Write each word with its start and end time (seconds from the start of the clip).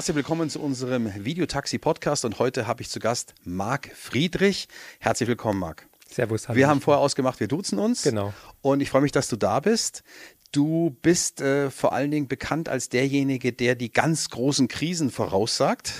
Herzlich 0.00 0.16
willkommen 0.16 0.48
zu 0.48 0.62
unserem 0.62 1.12
Videotaxi-Podcast 1.26 2.24
und 2.24 2.38
heute 2.38 2.66
habe 2.66 2.80
ich 2.80 2.88
zu 2.88 3.00
Gast 3.00 3.34
Marc 3.44 3.90
Friedrich. 3.94 4.66
Herzlich 4.98 5.28
willkommen, 5.28 5.58
Marc. 5.58 5.86
Servus, 6.08 6.48
hallo. 6.48 6.56
Wir 6.56 6.68
haben 6.68 6.80
vorher 6.80 7.02
ausgemacht, 7.02 7.38
wir 7.38 7.48
duzen 7.48 7.78
uns. 7.78 8.04
Genau. 8.04 8.32
Und 8.62 8.80
ich 8.80 8.88
freue 8.88 9.02
mich, 9.02 9.12
dass 9.12 9.28
du 9.28 9.36
da 9.36 9.60
bist. 9.60 10.02
Du 10.52 10.96
bist 11.02 11.42
äh, 11.42 11.70
vor 11.70 11.92
allen 11.92 12.10
Dingen 12.10 12.28
bekannt 12.28 12.70
als 12.70 12.88
derjenige, 12.88 13.52
der 13.52 13.74
die 13.74 13.92
ganz 13.92 14.30
großen 14.30 14.68
Krisen 14.68 15.10
voraussagt. 15.10 15.92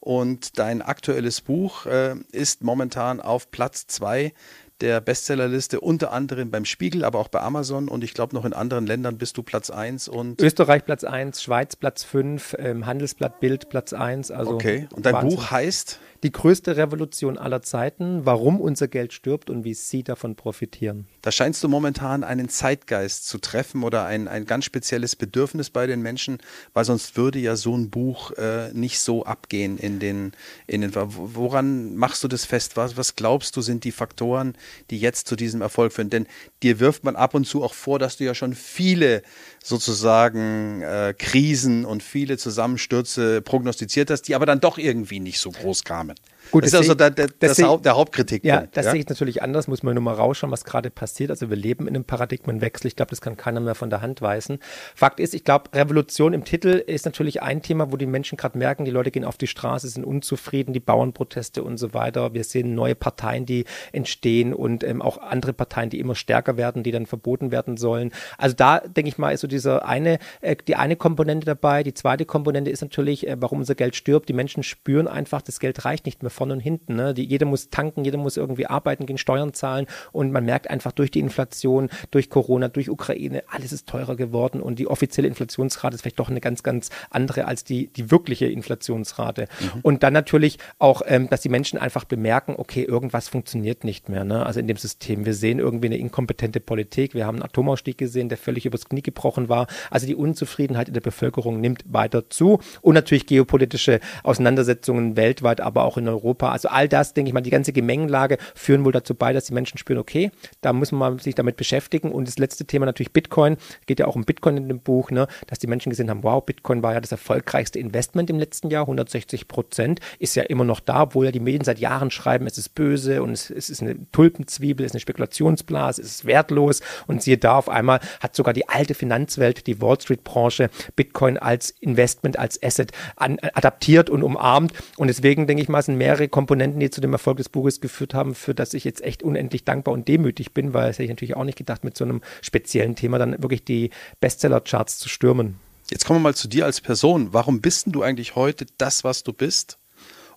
Und 0.00 0.58
dein 0.58 0.82
aktuelles 0.82 1.40
Buch 1.40 1.86
äh, 1.86 2.14
ist 2.32 2.62
momentan 2.62 3.22
auf 3.22 3.50
Platz 3.50 3.86
zwei 3.86 4.34
der 4.80 5.00
Bestsellerliste, 5.00 5.80
unter 5.80 6.12
anderem 6.12 6.50
beim 6.50 6.64
Spiegel, 6.64 7.04
aber 7.04 7.18
auch 7.18 7.28
bei 7.28 7.40
Amazon 7.40 7.88
und 7.88 8.04
ich 8.04 8.14
glaube 8.14 8.34
noch 8.34 8.44
in 8.44 8.52
anderen 8.52 8.86
Ländern 8.86 9.18
bist 9.18 9.36
du 9.36 9.42
Platz 9.42 9.70
1 9.70 10.08
und. 10.08 10.40
Österreich 10.40 10.84
Platz 10.84 11.04
1, 11.04 11.42
Schweiz 11.42 11.76
Platz 11.76 12.04
5, 12.04 12.56
ähm, 12.58 12.86
Handelsblatt 12.86 13.40
Bild 13.40 13.68
Platz 13.68 13.92
1. 13.92 14.30
Also 14.30 14.52
okay, 14.52 14.88
und 14.94 15.06
dein 15.06 15.14
Wahnsinn. 15.14 15.38
Buch 15.38 15.50
heißt? 15.50 16.00
Die 16.26 16.32
größte 16.32 16.76
Revolution 16.76 17.38
aller 17.38 17.62
Zeiten, 17.62 18.26
warum 18.26 18.60
unser 18.60 18.88
Geld 18.88 19.12
stirbt 19.12 19.48
und 19.48 19.62
wie 19.62 19.74
Sie 19.74 20.02
davon 20.02 20.34
profitieren. 20.34 21.06
Da 21.22 21.30
scheinst 21.30 21.62
du 21.62 21.68
momentan 21.68 22.24
einen 22.24 22.48
Zeitgeist 22.48 23.28
zu 23.28 23.38
treffen 23.38 23.84
oder 23.84 24.06
ein, 24.06 24.26
ein 24.26 24.44
ganz 24.44 24.64
spezielles 24.64 25.14
Bedürfnis 25.14 25.70
bei 25.70 25.86
den 25.86 26.02
Menschen, 26.02 26.38
weil 26.74 26.84
sonst 26.84 27.16
würde 27.16 27.38
ja 27.38 27.54
so 27.54 27.76
ein 27.76 27.90
Buch 27.90 28.32
äh, 28.32 28.72
nicht 28.72 28.98
so 28.98 29.24
abgehen 29.24 29.78
in 29.78 30.00
den, 30.00 30.32
in 30.66 30.80
den. 30.80 30.90
Woran 30.96 31.94
machst 31.94 32.24
du 32.24 32.26
das 32.26 32.44
fest? 32.44 32.76
Was, 32.76 32.96
was 32.96 33.14
glaubst 33.14 33.56
du 33.56 33.60
sind 33.60 33.84
die 33.84 33.92
Faktoren, 33.92 34.56
die 34.90 34.98
jetzt 34.98 35.28
zu 35.28 35.36
diesem 35.36 35.62
Erfolg 35.62 35.92
führen? 35.92 36.10
Denn 36.10 36.26
dir 36.64 36.80
wirft 36.80 37.04
man 37.04 37.14
ab 37.14 37.34
und 37.34 37.46
zu 37.46 37.62
auch 37.62 37.74
vor, 37.74 38.00
dass 38.00 38.16
du 38.16 38.24
ja 38.24 38.34
schon 38.34 38.56
viele 38.56 39.22
sozusagen 39.62 40.82
äh, 40.82 41.14
Krisen 41.16 41.84
und 41.84 42.02
viele 42.02 42.36
Zusammenstürze 42.36 43.42
prognostiziert 43.42 44.10
hast, 44.10 44.22
die 44.22 44.34
aber 44.34 44.46
dann 44.46 44.58
doch 44.58 44.76
irgendwie 44.76 45.20
nicht 45.20 45.38
so 45.38 45.52
groß 45.52 45.84
kamen. 45.84 46.15
Gut, 46.50 46.64
das, 46.64 46.70
das 46.70 46.80
ist 46.82 46.90
also 46.90 46.94
der, 46.94 47.10
der, 47.10 47.26
das 47.38 47.56
das 47.56 47.82
der 47.82 47.96
Hauptkritik. 47.96 48.44
Ja, 48.44 48.66
das 48.72 48.86
ja? 48.86 48.90
sehe 48.92 49.00
ich 49.00 49.08
natürlich 49.08 49.42
anders, 49.42 49.68
muss 49.68 49.82
man 49.82 49.94
nur 49.94 50.02
mal 50.02 50.14
rausschauen, 50.14 50.50
was 50.50 50.64
gerade 50.64 50.90
passiert. 50.90 51.30
Also 51.30 51.50
wir 51.50 51.56
leben 51.56 51.86
in 51.86 51.94
einem 51.94 52.04
Paradigmenwechsel. 52.04 52.86
Ich 52.88 52.96
glaube, 52.96 53.10
das 53.10 53.20
kann 53.20 53.36
keiner 53.36 53.60
mehr 53.60 53.74
von 53.74 53.90
der 53.90 54.00
Hand 54.00 54.22
weisen. 54.22 54.58
Fakt 54.94 55.20
ist, 55.20 55.34
ich 55.34 55.44
glaube, 55.44 55.72
Revolution 55.74 56.32
im 56.32 56.44
Titel 56.44 56.68
ist 56.68 57.04
natürlich 57.04 57.42
ein 57.42 57.62
Thema, 57.62 57.92
wo 57.92 57.96
die 57.96 58.06
Menschen 58.06 58.36
gerade 58.36 58.58
merken, 58.58 58.84
die 58.84 58.90
Leute 58.90 59.10
gehen 59.10 59.24
auf 59.24 59.36
die 59.36 59.46
Straße, 59.46 59.88
sind 59.88 60.04
unzufrieden, 60.04 60.72
die 60.72 60.80
Bauernproteste 60.80 61.62
und 61.62 61.78
so 61.78 61.94
weiter. 61.94 62.34
Wir 62.34 62.44
sehen 62.44 62.74
neue 62.74 62.94
Parteien, 62.94 63.46
die 63.46 63.64
entstehen 63.92 64.54
und 64.54 64.84
ähm, 64.84 65.02
auch 65.02 65.18
andere 65.18 65.52
Parteien, 65.52 65.90
die 65.90 66.00
immer 66.00 66.14
stärker 66.14 66.56
werden, 66.56 66.82
die 66.82 66.92
dann 66.92 67.06
verboten 67.06 67.50
werden 67.50 67.76
sollen. 67.76 68.12
Also 68.38 68.54
da, 68.56 68.80
denke 68.80 69.08
ich 69.08 69.18
mal, 69.18 69.32
ist 69.32 69.40
so 69.40 69.48
dieser 69.48 69.86
eine, 69.86 70.18
äh, 70.40 70.56
die 70.66 70.76
eine 70.76 70.96
Komponente 70.96 71.46
dabei. 71.46 71.82
Die 71.82 71.94
zweite 71.94 72.24
Komponente 72.24 72.70
ist 72.70 72.82
natürlich, 72.82 73.26
äh, 73.26 73.36
warum 73.40 73.58
unser 73.58 73.74
Geld 73.74 73.96
stirbt. 73.96 74.28
Die 74.28 74.32
Menschen 74.32 74.62
spüren 74.62 75.08
einfach, 75.08 75.42
das 75.42 75.60
Geld 75.60 75.84
reicht 75.84 76.06
nicht 76.06 76.22
mehr 76.22 76.30
vorne 76.36 76.52
und 76.54 76.60
hinten. 76.60 76.96
Ne? 76.96 77.14
Die, 77.14 77.24
jeder 77.24 77.46
muss 77.46 77.70
tanken, 77.70 78.04
jeder 78.04 78.18
muss 78.18 78.36
irgendwie 78.36 78.66
arbeiten 78.66 79.06
gehen, 79.06 79.18
Steuern 79.18 79.52
zahlen 79.54 79.86
und 80.12 80.32
man 80.32 80.44
merkt 80.44 80.70
einfach 80.70 80.92
durch 80.92 81.10
die 81.10 81.20
Inflation, 81.20 81.88
durch 82.10 82.30
Corona, 82.30 82.68
durch 82.68 82.90
Ukraine, 82.90 83.42
alles 83.48 83.72
ist 83.72 83.88
teurer 83.88 84.16
geworden 84.16 84.60
und 84.60 84.78
die 84.78 84.86
offizielle 84.86 85.28
Inflationsrate 85.28 85.94
ist 85.94 86.02
vielleicht 86.02 86.18
doch 86.18 86.30
eine 86.30 86.40
ganz, 86.40 86.62
ganz 86.62 86.90
andere 87.10 87.46
als 87.46 87.64
die, 87.64 87.88
die 87.88 88.10
wirkliche 88.10 88.46
Inflationsrate. 88.46 89.48
Mhm. 89.60 89.80
Und 89.82 90.02
dann 90.02 90.12
natürlich 90.12 90.58
auch, 90.78 91.02
ähm, 91.06 91.28
dass 91.28 91.40
die 91.40 91.48
Menschen 91.48 91.78
einfach 91.78 92.04
bemerken, 92.04 92.54
okay, 92.56 92.82
irgendwas 92.82 93.28
funktioniert 93.28 93.84
nicht 93.84 94.08
mehr. 94.08 94.24
Ne? 94.24 94.44
Also 94.44 94.60
in 94.60 94.66
dem 94.66 94.76
System. 94.76 95.24
Wir 95.24 95.34
sehen 95.34 95.58
irgendwie 95.58 95.86
eine 95.86 95.96
inkompetente 95.96 96.60
Politik. 96.60 97.14
Wir 97.14 97.26
haben 97.26 97.36
einen 97.36 97.44
Atomausstieg 97.44 97.98
gesehen, 97.98 98.28
der 98.28 98.38
völlig 98.38 98.66
übers 98.66 98.86
Knie 98.86 99.02
gebrochen 99.02 99.48
war. 99.48 99.66
Also 99.90 100.06
die 100.06 100.14
Unzufriedenheit 100.14 100.88
in 100.88 100.94
der 100.94 101.00
Bevölkerung 101.00 101.60
nimmt 101.60 101.84
weiter 101.88 102.28
zu 102.30 102.60
und 102.82 102.94
natürlich 102.94 103.26
geopolitische 103.26 104.00
Auseinandersetzungen 104.22 105.16
weltweit, 105.16 105.60
aber 105.60 105.84
auch 105.84 105.96
in 105.96 106.08
Europa 106.08 106.25
Europa. 106.26 106.50
Also 106.50 106.68
all 106.68 106.88
das, 106.88 107.14
denke 107.14 107.28
ich 107.28 107.34
mal, 107.34 107.40
die 107.40 107.50
ganze 107.50 107.72
Gemengenlage 107.72 108.38
führen 108.54 108.84
wohl 108.84 108.92
dazu 108.92 109.14
bei, 109.14 109.32
dass 109.32 109.44
die 109.44 109.54
Menschen 109.54 109.78
spüren, 109.78 109.98
okay, 109.98 110.30
da 110.60 110.72
muss 110.72 110.92
man 110.92 111.18
sich 111.18 111.34
damit 111.34 111.56
beschäftigen. 111.56 112.10
Und 112.10 112.26
das 112.26 112.38
letzte 112.38 112.64
Thema 112.64 112.86
natürlich 112.86 113.12
Bitcoin, 113.12 113.56
geht 113.86 114.00
ja 114.00 114.06
auch 114.06 114.16
um 114.16 114.24
Bitcoin 114.24 114.56
in 114.56 114.68
dem 114.68 114.80
Buch, 114.80 115.10
ne, 115.10 115.28
dass 115.46 115.58
die 115.58 115.66
Menschen 115.66 115.90
gesehen 115.90 116.10
haben, 116.10 116.22
wow, 116.22 116.44
Bitcoin 116.44 116.82
war 116.82 116.94
ja 116.94 117.00
das 117.00 117.12
erfolgreichste 117.12 117.78
Investment 117.78 118.28
im 118.30 118.38
letzten 118.38 118.70
Jahr, 118.70 118.82
160 118.82 119.48
Prozent, 119.48 120.00
ist 120.18 120.34
ja 120.34 120.42
immer 120.42 120.64
noch 120.64 120.80
da, 120.80 121.02
obwohl 121.02 121.26
ja 121.26 121.30
die 121.30 121.40
Medien 121.40 121.64
seit 121.64 121.78
Jahren 121.78 122.10
schreiben, 122.10 122.46
es 122.46 122.58
ist 122.58 122.74
böse 122.74 123.22
und 123.22 123.30
es, 123.30 123.50
es 123.50 123.70
ist 123.70 123.82
eine 123.82 123.96
Tulpenzwiebel, 124.12 124.84
es 124.84 124.90
ist 124.90 124.94
eine 124.94 125.00
Spekulationsblase, 125.00 126.02
es 126.02 126.08
ist 126.08 126.24
wertlos. 126.24 126.80
Und 127.06 127.22
siehe 127.22 127.38
da, 127.38 127.56
auf 127.56 127.68
einmal 127.68 128.00
hat 128.20 128.34
sogar 128.34 128.52
die 128.52 128.68
alte 128.68 128.94
Finanzwelt, 128.94 129.66
die 129.66 129.80
Wall 129.80 130.00
Street-Branche, 130.00 130.70
Bitcoin 130.96 131.38
als 131.38 131.70
Investment, 131.80 132.38
als 132.38 132.62
Asset 132.62 132.92
an, 133.16 133.38
adaptiert 133.54 134.10
und 134.10 134.22
umarmt. 134.22 134.72
Und 134.96 135.08
deswegen 135.08 135.46
denke 135.46 135.62
ich 135.62 135.68
mal, 135.68 135.82
sind 135.82 135.96
mehrere 135.96 136.15
mehrere 136.16 136.28
Komponenten, 136.28 136.80
die 136.80 136.90
zu 136.90 137.00
dem 137.00 137.12
Erfolg 137.12 137.36
des 137.36 137.50
Buches 137.50 137.80
geführt 137.80 138.14
haben, 138.14 138.34
für 138.34 138.54
das 138.54 138.72
ich 138.72 138.84
jetzt 138.84 139.02
echt 139.02 139.22
unendlich 139.22 139.64
dankbar 139.64 139.92
und 139.92 140.08
demütig 140.08 140.52
bin, 140.52 140.72
weil 140.72 140.88
es 140.88 140.96
hätte 140.96 141.04
ich 141.04 141.10
natürlich 141.10 141.36
auch 141.36 141.44
nicht 141.44 141.58
gedacht, 141.58 141.84
mit 141.84 141.96
so 141.96 142.04
einem 142.04 142.22
speziellen 142.40 142.96
Thema 142.96 143.18
dann 143.18 143.42
wirklich 143.42 143.64
die 143.64 143.90
Bestseller-Charts 144.20 144.98
zu 144.98 145.08
stürmen. 145.10 145.58
Jetzt 145.90 146.06
kommen 146.06 146.20
wir 146.20 146.30
mal 146.30 146.34
zu 146.34 146.48
dir 146.48 146.64
als 146.64 146.80
Person. 146.80 147.32
Warum 147.32 147.60
bist 147.60 147.86
denn 147.86 147.92
du 147.92 148.02
eigentlich 148.02 148.34
heute 148.34 148.66
das, 148.78 149.04
was 149.04 149.24
du 149.24 149.32
bist? 149.32 149.78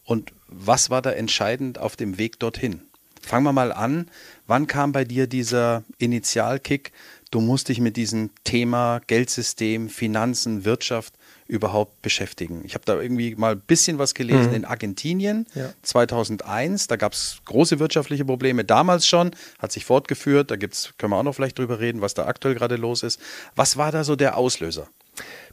Und 0.03 0.33
was 0.47 0.89
war 0.89 1.01
da 1.01 1.11
entscheidend 1.11 1.77
auf 1.79 1.95
dem 1.95 2.17
Weg 2.17 2.39
dorthin? 2.39 2.81
Fangen 3.21 3.45
wir 3.45 3.53
mal 3.53 3.71
an. 3.71 4.09
Wann 4.47 4.67
kam 4.67 4.91
bei 4.91 5.05
dir 5.05 5.27
dieser 5.27 5.83
Initialkick? 5.97 6.91
Du 7.31 7.39
musst 7.39 7.69
dich 7.69 7.79
mit 7.79 7.95
diesem 7.95 8.31
Thema 8.43 8.99
Geldsystem, 9.07 9.87
Finanzen, 9.87 10.65
Wirtschaft 10.65 11.13
überhaupt 11.49 12.03
beschäftigen. 12.03 12.61
Ich 12.63 12.75
habe 12.75 12.85
da 12.85 13.01
irgendwie 13.01 13.35
mal 13.35 13.53
ein 13.53 13.59
bisschen 13.59 13.97
was 13.97 14.13
gelesen 14.13 14.49
mhm. 14.49 14.55
in 14.55 14.65
Argentinien 14.65 15.47
ja. 15.55 15.73
2001. 15.81 16.85
Da 16.87 16.95
gab 16.95 17.13
es 17.13 17.41
große 17.45 17.79
wirtschaftliche 17.79 18.23
Probleme 18.23 18.63
damals 18.63 19.07
schon, 19.07 19.31
hat 19.57 19.71
sich 19.71 19.83
fortgeführt. 19.83 20.51
Da 20.51 20.55
gibt's, 20.55 20.93
können 20.99 21.11
wir 21.11 21.17
auch 21.17 21.23
noch 21.23 21.33
vielleicht 21.33 21.57
drüber 21.57 21.79
reden, 21.79 22.01
was 22.01 22.13
da 22.13 22.27
aktuell 22.27 22.53
gerade 22.53 22.75
los 22.75 23.01
ist. 23.01 23.19
Was 23.55 23.77
war 23.77 23.91
da 23.91 24.03
so 24.03 24.15
der 24.15 24.37
Auslöser? 24.37 24.87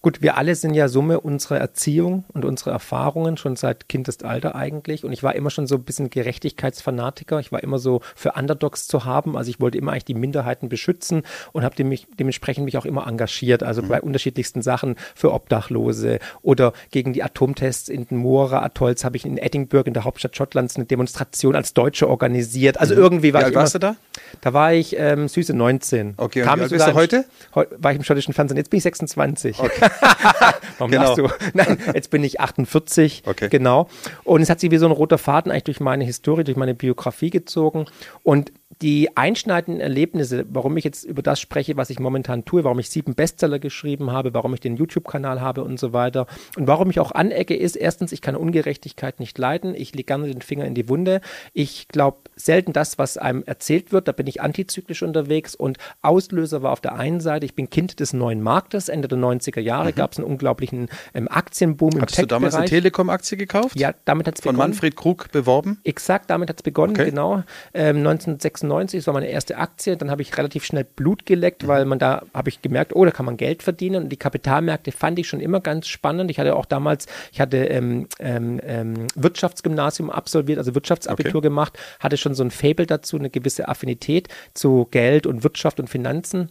Gut, 0.06 0.22
wir 0.22 0.36
alle 0.36 0.54
sind 0.54 0.74
ja 0.74 0.86
Summe 0.86 1.18
unserer 1.18 1.58
Erziehung 1.58 2.22
und 2.32 2.44
unserer 2.44 2.70
Erfahrungen, 2.70 3.36
schon 3.36 3.56
seit 3.56 3.88
Kindesalter 3.88 4.54
eigentlich. 4.54 5.04
Und 5.04 5.10
ich 5.10 5.24
war 5.24 5.34
immer 5.34 5.50
schon 5.50 5.66
so 5.66 5.74
ein 5.74 5.82
bisschen 5.82 6.10
Gerechtigkeitsfanatiker. 6.10 7.40
Ich 7.40 7.50
war 7.50 7.60
immer 7.60 7.80
so 7.80 8.02
für 8.14 8.34
Underdogs 8.34 8.86
zu 8.86 9.04
haben. 9.04 9.36
Also 9.36 9.50
ich 9.50 9.58
wollte 9.58 9.78
immer 9.78 9.90
eigentlich 9.90 10.04
die 10.04 10.14
Minderheiten 10.14 10.68
beschützen 10.68 11.24
und 11.50 11.64
habe 11.64 11.82
mich, 11.82 12.06
dementsprechend 12.20 12.66
mich 12.66 12.78
auch 12.78 12.84
immer 12.84 13.04
engagiert. 13.08 13.64
Also 13.64 13.82
mhm. 13.82 13.88
bei 13.88 14.00
unterschiedlichsten 14.00 14.62
Sachen 14.62 14.94
für 15.16 15.32
Obdachlose 15.32 16.20
oder 16.40 16.72
gegen 16.92 17.12
die 17.12 17.24
Atomtests 17.24 17.88
in 17.88 18.06
den 18.06 18.18
Moora-Atolls 18.18 19.04
habe 19.04 19.16
ich 19.16 19.26
in 19.26 19.38
Edinburgh 19.38 19.88
in 19.88 19.94
der 19.94 20.04
Hauptstadt 20.04 20.36
Schottlands 20.36 20.76
eine 20.76 20.84
Demonstration 20.84 21.56
als 21.56 21.74
Deutsche 21.74 22.08
organisiert. 22.08 22.78
Also 22.78 22.94
mhm. 22.94 23.00
irgendwie 23.00 23.34
war 23.34 23.40
wie 23.40 23.46
ich 23.46 23.52
immer, 23.54 23.62
warst 23.62 23.74
du 23.74 23.80
da? 23.80 23.96
Da 24.40 24.52
war 24.52 24.72
ich 24.72 24.94
ähm, 24.96 25.26
süße 25.26 25.52
19. 25.52 26.14
Okay, 26.16 26.42
und 26.42 26.46
Kam 26.46 26.60
wie 26.60 26.62
alt 26.62 26.70
bist 26.70 26.86
du 26.86 26.94
heute? 26.94 27.24
War 27.52 27.90
ich 27.90 27.98
im 27.98 28.04
schottischen 28.04 28.34
Fernsehen. 28.34 28.56
Jetzt 28.56 28.70
bin 28.70 28.78
ich 28.78 28.84
26. 28.84 29.58
Okay. 29.58 29.90
Warum 30.78 30.90
genau. 30.90 31.14
du? 31.14 31.28
Nein, 31.54 31.78
jetzt 31.94 32.10
bin 32.10 32.22
ich 32.24 32.40
48. 32.40 33.22
Okay. 33.26 33.48
Genau. 33.48 33.88
Und 34.24 34.42
es 34.42 34.50
hat 34.50 34.60
sich 34.60 34.70
wie 34.70 34.76
so 34.78 34.86
ein 34.86 34.92
roter 34.92 35.18
Faden 35.18 35.50
eigentlich 35.50 35.64
durch 35.64 35.80
meine 35.80 36.04
Historie, 36.04 36.44
durch 36.44 36.56
meine 36.56 36.74
Biografie 36.74 37.30
gezogen. 37.30 37.86
Und 38.22 38.52
die 38.82 39.16
einschneidenden 39.16 39.80
Erlebnisse, 39.80 40.44
warum 40.50 40.76
ich 40.76 40.84
jetzt 40.84 41.04
über 41.04 41.22
das 41.22 41.40
spreche, 41.40 41.76
was 41.76 41.88
ich 41.88 41.98
momentan 41.98 42.44
tue, 42.44 42.62
warum 42.64 42.78
ich 42.78 42.90
sieben 42.90 43.14
Bestseller 43.14 43.58
geschrieben 43.58 44.10
habe, 44.10 44.34
warum 44.34 44.52
ich 44.52 44.60
den 44.60 44.76
YouTube-Kanal 44.76 45.40
habe 45.40 45.64
und 45.64 45.80
so 45.80 45.92
weiter 45.92 46.26
und 46.56 46.66
warum 46.66 46.90
ich 46.90 47.00
auch 47.00 47.12
anecke, 47.12 47.56
ist 47.56 47.76
erstens, 47.76 48.12
ich 48.12 48.20
kann 48.20 48.36
Ungerechtigkeit 48.36 49.18
nicht 49.18 49.38
leiden, 49.38 49.74
ich 49.74 49.94
lege 49.94 50.04
gerne 50.04 50.26
den 50.26 50.42
Finger 50.42 50.66
in 50.66 50.74
die 50.74 50.88
Wunde, 50.90 51.22
ich 51.54 51.88
glaube 51.88 52.18
selten 52.36 52.74
das, 52.74 52.98
was 52.98 53.16
einem 53.16 53.44
erzählt 53.44 53.92
wird, 53.92 54.08
da 54.08 54.12
bin 54.12 54.26
ich 54.26 54.42
antizyklisch 54.42 55.02
unterwegs 55.02 55.54
und 55.54 55.78
Auslöser 56.02 56.62
war 56.62 56.72
auf 56.72 56.82
der 56.82 56.96
einen 56.96 57.20
Seite, 57.20 57.46
ich 57.46 57.54
bin 57.54 57.70
Kind 57.70 57.98
des 58.00 58.12
neuen 58.12 58.42
Marktes, 58.42 58.90
Ende 58.90 59.08
der 59.08 59.18
90er 59.18 59.60
Jahre 59.60 59.90
mhm. 59.90 59.94
gab 59.94 60.12
es 60.12 60.18
einen 60.18 60.26
unglaublichen 60.26 60.88
ähm, 61.14 61.28
Aktienboom 61.28 61.92
im 61.92 62.02
Hattest 62.02 62.20
du 62.20 62.26
damals 62.26 62.54
eine 62.54 62.66
Telekom-Aktie 62.66 63.38
gekauft? 63.38 63.80
Ja, 63.80 63.94
damit 64.04 64.26
hat 64.26 64.34
es 64.34 64.42
begonnen. 64.42 64.58
Von 64.58 64.70
Manfred 64.70 64.96
Krug 64.96 65.32
beworben? 65.32 65.80
Exakt, 65.84 66.28
damit 66.28 66.50
hat 66.50 66.56
es 66.56 66.62
begonnen, 66.62 66.92
okay. 66.92 67.06
genau. 67.06 67.42
Ähm, 67.72 67.98
1996 67.98 68.65
96, 68.68 69.00
das 69.00 69.06
war 69.06 69.14
meine 69.14 69.28
erste 69.28 69.56
Aktie. 69.56 69.96
Dann 69.96 70.10
habe 70.10 70.22
ich 70.22 70.36
relativ 70.36 70.64
schnell 70.64 70.84
Blut 70.84 71.26
geleckt, 71.26 71.66
weil 71.66 71.84
man 71.84 71.98
da 71.98 72.22
habe 72.34 72.48
ich 72.48 72.62
gemerkt, 72.62 72.94
oh, 72.94 73.04
da 73.04 73.10
kann 73.10 73.26
man 73.26 73.36
Geld 73.36 73.62
verdienen. 73.62 74.04
Und 74.04 74.08
die 74.10 74.16
Kapitalmärkte 74.16 74.92
fand 74.92 75.18
ich 75.18 75.28
schon 75.28 75.40
immer 75.40 75.60
ganz 75.60 75.88
spannend. 75.88 76.30
Ich 76.30 76.38
hatte 76.38 76.56
auch 76.56 76.66
damals, 76.66 77.06
ich 77.32 77.40
hatte 77.40 77.58
ähm, 77.58 78.08
ähm, 78.18 78.60
ähm 78.62 79.06
Wirtschaftsgymnasium 79.14 80.10
absolviert, 80.10 80.58
also 80.58 80.74
Wirtschaftsabitur 80.74 81.36
okay. 81.36 81.48
gemacht, 81.48 81.78
hatte 82.00 82.16
schon 82.16 82.34
so 82.34 82.44
ein 82.44 82.50
Fable 82.50 82.86
dazu, 82.86 83.16
eine 83.16 83.30
gewisse 83.30 83.68
Affinität 83.68 84.28
zu 84.54 84.88
Geld 84.90 85.26
und 85.26 85.44
Wirtschaft 85.44 85.80
und 85.80 85.88
Finanzen. 85.88 86.50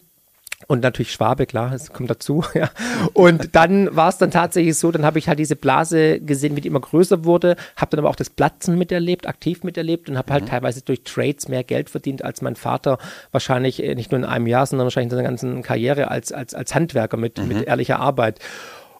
Und 0.67 0.81
natürlich 0.81 1.11
Schwabe, 1.11 1.45
klar, 1.45 1.73
es 1.73 1.91
kommt 1.91 2.09
dazu. 2.09 2.43
Ja. 2.55 2.69
Und 3.13 3.53
dann 3.55 3.93
war 3.95 4.07
es 4.07 4.17
dann 4.17 4.31
tatsächlich 4.31 4.77
so, 4.77 4.89
dann 4.89 5.03
habe 5.03 5.19
ich 5.19 5.27
halt 5.27 5.39
diese 5.39 5.57
Blase 5.57 6.21
gesehen, 6.21 6.55
wie 6.55 6.61
die 6.61 6.69
immer 6.69 6.79
größer 6.79 7.25
wurde, 7.25 7.57
habe 7.75 7.91
dann 7.91 7.99
aber 7.99 8.09
auch 8.09 8.15
das 8.15 8.29
Platzen 8.29 8.77
miterlebt, 8.77 9.27
aktiv 9.27 9.63
miterlebt 9.63 10.09
und 10.09 10.17
habe 10.17 10.31
halt 10.31 10.45
mhm. 10.45 10.49
teilweise 10.49 10.81
durch 10.81 11.03
Trades 11.03 11.49
mehr 11.49 11.65
Geld 11.65 11.89
verdient 11.89 12.23
als 12.23 12.41
mein 12.41 12.55
Vater 12.55 12.97
wahrscheinlich 13.31 13.83
äh, 13.83 13.93
nicht 13.95 14.11
nur 14.11 14.19
in 14.19 14.25
einem 14.25 14.47
Jahr, 14.47 14.65
sondern 14.65 14.85
wahrscheinlich 14.85 15.11
in 15.11 15.17
seiner 15.17 15.27
ganzen 15.27 15.63
Karriere 15.63 16.09
als, 16.09 16.31
als, 16.31 16.53
als 16.53 16.73
Handwerker 16.73 17.17
mit, 17.17 17.37
mhm. 17.37 17.47
mit 17.49 17.67
ehrlicher 17.67 17.99
Arbeit. 17.99 18.39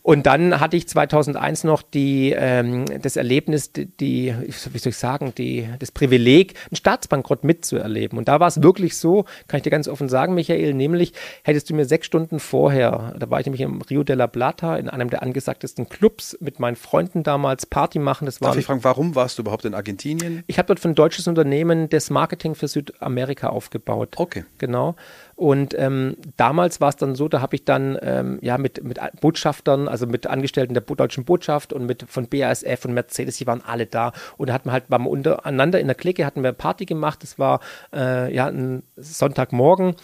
Und 0.06 0.28
dann 0.28 0.60
hatte 0.60 0.78
ich 0.78 0.88
2001 0.88 1.64
noch 1.64 1.82
die, 1.82 2.32
ähm, 2.38 2.86
das 3.02 3.16
Erlebnis, 3.16 3.72
die, 3.72 3.88
die, 3.88 4.36
wie 4.46 4.78
soll 4.78 4.92
ich 4.92 4.98
sagen, 4.98 5.34
die, 5.36 5.68
das 5.80 5.92
Privileg, 5.92 6.54
einen 6.70 6.76
Staatsbankrott 6.76 7.44
mitzuerleben. 7.44 8.20
Und 8.20 8.28
da 8.28 8.40
war 8.40 8.48
es 8.48 8.62
wirklich 8.62 8.98
so, 8.98 9.26
kann 9.48 9.58
ich 9.58 9.64
dir 9.64 9.72
ganz 9.72 9.88
offen 9.88 10.08
sagen, 10.08 10.36
Michael, 10.36 10.76
nämlich 10.76 11.14
hättest 11.42 11.72
du 11.72 11.74
mir 11.74 11.86
sechs 11.86 12.06
Stunden 12.06 12.40
vorher, 12.40 13.16
da 13.18 13.32
war 13.32 13.40
ich 13.40 13.48
nämlich 13.48 13.62
im 13.62 13.82
Rio 13.82 14.04
de 14.04 14.16
la 14.16 14.28
Plata 14.28 14.78
in 14.78 14.90
einem 14.90 15.10
der 15.10 15.24
angesagtesten 15.24 15.90
Clubs 15.90 16.38
mit 16.40 16.60
meinen 16.60 16.76
Freunden 16.76 17.24
damals 17.24 17.66
Party 17.66 17.98
machen. 17.98 18.26
Das 18.26 18.42
war 18.42 18.50
Darf 18.50 18.60
ich 18.60 18.68
fragen, 18.68 18.84
warum 18.84 19.16
warst 19.16 19.40
du 19.40 19.42
überhaupt 19.42 19.66
in 19.66 19.74
Argentinien? 19.74 20.44
Ich 20.46 20.60
habe 20.60 20.68
dort 20.68 20.80
für 20.80 20.90
ein 20.90 20.94
deutsches 20.94 21.28
Unternehmen 21.28 21.90
das 21.90 22.12
Marketing 22.12 22.54
für 22.54 22.68
Südamerika 22.68 23.50
aufgebaut. 23.50 24.14
Okay. 24.18 24.46
Genau. 24.60 24.96
Und 25.36 25.74
ähm, 25.78 26.16
damals 26.38 26.80
war 26.80 26.90
es 26.90 26.96
dann 26.96 27.16
so, 27.16 27.28
da 27.28 27.42
habe 27.42 27.56
ich 27.56 27.66
dann 27.66 27.98
ähm, 28.02 28.40
ja 28.42 28.58
mit, 28.58 28.84
mit 28.84 29.00
Botschaftern, 29.20 29.88
also 29.90 30.08
mit 30.08 30.28
Angestellten 30.28 30.74
der 30.74 30.82
deutschen 30.82 31.26
Botschaft 31.26 31.74
und 31.74 31.86
mit 31.86 32.06
von 32.08 32.30
BASF 32.30 32.86
und 32.86 32.94
Mercedes, 32.94 33.38
die 33.38 33.48
waren 33.48 33.62
alle 33.62 33.86
da. 33.86 34.14
Und 34.38 34.50
da 34.50 34.54
hatten 34.54 34.70
wir 34.70 34.74
halt 34.74 34.90
wir 34.90 35.10
untereinander 35.10 35.80
in 35.80 35.88
der 35.88 35.96
Clique, 35.96 36.26
hatten 36.26 36.44
wir 36.44 36.54
Party 36.54 36.86
gemacht. 36.86 37.22
Das 37.22 37.38
war 37.38 37.60
äh, 37.94 38.34
ja 38.34 38.48
ein 38.48 38.84
Sonntagmorgen. 38.96 39.96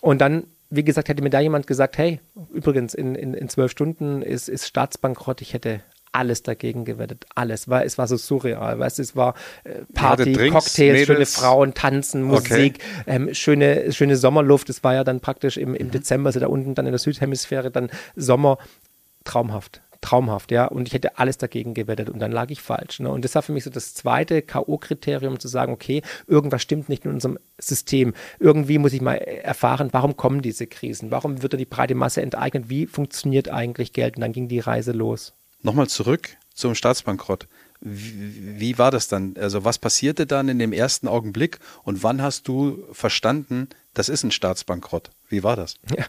Und 0.00 0.20
dann 0.20 0.44
wie 0.70 0.84
gesagt, 0.84 1.08
hätte 1.08 1.22
mir 1.22 1.30
da 1.30 1.40
jemand 1.40 1.66
gesagt, 1.66 1.98
hey, 1.98 2.20
übrigens, 2.52 2.94
in, 2.94 3.16
in, 3.16 3.34
in 3.34 3.48
zwölf 3.48 3.72
Stunden 3.72 4.22
ist, 4.22 4.48
ist 4.48 4.68
Staatsbankrott, 4.68 5.42
ich 5.42 5.52
hätte 5.52 5.80
alles 6.12 6.42
dagegen 6.42 6.84
gewettet, 6.84 7.26
alles, 7.34 7.68
weil 7.68 7.86
es 7.86 7.98
war 7.98 8.06
so 8.06 8.16
surreal, 8.16 8.78
weißt 8.78 8.98
es 8.98 9.16
war 9.16 9.34
äh, 9.64 9.82
Party, 9.94 10.32
Drinks, 10.32 10.52
Cocktails, 10.52 10.92
Mädels. 10.92 11.06
schöne 11.06 11.26
Frauen, 11.26 11.74
Tanzen, 11.74 12.22
Musik, 12.22 12.78
okay. 12.78 13.04
ähm, 13.06 13.34
schöne, 13.34 13.92
schöne 13.92 14.16
Sommerluft, 14.16 14.70
es 14.70 14.82
war 14.82 14.94
ja 14.94 15.04
dann 15.04 15.20
praktisch 15.20 15.56
im, 15.56 15.74
im 15.74 15.88
mhm. 15.88 15.92
Dezember, 15.92 16.28
also 16.28 16.40
da 16.40 16.48
unten 16.48 16.74
dann 16.74 16.86
in 16.86 16.92
der 16.92 16.98
Südhemisphäre 16.98 17.70
dann 17.70 17.90
Sommer, 18.16 18.58
traumhaft 19.24 19.82
traumhaft, 20.00 20.50
ja. 20.50 20.66
Und 20.66 20.88
ich 20.88 20.94
hätte 20.94 21.18
alles 21.18 21.38
dagegen 21.38 21.74
gewettet 21.74 22.08
und 22.10 22.20
dann 22.20 22.32
lag 22.32 22.50
ich 22.50 22.60
falsch. 22.60 23.00
Ne? 23.00 23.10
Und 23.10 23.24
das 23.24 23.34
war 23.34 23.42
für 23.42 23.52
mich 23.52 23.64
so 23.64 23.70
das 23.70 23.94
zweite 23.94 24.42
K.O.-Kriterium, 24.42 25.38
zu 25.38 25.48
sagen, 25.48 25.72
okay, 25.72 26.02
irgendwas 26.26 26.62
stimmt 26.62 26.88
nicht 26.88 27.04
in 27.04 27.12
unserem 27.12 27.38
System. 27.58 28.14
Irgendwie 28.38 28.78
muss 28.78 28.92
ich 28.92 29.00
mal 29.00 29.16
erfahren, 29.16 29.90
warum 29.92 30.16
kommen 30.16 30.42
diese 30.42 30.66
Krisen? 30.66 31.10
Warum 31.10 31.42
wird 31.42 31.52
da 31.52 31.56
die 31.56 31.66
breite 31.66 31.94
Masse 31.94 32.22
enteignet? 32.22 32.68
Wie 32.68 32.86
funktioniert 32.86 33.48
eigentlich 33.48 33.92
Geld? 33.92 34.16
Und 34.16 34.22
dann 34.22 34.32
ging 34.32 34.48
die 34.48 34.60
Reise 34.60 34.92
los. 34.92 35.34
Nochmal 35.62 35.88
zurück 35.88 36.36
zum 36.54 36.74
Staatsbankrott. 36.74 37.48
Wie, 37.80 38.60
wie, 38.60 38.78
war 38.78 38.90
das 38.90 39.08
dann? 39.08 39.34
Also 39.38 39.64
was 39.64 39.78
passierte 39.78 40.26
dann 40.26 40.48
in 40.48 40.58
dem 40.58 40.72
ersten 40.72 41.08
Augenblick 41.08 41.58
und 41.82 42.02
wann 42.02 42.20
hast 42.20 42.46
du 42.46 42.84
verstanden, 42.92 43.68
das 43.94 44.10
ist 44.10 44.22
ein 44.22 44.30
Staatsbankrott? 44.30 45.10
Wie 45.28 45.42
war 45.42 45.56
das? 45.56 45.76
Ja, 45.96 46.04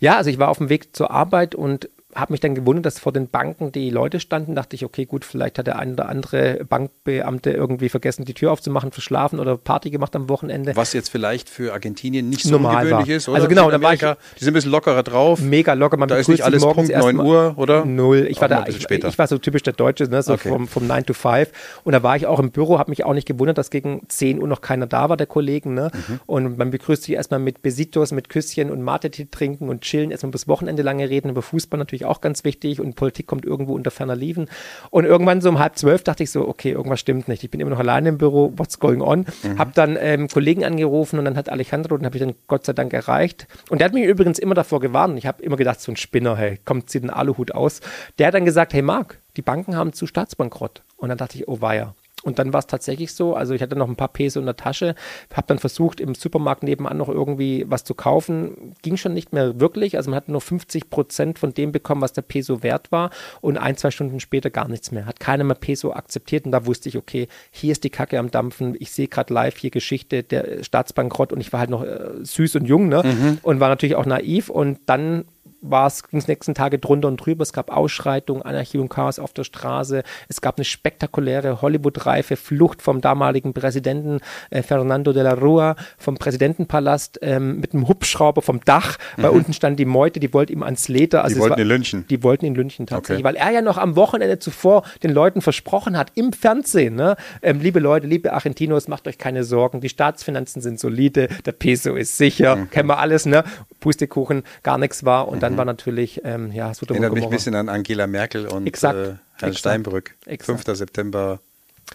ja 0.00 0.16
also 0.16 0.30
ich 0.30 0.38
war 0.38 0.48
auf 0.48 0.58
dem 0.58 0.68
Weg 0.68 0.96
zur 0.96 1.12
Arbeit 1.12 1.54
und 1.54 1.88
habe 2.14 2.32
mich 2.32 2.40
dann 2.40 2.54
gewundert, 2.54 2.86
dass 2.86 2.98
vor 2.98 3.12
den 3.12 3.28
Banken 3.28 3.72
die 3.72 3.90
Leute 3.90 4.20
standen. 4.20 4.54
Dachte 4.54 4.76
ich, 4.76 4.84
okay, 4.84 5.04
gut, 5.04 5.24
vielleicht 5.24 5.58
hat 5.58 5.66
der 5.66 5.78
ein 5.78 5.92
oder 5.94 6.08
andere 6.08 6.64
Bankbeamte 6.68 7.50
irgendwie 7.50 7.88
vergessen, 7.88 8.24
die 8.24 8.34
Tür 8.34 8.52
aufzumachen, 8.52 8.92
verschlafen 8.92 9.40
oder 9.40 9.56
Party 9.56 9.90
gemacht 9.90 10.14
am 10.16 10.28
Wochenende. 10.28 10.76
Was 10.76 10.92
jetzt 10.92 11.10
vielleicht 11.10 11.48
für 11.48 11.72
Argentinien 11.72 12.28
nicht 12.28 12.44
so 12.44 12.50
Normal 12.50 12.84
ungewöhnlich 12.84 13.08
war. 13.08 13.16
ist, 13.16 13.28
oder? 13.28 13.36
Also 13.36 13.48
genau, 13.48 13.70
da 13.70 13.80
war 13.80 13.94
ich, 13.94 14.00
die 14.00 14.06
sind 14.44 14.48
ein 14.48 14.54
bisschen 14.54 14.70
lockerer 14.70 15.02
drauf. 15.02 15.40
Mega 15.40 15.72
locker. 15.72 15.96
Man 15.96 16.08
da 16.08 16.16
ist 16.16 16.28
nicht 16.28 16.42
alles 16.42 16.62
Punkt 16.62 16.94
9 16.94 17.18
Uhr, 17.18 17.54
oder? 17.56 17.84
Null. 17.84 18.26
Ich 18.30 18.40
war 18.40 18.48
da, 18.48 18.66
ich, 18.66 18.88
ich, 18.88 19.18
war 19.18 19.26
so 19.26 19.38
typisch 19.38 19.62
der 19.62 19.72
Deutsche, 19.72 20.04
ne, 20.04 20.22
so 20.22 20.34
okay. 20.34 20.48
vom, 20.48 20.68
vom 20.68 20.86
9 20.86 21.06
to 21.06 21.14
5. 21.14 21.50
Und 21.84 21.92
da 21.92 22.02
war 22.02 22.16
ich 22.16 22.26
auch 22.26 22.38
im 22.38 22.50
Büro, 22.50 22.78
habe 22.78 22.90
mich 22.90 23.04
auch 23.04 23.14
nicht 23.14 23.26
gewundert, 23.26 23.58
dass 23.58 23.70
gegen 23.70 24.02
10 24.08 24.40
Uhr 24.40 24.48
noch 24.48 24.60
keiner 24.60 24.86
da 24.86 25.08
war, 25.08 25.16
der 25.16 25.26
Kollegen. 25.26 25.74
Ne? 25.74 25.90
Mhm. 25.92 26.20
Und 26.26 26.58
man 26.58 26.70
begrüßt 26.70 27.02
sich 27.02 27.14
erstmal 27.14 27.40
mit 27.40 27.62
Besitos, 27.62 28.12
mit 28.12 28.28
Küsschen 28.28 28.70
und 28.70 28.82
Mate-Tee 28.82 29.28
trinken 29.30 29.68
und 29.68 29.82
chillen, 29.82 30.10
erstmal 30.10 30.32
bis 30.32 30.48
Wochenende 30.48 30.82
lange 30.82 31.08
reden, 31.08 31.30
über 31.30 31.42
Fußball 31.42 31.78
natürlich 31.78 32.03
auch 32.04 32.20
ganz 32.20 32.44
wichtig 32.44 32.80
und 32.80 32.94
Politik 32.96 33.26
kommt 33.26 33.44
irgendwo 33.44 33.74
unter 33.74 33.90
ferner 33.90 34.16
Liefen. 34.16 34.48
Und 34.90 35.04
irgendwann 35.04 35.40
so 35.40 35.48
um 35.48 35.58
halb 35.58 35.76
zwölf 35.76 36.02
dachte 36.04 36.22
ich 36.22 36.30
so, 36.30 36.46
okay, 36.46 36.72
irgendwas 36.72 37.00
stimmt 37.00 37.28
nicht. 37.28 37.44
Ich 37.44 37.50
bin 37.50 37.60
immer 37.60 37.70
noch 37.70 37.78
alleine 37.78 38.10
im 38.10 38.18
Büro, 38.18 38.52
what's 38.56 38.78
going 38.78 39.00
on? 39.00 39.26
Mhm. 39.42 39.58
Hab 39.58 39.74
dann 39.74 39.96
ähm, 40.00 40.28
Kollegen 40.28 40.64
angerufen 40.64 41.18
und 41.18 41.24
dann 41.24 41.36
hat 41.36 41.48
Alejandro, 41.48 41.96
den 41.96 42.06
habe 42.06 42.16
ich 42.16 42.22
dann 42.22 42.34
Gott 42.46 42.64
sei 42.64 42.72
Dank 42.72 42.92
erreicht. 42.92 43.46
Und 43.70 43.80
der 43.80 43.86
hat 43.86 43.94
mich 43.94 44.04
übrigens 44.04 44.38
immer 44.38 44.54
davor 44.54 44.80
gewarnt. 44.80 45.18
Ich 45.18 45.26
habe 45.26 45.42
immer 45.42 45.56
gedacht, 45.56 45.80
so 45.80 45.92
ein 45.92 45.96
Spinner, 45.96 46.36
hey, 46.36 46.58
kommt, 46.64 46.90
zieht 46.90 47.02
den 47.02 47.10
Aluhut 47.10 47.52
aus. 47.52 47.80
Der 48.18 48.28
hat 48.28 48.34
dann 48.34 48.44
gesagt, 48.44 48.74
hey 48.74 48.82
Marc, 48.82 49.18
die 49.36 49.42
Banken 49.42 49.76
haben 49.76 49.92
zu 49.92 50.06
Staatsbankrott. 50.06 50.82
Und 50.96 51.08
dann 51.08 51.18
dachte 51.18 51.36
ich, 51.36 51.48
oh 51.48 51.60
weia. 51.60 51.94
Und 52.24 52.38
dann 52.38 52.52
war 52.52 52.60
es 52.60 52.66
tatsächlich 52.66 53.12
so, 53.12 53.34
also 53.34 53.54
ich 53.54 53.62
hatte 53.62 53.76
noch 53.76 53.88
ein 53.88 53.96
paar 53.96 54.08
Peso 54.08 54.40
in 54.40 54.46
der 54.46 54.56
Tasche, 54.56 54.94
habe 55.32 55.46
dann 55.46 55.58
versucht, 55.58 56.00
im 56.00 56.14
Supermarkt 56.14 56.62
nebenan 56.62 56.96
noch 56.96 57.08
irgendwie 57.08 57.64
was 57.68 57.84
zu 57.84 57.94
kaufen. 57.94 58.74
Ging 58.82 58.96
schon 58.96 59.12
nicht 59.12 59.32
mehr 59.32 59.60
wirklich. 59.60 59.96
Also 59.96 60.10
man 60.10 60.16
hat 60.16 60.28
nur 60.28 60.40
50 60.40 60.90
Prozent 60.90 61.38
von 61.38 61.52
dem 61.52 61.70
bekommen, 61.70 62.00
was 62.00 62.12
der 62.12 62.22
Peso 62.22 62.62
wert 62.62 62.90
war. 62.90 63.10
Und 63.40 63.58
ein, 63.58 63.76
zwei 63.76 63.90
Stunden 63.90 64.20
später 64.20 64.50
gar 64.50 64.68
nichts 64.68 64.90
mehr. 64.90 65.06
Hat 65.06 65.20
keiner 65.20 65.44
mehr 65.44 65.56
Peso 65.56 65.92
akzeptiert. 65.92 66.46
Und 66.46 66.52
da 66.52 66.66
wusste 66.66 66.88
ich, 66.88 66.96
okay, 66.96 67.28
hier 67.50 67.72
ist 67.72 67.84
die 67.84 67.90
Kacke 67.90 68.18
am 68.18 68.30
Dampfen. 68.30 68.74
Ich 68.78 68.90
sehe 68.90 69.08
gerade 69.08 69.32
live 69.32 69.56
hier 69.56 69.70
Geschichte, 69.70 70.22
der 70.22 70.62
Staatsbankrott. 70.64 71.32
Und 71.32 71.40
ich 71.40 71.52
war 71.52 71.60
halt 71.60 71.70
noch 71.70 71.84
äh, 71.84 72.10
süß 72.22 72.56
und 72.56 72.64
jung, 72.64 72.88
ne? 72.88 73.02
Mhm. 73.04 73.38
Und 73.42 73.60
war 73.60 73.68
natürlich 73.68 73.96
auch 73.96 74.06
naiv. 74.06 74.48
Und 74.48 74.78
dann 74.86 75.24
war 75.64 75.86
es, 75.86 76.06
ging 76.06 76.18
es 76.18 76.28
nächsten 76.28 76.54
Tage 76.54 76.78
drunter 76.78 77.08
und 77.08 77.16
drüber. 77.16 77.42
Es 77.42 77.52
gab 77.52 77.74
Ausschreitungen, 77.74 78.42
Anarchie 78.42 78.78
und 78.78 78.88
Chaos 78.88 79.18
auf 79.18 79.32
der 79.32 79.44
Straße. 79.44 80.02
Es 80.28 80.40
gab 80.40 80.58
eine 80.58 80.64
spektakuläre 80.64 81.62
Hollywood-reife 81.62 82.36
Flucht 82.36 82.82
vom 82.82 83.00
damaligen 83.00 83.54
Präsidenten 83.54 84.20
äh, 84.50 84.62
Fernando 84.62 85.12
de 85.12 85.22
la 85.22 85.34
Rua 85.34 85.76
vom 85.98 86.16
Präsidentenpalast 86.16 87.18
ähm, 87.22 87.60
mit 87.60 87.72
einem 87.72 87.88
Hubschrauber 87.88 88.42
vom 88.42 88.60
Dach, 88.64 88.98
weil 89.16 89.30
mhm. 89.30 89.38
unten 89.38 89.52
stand 89.52 89.78
die 89.78 89.84
Meute, 89.84 90.20
die 90.20 90.32
wollte 90.32 90.52
ihm 90.52 90.62
ans 90.62 90.88
Leder. 90.88 91.24
Also 91.24 91.36
die 91.36 91.40
wollten 91.40 91.60
ihn 91.60 91.66
lynchen. 91.66 92.06
Die 92.08 92.22
wollten 92.22 92.46
ihn 92.46 92.54
lynchen 92.54 92.86
tatsächlich, 92.86 93.24
okay. 93.24 93.34
weil 93.34 93.36
er 93.36 93.50
ja 93.52 93.62
noch 93.62 93.78
am 93.78 93.96
Wochenende 93.96 94.38
zuvor 94.38 94.82
den 95.02 95.12
Leuten 95.12 95.40
versprochen 95.40 95.96
hat, 95.96 96.12
im 96.14 96.32
Fernsehen, 96.32 96.94
ne? 96.94 97.16
Ähm, 97.42 97.60
liebe 97.60 97.80
Leute, 97.80 98.06
liebe 98.06 98.32
Argentinos, 98.32 98.88
macht 98.88 99.08
euch 99.08 99.18
keine 99.18 99.44
Sorgen, 99.44 99.80
die 99.80 99.88
Staatsfinanzen 99.88 100.60
sind 100.60 100.78
solide, 100.78 101.28
der 101.46 101.52
Peso 101.52 101.94
ist 101.94 102.16
sicher, 102.16 102.56
mhm. 102.56 102.70
kennen 102.70 102.88
wir 102.88 102.98
alles, 102.98 103.26
ne? 103.26 103.44
Pustekuchen, 103.80 104.42
gar 104.62 104.78
nichts 104.78 105.04
war 105.04 105.28
und 105.28 105.36
mhm. 105.36 105.40
dann 105.40 105.53
dann 105.54 105.58
war 105.58 105.64
natürlich, 105.64 106.20
ähm, 106.24 106.52
ja, 106.52 106.72
Sodom 106.74 106.96
Erinnert 106.96 107.14
mich 107.14 107.24
ein 107.24 107.30
bisschen 107.30 107.54
an 107.54 107.68
Angela 107.68 108.06
Merkel 108.06 108.46
und 108.46 108.66
Exakt. 108.66 108.96
Äh, 108.96 109.02
Herrn 109.02 109.18
Exakt. 109.36 109.58
Steinbrück. 109.58 110.14
Exakt. 110.26 110.64
5. 110.64 110.76
September 110.76 111.40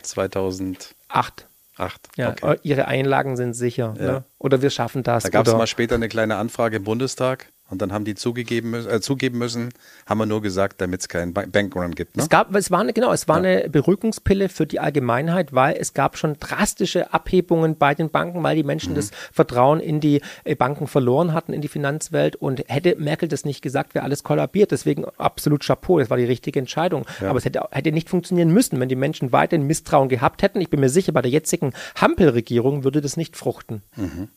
2008. 0.02 1.48
Acht. 1.76 2.10
Ja, 2.18 2.32
okay. 2.42 2.60
ihre 2.64 2.88
Einlagen 2.90 3.38
sind 3.38 3.54
sicher. 3.54 3.96
Ja. 3.98 4.06
Ne? 4.06 4.24
Oder 4.38 4.62
wir 4.62 4.70
schaffen 4.70 5.02
das. 5.02 5.24
Da 5.24 5.30
gab 5.30 5.48
es 5.48 5.54
mal 5.54 5.66
später 5.66 5.96
eine 5.96 6.10
kleine 6.10 6.36
Anfrage 6.36 6.78
im 6.78 6.84
Bundestag. 6.84 7.48
Und 7.70 7.82
dann 7.82 7.94
haben 7.94 8.06
die 8.06 8.16
zugegeben 8.16 8.72
müssen, 8.72 8.90
äh, 8.90 9.02
zugeben 9.02 9.38
müssen, 9.38 9.70
haben 10.06 10.18
wir 10.18 10.26
nur 10.26 10.42
gesagt, 10.42 10.82
damit 10.82 11.02
es 11.02 11.08
keinen 11.08 11.34
Bankrun 11.34 11.94
gibt. 11.94 12.18
Ne? 12.18 12.24
Es 12.24 12.30
gab, 12.30 12.54
es 12.56 12.72
war 12.72 12.80
eine, 12.80 12.94
genau, 12.94 13.12
es 13.14 13.28
war 13.28 13.44
ja. 13.44 13.60
eine 13.62 13.70
Beruhigungspille 13.70 14.50
für 14.50 14.66
die 14.66 14.80
Allgemeinheit, 14.80 15.54
weil 15.54 15.76
es 15.80 15.94
gab 15.94 16.18
schon 16.18 16.38
drastische 16.40 17.14
Abhebungen 17.14 17.78
bei 17.78 17.94
den 17.94 18.10
Banken, 18.10 18.42
weil 18.42 18.56
die 18.56 18.64
Menschen 18.64 18.94
mhm. 18.94 18.98
das 18.98 19.12
Vertrauen 19.32 19.80
in 19.80 20.00
die 20.00 20.22
äh, 20.44 20.56
Banken 20.56 20.88
verloren 20.88 21.34
hatten, 21.34 21.54
in 21.54 21.62
die 21.62 21.68
Finanzwelt. 21.68 22.36
Und 22.36 22.64
hätte 22.68 22.96
Merkel 22.98 23.30
das 23.30 23.46
nicht 23.46 23.62
gesagt, 23.62 23.94
wäre 23.94 24.04
alles 24.04 24.24
kollabiert. 24.24 24.72
Deswegen 24.72 25.06
absolut 25.18 25.64
Chapeau, 25.64 26.00
das 26.00 26.10
war 26.10 26.18
die 26.18 26.26
richtige 26.26 26.60
Entscheidung. 26.60 27.06
Ja. 27.22 27.30
Aber 27.30 27.38
es 27.38 27.46
hätte, 27.46 27.68
hätte 27.72 27.92
nicht 27.92 28.10
funktionieren 28.10 28.52
müssen, 28.52 28.80
wenn 28.80 28.90
die 28.90 28.96
Menschen 28.96 29.32
weiterhin 29.32 29.68
Misstrauen 29.68 30.10
gehabt 30.10 30.42
hätten. 30.42 30.60
Ich 30.60 30.70
bin 30.70 30.80
mir 30.80 30.90
sicher, 30.90 31.12
bei 31.12 31.22
der 31.22 31.32
jetzigen 31.32 31.74
Hampelregierung 31.96 32.84
würde 32.84 33.02
das 33.02 33.16
nicht 33.16 33.38
fruchten. 33.38 33.84
Mhm. 33.96 34.30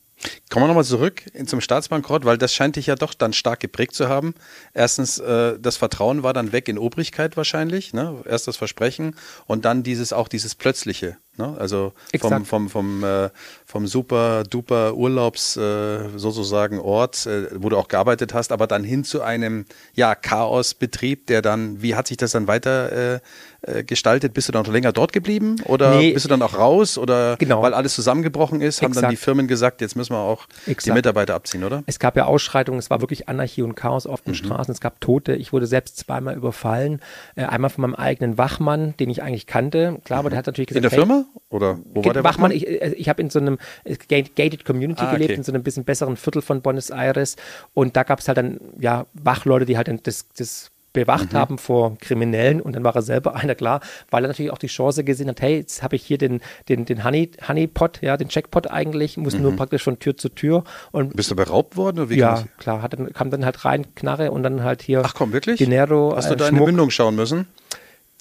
Kommen 0.50 0.64
wir 0.64 0.68
nochmal 0.68 0.84
zurück 0.84 1.22
zum 1.46 1.60
Staatsbankrott, 1.60 2.24
weil 2.24 2.38
das 2.38 2.54
scheint 2.54 2.76
dich 2.76 2.86
ja 2.86 2.94
doch 2.94 3.14
dann 3.14 3.32
stark 3.32 3.60
geprägt 3.60 3.94
zu 3.94 4.08
haben. 4.08 4.34
Erstens, 4.74 5.18
äh, 5.18 5.58
das 5.58 5.76
Vertrauen 5.76 6.22
war 6.22 6.32
dann 6.32 6.52
weg 6.52 6.68
in 6.68 6.78
Obrigkeit 6.78 7.36
wahrscheinlich, 7.36 7.92
ne? 7.92 8.22
erst 8.26 8.48
das 8.48 8.56
Versprechen 8.56 9.16
und 9.46 9.64
dann 9.64 9.82
dieses 9.82 10.12
auch 10.12 10.28
dieses 10.28 10.54
Plötzliche. 10.54 11.16
Ne? 11.38 11.56
Also 11.58 11.94
vom, 12.20 12.44
vom, 12.44 12.68
vom, 12.68 13.04
äh, 13.04 13.30
vom 13.64 13.86
super 13.86 14.42
duper 14.44 14.94
Urlaubs 14.94 15.56
äh, 15.56 16.10
sozusagen 16.16 16.78
Ort, 16.78 17.24
äh, 17.24 17.46
wo 17.54 17.70
du 17.70 17.78
auch 17.78 17.88
gearbeitet 17.88 18.34
hast, 18.34 18.52
aber 18.52 18.66
dann 18.66 18.84
hin 18.84 19.02
zu 19.02 19.22
einem 19.22 19.64
ja, 19.94 20.14
Chaosbetrieb, 20.14 21.26
der 21.28 21.40
dann, 21.40 21.80
wie 21.80 21.94
hat 21.94 22.08
sich 22.08 22.18
das 22.18 22.32
dann 22.32 22.48
weiter 22.48 23.14
äh, 23.14 23.20
äh, 23.62 23.82
gestaltet? 23.82 24.34
Bist 24.34 24.48
du 24.48 24.52
dann 24.52 24.64
noch 24.64 24.72
länger 24.72 24.92
dort 24.92 25.14
geblieben 25.14 25.56
oder 25.64 25.96
nee, 25.96 26.12
bist 26.12 26.26
du 26.26 26.28
dann 26.28 26.42
auch 26.42 26.54
raus 26.54 26.98
oder 26.98 27.36
genau. 27.38 27.62
weil 27.62 27.72
alles 27.72 27.94
zusammengebrochen 27.94 28.60
ist, 28.60 28.82
haben 28.82 28.90
Exakt. 28.90 29.04
dann 29.04 29.10
die 29.10 29.16
Firmen 29.16 29.48
gesagt, 29.48 29.80
jetzt 29.80 29.96
müssen 29.96 30.12
wir 30.12 30.18
auch 30.18 30.46
Exakt. 30.66 30.86
die 30.86 30.92
Mitarbeiter 30.92 31.34
abziehen, 31.34 31.64
oder? 31.64 31.82
Es 31.86 31.98
gab 31.98 32.14
ja 32.14 32.26
Ausschreitungen, 32.26 32.78
es 32.78 32.90
war 32.90 33.00
wirklich 33.00 33.30
Anarchie 33.30 33.62
und 33.62 33.74
Chaos 33.74 34.06
auf 34.06 34.20
den 34.20 34.32
mhm. 34.32 34.36
Straßen, 34.36 34.70
es 34.70 34.82
gab 34.82 35.00
Tote, 35.00 35.34
ich 35.34 35.54
wurde 35.54 35.66
selbst 35.66 35.96
zweimal 35.96 36.36
überfallen, 36.36 37.00
äh, 37.36 37.44
einmal 37.44 37.70
von 37.70 37.80
meinem 37.80 37.94
eigenen 37.94 38.36
Wachmann, 38.36 38.94
den 38.98 39.08
ich 39.08 39.22
eigentlich 39.22 39.46
kannte, 39.46 39.98
klar, 40.04 40.18
aber 40.18 40.28
der 40.28 40.38
hat 40.38 40.46
natürlich 40.46 40.68
gesagt, 40.68 40.84
In 40.84 40.90
der 40.90 40.98
Firma? 40.98 41.21
Oder 41.48 41.78
wo 41.92 42.04
war 42.04 42.12
der 42.12 42.24
Wachmann? 42.24 42.50
Ich, 42.50 42.66
äh, 42.66 42.94
ich 42.96 43.08
habe 43.08 43.22
in 43.22 43.30
so 43.30 43.38
einem 43.38 43.58
äh, 43.84 43.96
gated 43.96 44.64
Community 44.64 45.02
ah, 45.04 45.12
gelebt, 45.12 45.30
okay. 45.30 45.38
in 45.38 45.44
so 45.44 45.52
einem 45.52 45.62
bisschen 45.62 45.84
besseren 45.84 46.16
Viertel 46.16 46.42
von 46.42 46.62
Buenos 46.62 46.90
Aires. 46.90 47.36
Und 47.74 47.96
da 47.96 48.02
gab 48.02 48.20
es 48.20 48.28
halt 48.28 48.38
dann, 48.38 48.60
ja, 48.78 49.06
Wachleute, 49.14 49.64
die 49.64 49.76
halt 49.76 49.88
dann 49.88 50.00
das, 50.02 50.28
das 50.36 50.70
bewacht 50.92 51.32
mhm. 51.32 51.36
haben 51.36 51.58
vor 51.58 51.96
Kriminellen 51.98 52.60
und 52.60 52.76
dann 52.76 52.84
war 52.84 52.94
er 52.94 53.02
selber 53.02 53.34
einer 53.36 53.54
klar, 53.54 53.80
weil 54.10 54.24
er 54.24 54.28
natürlich 54.28 54.52
auch 54.52 54.58
die 54.58 54.66
Chance 54.66 55.04
gesehen 55.04 55.28
hat, 55.28 55.40
hey, 55.40 55.56
jetzt 55.56 55.82
habe 55.82 55.96
ich 55.96 56.04
hier 56.04 56.18
den, 56.18 56.40
den, 56.68 56.84
den 56.84 57.04
Honey, 57.04 57.30
Honeypot, 57.46 58.02
ja, 58.02 58.16
den 58.16 58.28
Checkpot 58.28 58.70
eigentlich, 58.70 59.16
muss 59.16 59.34
mhm. 59.34 59.42
nur 59.42 59.56
praktisch 59.56 59.82
von 59.82 59.98
Tür 59.98 60.16
zu 60.16 60.28
Tür. 60.28 60.64
Und 60.90 61.16
Bist 61.16 61.30
du 61.30 61.36
beraubt 61.36 61.76
worden? 61.76 62.00
Oder 62.00 62.10
wie 62.10 62.18
ja, 62.18 62.44
klar, 62.58 62.82
hat, 62.82 62.96
kam 63.14 63.30
dann 63.30 63.44
halt 63.44 63.64
rein, 63.64 63.94
Knarre 63.94 64.30
und 64.30 64.42
dann 64.42 64.62
halt 64.62 64.82
hier 64.82 65.02
Ach 65.04 65.14
komm, 65.14 65.32
wirklich? 65.32 65.58
Dinero. 65.58 66.14
Hast 66.16 66.30
du 66.30 66.36
da 66.36 66.48
in 66.48 66.56
die 66.56 66.60
Mündung 66.60 66.90
schauen 66.90 67.16
müssen? 67.16 67.46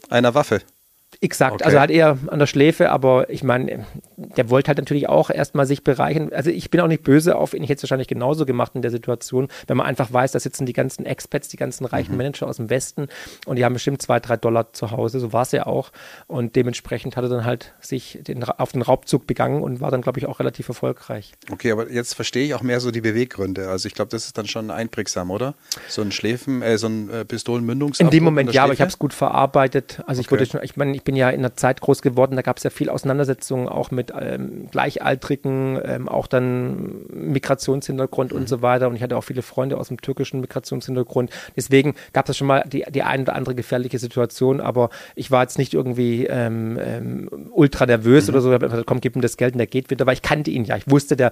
Einer 0.09 0.33
Waffe? 0.33 0.61
Exakt, 1.19 1.55
okay. 1.55 1.63
also 1.65 1.79
halt 1.79 1.91
eher 1.91 2.17
an 2.27 2.39
der 2.39 2.47
Schläfe, 2.47 2.89
aber 2.89 3.29
ich 3.29 3.43
meine, 3.43 3.85
der 4.15 4.49
wollte 4.49 4.69
halt 4.69 4.77
natürlich 4.77 5.09
auch 5.09 5.29
erstmal 5.29 5.65
sich 5.65 5.83
bereichern. 5.83 6.31
Also 6.33 6.49
ich 6.49 6.71
bin 6.71 6.79
auch 6.79 6.87
nicht 6.87 7.03
böse 7.03 7.35
auf 7.35 7.53
ihn, 7.53 7.63
ich 7.63 7.69
hätte 7.69 7.79
es 7.79 7.83
wahrscheinlich 7.83 8.07
genauso 8.07 8.45
gemacht 8.45 8.71
in 8.75 8.81
der 8.81 8.91
Situation, 8.91 9.49
wenn 9.67 9.77
man 9.77 9.85
einfach 9.85 10.11
weiß, 10.11 10.31
da 10.31 10.39
sitzen 10.39 10.65
die 10.65 10.73
ganzen 10.73 11.05
Expats, 11.05 11.49
die 11.49 11.57
ganzen 11.57 11.85
reichen 11.85 12.13
mhm. 12.13 12.17
Manager 12.17 12.47
aus 12.47 12.57
dem 12.57 12.69
Westen 12.69 13.07
und 13.45 13.57
die 13.57 13.65
haben 13.65 13.73
bestimmt 13.73 14.01
zwei, 14.01 14.19
drei 14.19 14.37
Dollar 14.37 14.73
zu 14.73 14.91
Hause, 14.91 15.19
so 15.19 15.33
war 15.33 15.41
es 15.43 15.51
ja 15.51 15.65
auch. 15.65 15.91
Und 16.27 16.55
dementsprechend 16.55 17.17
hat 17.17 17.23
er 17.25 17.29
dann 17.29 17.45
halt 17.45 17.73
sich 17.81 18.19
den, 18.21 18.43
auf 18.43 18.71
den 18.71 18.81
Raubzug 18.81 19.27
begangen 19.27 19.61
und 19.61 19.81
war 19.81 19.91
dann, 19.91 20.01
glaube 20.01 20.19
ich, 20.19 20.27
auch 20.27 20.39
relativ 20.39 20.69
erfolgreich. 20.69 21.33
Okay, 21.51 21.71
aber 21.71 21.91
jetzt 21.91 22.13
verstehe 22.13 22.45
ich 22.45 22.53
auch 22.53 22.61
mehr 22.61 22.79
so 22.79 22.91
die 22.91 23.01
Beweggründe. 23.01 23.69
Also 23.69 23.87
ich 23.87 23.93
glaube, 23.93 24.09
das 24.09 24.25
ist 24.25 24.37
dann 24.37 24.47
schon 24.47 24.71
einprägsam, 24.71 25.29
oder? 25.29 25.55
So 25.87 26.01
ein 26.01 26.11
Schläfen, 26.11 26.61
äh, 26.61 26.77
so 26.77 26.87
ein 26.87 27.09
äh, 27.09 27.25
Pistolenmündungsabdruck. 27.25 28.13
In 28.13 28.17
dem 28.17 28.23
Moment 28.23 28.53
ja, 28.53 28.63
aber 28.63 28.73
ich 28.73 28.81
habe 28.81 28.89
es 28.89 28.97
gut 28.97 29.13
verarbeitet. 29.13 30.01
Also 30.07 30.19
okay. 30.19 30.21
ich 30.21 30.31
wurde 30.31 30.45
schon, 30.45 30.63
ich 30.63 30.77
meine, 30.77 31.00
ich 31.01 31.05
bin 31.05 31.15
ja 31.15 31.31
in 31.31 31.41
der 31.41 31.55
Zeit 31.55 31.81
groß 31.81 32.03
geworden, 32.03 32.35
da 32.35 32.43
gab 32.43 32.57
es 32.57 32.63
ja 32.63 32.69
viel 32.69 32.87
Auseinandersetzungen 32.87 33.67
auch 33.67 33.89
mit 33.89 34.13
ähm, 34.15 34.67
Gleichaltrigen, 34.69 35.79
ähm, 35.83 36.07
auch 36.07 36.27
dann 36.27 37.07
Migrationshintergrund 37.11 38.31
mhm. 38.31 38.37
und 38.37 38.47
so 38.47 38.61
weiter. 38.61 38.87
Und 38.87 38.95
ich 38.95 39.01
hatte 39.01 39.17
auch 39.17 39.23
viele 39.23 39.41
Freunde 39.41 39.79
aus 39.79 39.87
dem 39.87 39.99
türkischen 39.99 40.41
Migrationshintergrund. 40.41 41.31
Deswegen 41.55 41.95
gab 42.13 42.29
es 42.29 42.37
schon 42.37 42.45
mal 42.45 42.63
die, 42.67 42.85
die 42.87 43.01
ein 43.01 43.21
oder 43.21 43.33
andere 43.35 43.55
gefährliche 43.55 43.97
Situation, 43.97 44.61
aber 44.61 44.91
ich 45.15 45.31
war 45.31 45.41
jetzt 45.41 45.57
nicht 45.57 45.73
irgendwie 45.73 46.27
ähm, 46.27 46.77
ähm, 46.79 47.49
ultra 47.51 47.87
nervös 47.87 48.27
mhm. 48.27 48.33
oder 48.35 48.41
so. 48.41 48.53
Ich 48.53 48.59
gesagt, 48.59 48.85
komm, 48.85 49.01
gib 49.01 49.15
ihm 49.15 49.23
das 49.23 49.37
Geld 49.37 49.55
und 49.55 49.57
der 49.57 49.65
geht 49.65 49.89
wieder, 49.89 50.05
weil 50.05 50.13
ich 50.13 50.21
kannte 50.21 50.51
ihn 50.51 50.65
ja. 50.65 50.77
Ich 50.77 50.87
wusste, 50.87 51.15
der, 51.15 51.31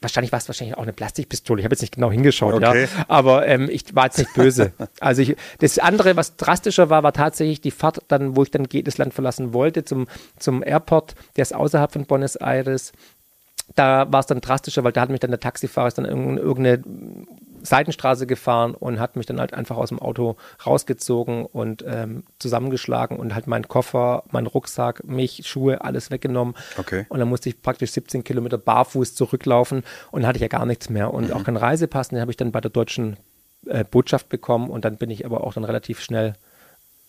wahrscheinlich 0.00 0.32
war 0.32 0.38
es 0.38 0.48
wahrscheinlich 0.48 0.76
auch 0.76 0.82
eine 0.82 0.92
Plastikpistole. 0.92 1.60
Ich 1.60 1.64
habe 1.64 1.74
jetzt 1.74 1.82
nicht 1.82 1.94
genau 1.94 2.10
hingeschaut, 2.10 2.54
okay. 2.54 2.82
ja. 2.84 3.04
Aber 3.08 3.46
ähm, 3.46 3.68
ich 3.70 3.94
war 3.94 4.04
jetzt 4.04 4.18
nicht 4.18 4.34
böse. 4.34 4.72
also 5.00 5.22
ich, 5.22 5.36
das 5.58 5.78
andere, 5.78 6.16
was 6.16 6.36
drastischer 6.36 6.90
war, 6.90 7.02
war 7.02 7.12
tatsächlich 7.12 7.60
die 7.60 7.70
Fahrt, 7.70 8.02
dann, 8.08 8.36
wo 8.36 8.42
ich 8.42 8.50
dann 8.50 8.66
das 8.68 8.98
Land 8.98 9.14
verlassen 9.14 9.52
wollte, 9.52 9.84
zum, 9.84 10.06
zum 10.38 10.62
Airport, 10.62 11.14
der 11.36 11.42
ist 11.42 11.54
außerhalb 11.54 11.92
von 11.92 12.06
Buenos 12.06 12.36
Aires 12.36 12.92
da 13.74 14.10
war 14.10 14.20
es 14.20 14.26
dann 14.26 14.40
drastischer, 14.40 14.84
weil 14.84 14.92
da 14.92 15.02
hat 15.02 15.10
mich 15.10 15.20
dann 15.20 15.30
der 15.30 15.40
Taxifahrer 15.40 15.90
dann 15.90 16.06
irgendeine 16.06 16.82
Seitenstraße 17.68 18.26
gefahren 18.26 18.74
und 18.74 19.00
hat 19.00 19.16
mich 19.16 19.26
dann 19.26 19.40
halt 19.40 19.54
einfach 19.54 19.76
aus 19.76 19.90
dem 19.90 19.98
Auto 19.98 20.36
rausgezogen 20.64 21.46
und 21.46 21.84
ähm, 21.86 22.24
zusammengeschlagen 22.38 23.18
und 23.18 23.34
halt 23.34 23.46
meinen 23.46 23.68
Koffer, 23.68 24.24
meinen 24.30 24.46
Rucksack, 24.46 25.04
mich, 25.04 25.46
Schuhe, 25.46 25.82
alles 25.82 26.10
weggenommen. 26.10 26.54
Okay. 26.76 27.06
Und 27.08 27.18
dann 27.18 27.28
musste 27.28 27.48
ich 27.48 27.62
praktisch 27.62 27.92
17 27.92 28.24
Kilometer 28.24 28.58
barfuß 28.58 29.14
zurücklaufen 29.14 29.82
und 30.10 30.26
hatte 30.26 30.36
ich 30.36 30.42
ja 30.42 30.48
gar 30.48 30.66
nichts 30.66 30.88
mehr 30.90 31.12
und 31.12 31.28
mhm. 31.28 31.32
auch 31.34 31.44
keinen 31.44 31.56
Reisepass. 31.56 32.08
Den 32.08 32.20
habe 32.20 32.30
ich 32.30 32.36
dann 32.36 32.52
bei 32.52 32.60
der 32.60 32.70
deutschen 32.70 33.16
äh, 33.66 33.84
Botschaft 33.84 34.28
bekommen 34.28 34.70
und 34.70 34.84
dann 34.84 34.96
bin 34.96 35.10
ich 35.10 35.24
aber 35.24 35.44
auch 35.44 35.54
dann 35.54 35.64
relativ 35.64 36.00
schnell 36.00 36.34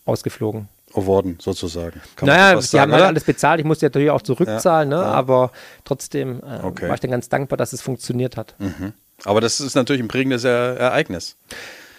ausgeflogen 0.04 0.68
geworden, 0.92 1.38
sozusagen. 1.40 2.00
Kann 2.16 2.26
naja, 2.26 2.56
die 2.56 2.62
sagen, 2.62 2.82
haben 2.82 2.92
halt 2.92 3.04
alles 3.04 3.24
bezahlt. 3.24 3.60
Ich 3.60 3.66
musste 3.66 3.86
natürlich 3.86 4.10
auch 4.10 4.22
zurückzahlen, 4.22 4.90
ja, 4.90 4.96
ne? 4.98 5.02
Ja. 5.02 5.10
aber 5.10 5.52
trotzdem 5.84 6.40
äh, 6.40 6.64
okay. 6.64 6.88
war 6.88 6.94
ich 6.94 7.00
dann 7.00 7.10
ganz 7.10 7.28
dankbar, 7.28 7.56
dass 7.56 7.72
es 7.72 7.80
funktioniert 7.80 8.36
hat. 8.36 8.54
Mhm. 8.58 8.92
Aber 9.24 9.40
das 9.40 9.60
ist 9.60 9.74
natürlich 9.74 10.02
ein 10.02 10.08
prägendes 10.08 10.44
Ereignis. 10.44 11.36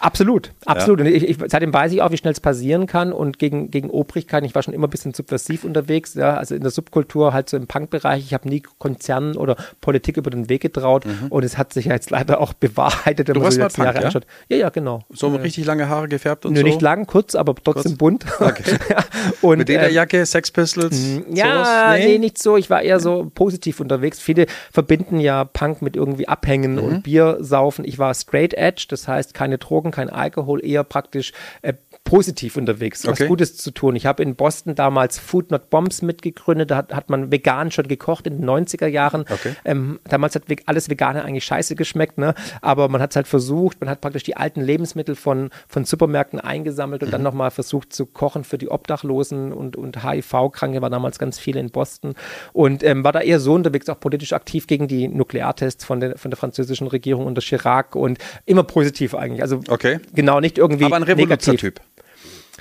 Absolut, 0.01 0.51
absolut. 0.65 0.99
Ja. 0.99 1.05
Und 1.05 1.11
ich, 1.13 1.29
ich, 1.29 1.37
seitdem 1.47 1.71
weiß 1.71 1.91
ich 1.93 2.01
auch, 2.01 2.11
wie 2.11 2.17
schnell 2.17 2.33
es 2.33 2.39
passieren 2.39 2.87
kann. 2.87 3.13
Und 3.13 3.37
gegen, 3.37 3.69
gegen 3.69 3.91
Obrigkeiten, 3.91 4.45
ich 4.45 4.55
war 4.55 4.63
schon 4.63 4.73
immer 4.73 4.87
ein 4.87 4.89
bisschen 4.89 5.13
subversiv 5.13 5.63
unterwegs, 5.63 6.15
ja, 6.15 6.37
also 6.37 6.55
in 6.55 6.61
der 6.61 6.71
Subkultur, 6.71 7.33
halt 7.33 7.49
so 7.49 7.57
im 7.57 7.67
Punk-Bereich. 7.67 8.23
Ich 8.25 8.33
habe 8.33 8.49
nie 8.49 8.63
Konzernen 8.79 9.37
oder 9.37 9.55
Politik 9.79 10.17
über 10.17 10.31
den 10.31 10.49
Weg 10.49 10.63
getraut. 10.63 11.05
Mhm. 11.05 11.27
Und 11.29 11.43
es 11.43 11.57
hat 11.57 11.71
sich 11.71 11.85
ja 11.85 11.93
jetzt 11.93 12.09
leider 12.09 12.41
auch 12.41 12.53
bewahrheitet, 12.53 13.27
wenn 13.27 13.35
du 13.35 13.41
man 13.41 13.51
so 13.51 13.61
jetzt 13.61 13.75
Punk, 13.75 13.85
Jahre 13.85 13.99
ja? 13.99 14.05
anschaut. 14.05 14.25
Ja, 14.49 14.57
ja, 14.57 14.69
genau. 14.69 15.03
So 15.11 15.29
ja. 15.29 15.35
richtig 15.35 15.65
lange 15.65 15.87
Haare 15.87 16.07
gefärbt 16.07 16.47
und 16.47 16.53
Nö, 16.53 16.61
so? 16.61 16.65
nicht 16.65 16.81
lang, 16.81 17.05
kurz, 17.05 17.35
aber 17.35 17.53
trotzdem 17.55 17.97
kurz. 17.97 17.97
bunt. 17.97 18.25
Okay. 18.41 18.77
und, 19.41 19.59
Mit 19.59 19.69
der 19.69 20.13
äh, 20.13 20.25
Sex 20.25 20.49
Pistols? 20.51 20.97
Mm, 20.97 21.35
ja, 21.35 21.93
nee? 21.93 22.05
nee? 22.05 22.17
nicht 22.17 22.41
so. 22.41 22.57
Ich 22.57 22.69
war 22.69 22.81
eher 22.81 22.99
so 22.99 23.29
positiv 23.33 23.79
unterwegs. 23.79 24.19
Viele 24.19 24.47
verbinden 24.71 25.19
ja 25.19 25.45
Punk 25.45 25.81
mit 25.81 25.95
irgendwie 25.95 26.27
Abhängen 26.27 26.73
mhm. 26.73 26.83
und 26.83 27.03
Bier 27.03 27.37
saufen. 27.39 27.85
Ich 27.85 27.99
war 27.99 28.13
straight 28.15 28.53
edge, 28.55 28.87
das 28.89 29.07
heißt 29.07 29.33
keine 29.33 29.59
Drogen, 29.59 29.90
kein 29.91 30.09
Alkohol, 30.09 30.63
eher 30.63 30.83
praktisch 30.83 31.33
äh, 31.61 31.73
positiv 32.11 32.57
unterwegs, 32.57 33.07
okay. 33.07 33.21
was 33.21 33.27
Gutes 33.29 33.55
zu 33.55 33.71
tun. 33.71 33.95
Ich 33.95 34.05
habe 34.05 34.21
in 34.21 34.35
Boston 34.35 34.75
damals 34.75 35.17
Food 35.17 35.49
Not 35.49 35.69
Bombs 35.69 36.01
mitgegründet, 36.01 36.69
da 36.69 36.75
hat, 36.75 36.93
hat 36.93 37.09
man 37.09 37.31
vegan 37.31 37.71
schon 37.71 37.87
gekocht 37.87 38.27
in 38.27 38.39
den 38.39 38.49
90er 38.49 38.87
Jahren. 38.87 39.21
Okay. 39.29 39.55
Ähm, 39.63 40.01
damals 40.09 40.35
hat 40.35 40.43
alles 40.65 40.89
Vegane 40.89 41.23
eigentlich 41.23 41.45
scheiße 41.45 41.75
geschmeckt, 41.75 42.17
ne? 42.17 42.33
aber 42.61 42.89
man 42.89 43.01
hat 43.01 43.11
es 43.11 43.15
halt 43.15 43.29
versucht, 43.29 43.79
man 43.79 43.89
hat 43.89 44.01
praktisch 44.01 44.23
die 44.23 44.35
alten 44.35 44.59
Lebensmittel 44.59 45.15
von, 45.15 45.51
von 45.69 45.85
Supermärkten 45.85 46.41
eingesammelt 46.41 47.01
und 47.01 47.07
mhm. 47.07 47.11
dann 47.13 47.23
nochmal 47.23 47.49
versucht 47.49 47.93
zu 47.93 48.05
kochen 48.05 48.43
für 48.43 48.57
die 48.57 48.67
Obdachlosen 48.67 49.53
und, 49.53 49.77
und 49.77 50.03
HIV-Kranke, 50.03 50.81
war 50.81 50.89
damals 50.89 51.17
ganz 51.17 51.39
viele 51.39 51.61
in 51.61 51.69
Boston 51.69 52.15
und 52.51 52.83
ähm, 52.83 53.05
war 53.05 53.13
da 53.13 53.21
eher 53.21 53.39
so 53.39 53.53
unterwegs, 53.53 53.87
auch 53.87 54.01
politisch 54.01 54.33
aktiv 54.33 54.67
gegen 54.67 54.89
die 54.89 55.07
Nukleartests 55.07 55.85
von 55.85 56.01
der, 56.01 56.17
von 56.17 56.29
der 56.29 56.37
französischen 56.37 56.87
Regierung 56.87 57.25
unter 57.25 57.41
Chirac 57.41 57.95
und 57.95 58.17
immer 58.45 58.63
positiv 58.63 59.15
eigentlich. 59.15 59.41
Also 59.41 59.61
okay. 59.69 59.99
genau, 60.13 60.41
nicht 60.41 60.57
irgendwie 60.57 60.83
Aber 60.83 60.97
ein 60.97 61.03
Revolutionstyp 61.03 61.79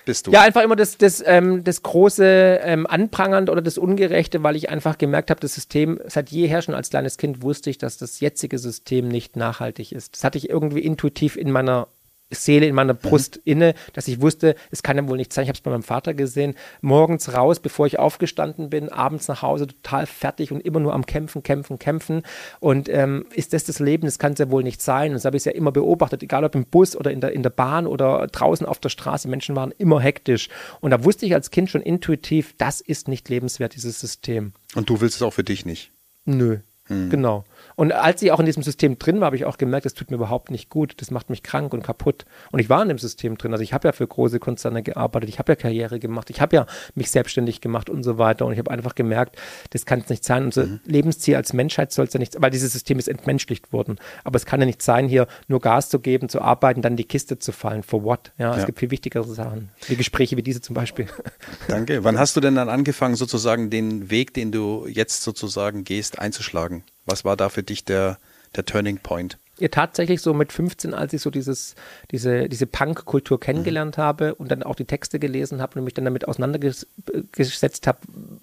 bist 0.05 0.27
du? 0.27 0.33
Ja, 0.33 0.43
einfach 0.43 0.63
immer 0.63 0.77
das, 0.77 0.99
das, 0.99 1.23
ähm, 1.27 1.65
das 1.65 1.83
große 1.83 2.61
ähm, 2.63 2.87
Anprangernd 2.87 3.51
oder 3.51 3.63
das 3.63 3.79
Ungerechte, 3.79 4.43
weil 4.43 4.57
ich 4.57 4.71
einfach 4.71 4.99
gemerkt 4.99 5.31
habe, 5.31 5.41
das 5.41 5.55
System, 5.55 6.01
seit 6.07 6.31
jeher 6.31 6.63
schon 6.63 6.75
als 6.75 6.91
kleines 6.91 7.17
Kind 7.17 7.43
wusste 7.43 7.71
ich, 7.71 7.79
dass 7.79 7.99
das 7.99 8.21
jetzige 8.21 8.59
System 8.59 9.09
nicht 9.09 9.37
nachhaltig 9.37 9.93
ist. 9.93 10.15
Das 10.15 10.25
hatte 10.25 10.39
ich 10.39 10.51
irgendwie 10.51 10.81
intuitiv 10.81 11.37
in 11.37 11.51
meiner 11.51 11.89
Seele 12.31 12.67
in 12.67 12.75
meiner 12.75 12.95
Brust 12.95 13.37
mhm. 13.37 13.43
inne, 13.53 13.75
dass 13.93 14.09
ich 14.09 14.21
wusste, 14.21 14.55
es 14.71 14.83
kann 14.83 14.97
ja 14.97 15.07
wohl 15.09 15.17
nicht 15.17 15.33
sein. 15.33 15.43
Ich 15.43 15.49
habe 15.49 15.57
es 15.57 15.63
bei 15.63 15.71
meinem 15.71 15.83
Vater 15.83 16.15
gesehen, 16.15 16.55
morgens 16.81 17.35
raus, 17.35 17.61
bevor 17.61 17.87
ich 17.87 17.99
aufgestanden 17.99 18.71
bin, 18.71 18.89
abends 18.89 19.29
nach 19.29 19.43
Hause 19.43 19.67
total 19.67 20.07
fertig 20.07 20.53
und 20.53 20.61
immer 20.61 20.81
nur 20.81 20.95
am 20.95 21.07
Kämpfen, 21.07 21.43
Kämpfen, 21.43 21.79
Kämpfen. 21.79 22.23
Und 22.61 22.89
ähm, 22.89 23.27
ist 23.35 23.53
das 23.53 23.65
das 23.65 23.79
Leben? 23.81 24.07
Das 24.07 24.19
kann 24.19 24.33
es 24.33 24.39
ja 24.39 24.51
wohl 24.51 24.63
nicht 24.63 24.81
sein. 24.81 25.11
Und 25.11 25.15
das 25.15 25.25
habe 25.25 25.37
ich 25.37 25.45
ja 25.45 25.53
immer 25.53 25.73
beobachtet, 25.73 26.23
egal 26.23 26.45
ob 26.45 26.55
im 26.55 26.65
Bus 26.67 26.97
oder 26.97 27.11
in 27.11 27.21
der, 27.21 27.33
in 27.33 27.43
der 27.43 27.51
Bahn 27.51 27.87
oder 27.87 28.27
draußen 28.29 28.67
auf 28.67 28.79
der 28.79 28.89
Straße. 28.89 29.29
Menschen 29.29 29.57
waren 29.57 29.73
immer 29.77 30.01
hektisch. 30.01 30.49
Und 30.81 30.91
da 30.91 31.05
wusste 31.05 31.27
ich 31.27 31.35
als 31.35 31.51
Kind 31.51 31.71
schon 31.71 31.83
intuitiv, 31.83 32.55
das 32.59 32.81
ist 32.81 33.09
nicht 33.09 33.29
lebenswert, 33.29 33.75
dieses 33.75 34.01
System. 34.01 34.53
Und 34.75 34.89
du 34.89 35.01
willst 35.01 35.17
es 35.17 35.23
auch 35.23 35.33
für 35.33 35.45
dich 35.45 35.67
nicht? 35.67 35.93
Nö. 36.25 36.59
Hm. 36.85 37.11
Genau. 37.11 37.45
Und 37.81 37.93
als 37.93 38.21
ich 38.21 38.31
auch 38.31 38.41
in 38.41 38.45
diesem 38.45 38.63
System 38.63 38.99
drin 38.99 39.21
war, 39.21 39.27
habe 39.27 39.37
ich 39.37 39.47
auch 39.47 39.57
gemerkt, 39.57 39.87
das 39.87 39.95
tut 39.95 40.11
mir 40.11 40.19
überhaupt 40.19 40.51
nicht 40.51 40.69
gut. 40.69 40.93
Das 40.99 41.11
macht 41.11 41.31
mich 41.31 41.43
krank 41.43 41.73
und 41.73 41.83
kaputt. 41.83 42.27
Und 42.53 42.59
ich 42.59 42.69
war 42.69 42.83
in 42.83 42.89
dem 42.89 42.99
System 42.99 43.39
drin. 43.39 43.53
Also 43.53 43.63
ich 43.65 43.73
habe 43.73 43.89
ja 43.89 43.93
für 43.93 44.07
große 44.07 44.39
Konzerne 44.39 44.83
gearbeitet, 44.83 45.31
ich 45.31 45.39
habe 45.39 45.53
ja 45.53 45.57
Karriere 45.57 45.99
gemacht, 45.99 46.29
ich 46.29 46.43
habe 46.43 46.57
ja 46.57 46.67
mich 46.95 47.11
selbstständig 47.11 47.63
gemacht 47.63 47.89
und 47.89 48.03
so 48.03 48.19
weiter. 48.19 48.45
Und 48.45 48.53
ich 48.53 48.59
habe 48.59 48.71
einfach 48.71 48.95
gemerkt, 48.95 49.37
das 49.71 49.87
kann 49.87 50.01
es 50.01 50.11
nicht 50.11 50.27
sein. 50.27 50.45
Unser 50.45 50.67
mhm. 50.67 50.81
Lebensziel 50.85 51.37
als 51.37 51.55
Menschheit 51.55 51.91
soll 51.91 52.05
es 52.05 52.13
ja 52.13 52.21
nicht, 52.21 52.37
weil 52.39 52.51
dieses 52.51 52.71
System 52.71 52.99
ist 52.99 53.09
entmenschlicht 53.09 53.73
worden. 53.73 53.97
Aber 54.25 54.37
es 54.37 54.45
kann 54.45 54.61
ja 54.61 54.67
nicht 54.67 54.83
sein, 54.83 55.09
hier 55.09 55.27
nur 55.49 55.61
Gas 55.61 55.89
zu 55.89 56.01
geben, 56.01 56.29
zu 56.29 56.43
arbeiten, 56.43 56.83
dann 56.83 56.97
die 56.97 57.05
Kiste 57.05 57.39
zu 57.39 57.51
fallen. 57.51 57.83
For 57.83 58.05
what? 58.05 58.33
Ja, 58.37 58.53
ja. 58.53 58.59
es 58.59 58.67
gibt 58.67 58.79
viel 58.79 58.91
wichtigere 58.91 59.25
Sachen. 59.25 59.71
Wie 59.87 59.97
Gespräche 59.97 60.37
wie 60.37 60.43
diese 60.43 60.61
zum 60.61 60.75
Beispiel. 60.75 61.07
Danke. 61.69 62.05
Wann 62.05 62.19
hast 62.19 62.37
du 62.37 62.43
denn 62.43 62.57
dann 62.57 62.69
angefangen, 62.69 63.15
sozusagen 63.15 63.71
den 63.71 64.11
Weg, 64.11 64.35
den 64.35 64.53
du 64.53 64.87
jetzt 64.87 65.23
sozusagen 65.23 65.85
gehst, 65.85 66.19
einzuschlagen? 66.19 66.85
Was 67.11 67.25
war 67.25 67.37
da 67.37 67.49
für 67.49 67.65
dich 67.65 67.85
der, 67.85 68.19
der 68.55 68.65
Turning 68.65 68.99
Point? 68.99 69.39
Ja, 69.61 69.69
tatsächlich 69.69 70.23
so 70.23 70.33
mit 70.33 70.53
15, 70.53 70.95
als 70.95 71.13
ich 71.13 71.21
so 71.21 71.31
dieses, 71.31 71.75
diese, 72.11 72.49
diese 72.49 72.67
Punk-Kultur 72.67 73.39
kennengelernt 73.39 73.99
mhm. 73.99 74.03
habe 74.03 74.35
und 74.37 74.51
dann 74.51 74.63
auch 74.63 74.75
die 74.75 74.87
Texte 74.87 75.19
gelesen 75.19 75.61
habe 75.61 75.79
und 75.79 75.85
mich 75.85 75.93
dann 75.93 76.07
damit 76.07 76.27
auseinandergesetzt 76.27 77.87
habe, 77.87 77.99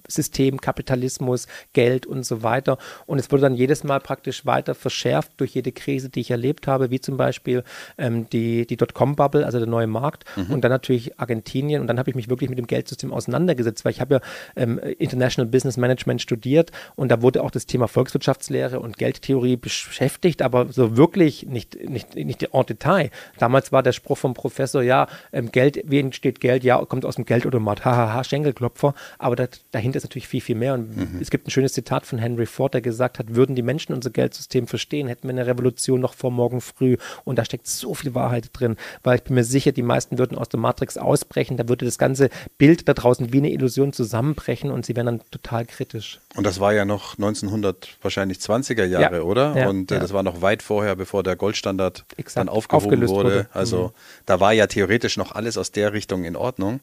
System, 0.07 0.61
Kapitalismus, 0.61 1.47
Geld 1.73 2.05
und 2.05 2.23
so 2.23 2.43
weiter. 2.43 2.77
Und 3.07 3.17
es 3.17 3.31
wurde 3.31 3.41
dann 3.41 3.55
jedes 3.55 3.83
Mal 3.83 3.99
praktisch 3.99 4.45
weiter 4.45 4.75
verschärft 4.75 5.31
durch 5.37 5.55
jede 5.55 5.71
Krise, 5.71 6.09
die 6.09 6.19
ich 6.19 6.29
erlebt 6.29 6.67
habe, 6.67 6.91
wie 6.91 6.99
zum 6.99 7.17
Beispiel 7.17 7.63
ähm, 7.97 8.29
die, 8.29 8.67
die 8.67 8.77
Dotcom-Bubble, 8.77 9.43
also 9.43 9.57
der 9.57 9.67
neue 9.67 9.87
Markt 9.87 10.25
mhm. 10.35 10.53
und 10.53 10.63
dann 10.63 10.71
natürlich 10.71 11.19
Argentinien. 11.19 11.81
Und 11.81 11.87
dann 11.87 11.97
habe 11.97 12.11
ich 12.11 12.15
mich 12.15 12.29
wirklich 12.29 12.51
mit 12.51 12.59
dem 12.59 12.67
Geldsystem 12.67 13.11
auseinandergesetzt, 13.11 13.85
weil 13.85 13.91
ich 13.91 14.01
habe 14.01 14.15
ja 14.15 14.21
ähm, 14.55 14.79
International 14.99 15.49
Business 15.49 15.77
Management 15.77 16.21
studiert 16.21 16.71
und 16.95 17.09
da 17.09 17.23
wurde 17.23 17.41
auch 17.41 17.49
das 17.49 17.65
Thema 17.65 17.87
Volkswirtschaftslehre 17.87 18.79
und 18.79 18.99
Geldtheorie 18.99 19.57
beschäftigt, 19.57 20.43
aber 20.43 20.71
so 20.71 20.95
wirklich 20.95 21.06
wirklich 21.07 21.45
nicht, 21.45 21.89
nicht, 21.89 22.15
nicht 22.15 22.43
en 22.53 22.65
Detail. 22.65 23.09
Damals 23.39 23.71
war 23.71 23.81
der 23.81 23.93
Spruch 23.93 24.17
vom 24.17 24.33
Professor, 24.33 24.81
ja, 24.81 25.07
ähm, 25.31 25.51
Geld, 25.51 25.81
wie 25.85 25.99
entsteht 25.99 26.39
Geld? 26.39 26.63
Ja, 26.63 26.83
kommt 26.85 27.05
aus 27.05 27.15
dem 27.15 27.25
Geldautomat. 27.25 27.85
Hahaha, 27.85 28.23
Schenkelklopfer. 28.23 28.93
Aber 29.17 29.35
das, 29.35 29.49
dahinter 29.71 29.97
ist 29.97 30.03
natürlich 30.03 30.27
viel, 30.27 30.41
viel 30.41 30.55
mehr. 30.55 30.73
Und 30.73 30.95
mhm. 30.95 31.19
es 31.21 31.29
gibt 31.29 31.47
ein 31.47 31.51
schönes 31.51 31.73
Zitat 31.73 32.05
von 32.05 32.19
Henry 32.19 32.45
Ford, 32.45 32.73
der 32.73 32.81
gesagt 32.81 33.19
hat, 33.19 33.35
würden 33.35 33.55
die 33.55 33.61
Menschen 33.61 33.93
unser 33.93 34.09
Geldsystem 34.09 34.67
verstehen, 34.67 35.07
hätten 35.07 35.27
wir 35.27 35.31
eine 35.31 35.47
Revolution 35.47 36.01
noch 36.01 36.13
vor 36.13 36.31
morgen 36.31 36.61
früh. 36.61 36.97
Und 37.23 37.39
da 37.39 37.45
steckt 37.45 37.67
so 37.67 37.93
viel 37.93 38.13
Wahrheit 38.13 38.49
drin, 38.53 38.75
weil 39.03 39.17
ich 39.17 39.23
bin 39.23 39.35
mir 39.35 39.43
sicher, 39.43 39.71
die 39.71 39.83
meisten 39.83 40.17
würden 40.17 40.37
aus 40.37 40.49
der 40.49 40.59
Matrix 40.59 40.97
ausbrechen. 40.97 41.57
Da 41.57 41.69
würde 41.69 41.85
das 41.85 41.97
ganze 41.97 42.29
Bild 42.57 42.87
da 42.89 42.93
draußen 42.93 43.31
wie 43.31 43.37
eine 43.37 43.51
Illusion 43.51 43.93
zusammenbrechen 43.93 44.71
und 44.71 44.85
sie 44.85 44.95
wären 44.95 45.05
dann 45.05 45.21
total 45.31 45.65
kritisch. 45.65 46.19
Und 46.35 46.45
das 46.45 46.59
war 46.59 46.73
ja 46.73 46.85
noch 46.85 47.17
1900 47.17 47.97
wahrscheinlich 48.01 48.39
20er 48.39 48.85
Jahre, 48.85 49.17
ja. 49.17 49.21
oder? 49.21 49.57
Ja, 49.57 49.69
und 49.69 49.91
äh, 49.91 49.95
ja. 49.95 50.01
das 50.01 50.13
war 50.13 50.23
noch 50.23 50.41
weit 50.41 50.61
vorher, 50.61 50.96
bevor 50.97 51.23
der 51.23 51.35
Goldstandard 51.35 52.05
Exakt. 52.17 52.37
dann 52.37 52.49
aufgehoben 52.49 53.07
wurde. 53.07 53.29
wurde. 53.29 53.49
Also 53.53 53.87
mhm. 53.87 53.91
da 54.25 54.39
war 54.39 54.53
ja 54.53 54.67
theoretisch 54.67 55.17
noch 55.17 55.31
alles 55.31 55.57
aus 55.57 55.71
der 55.71 55.93
Richtung 55.93 56.23
in 56.23 56.35
Ordnung. 56.35 56.79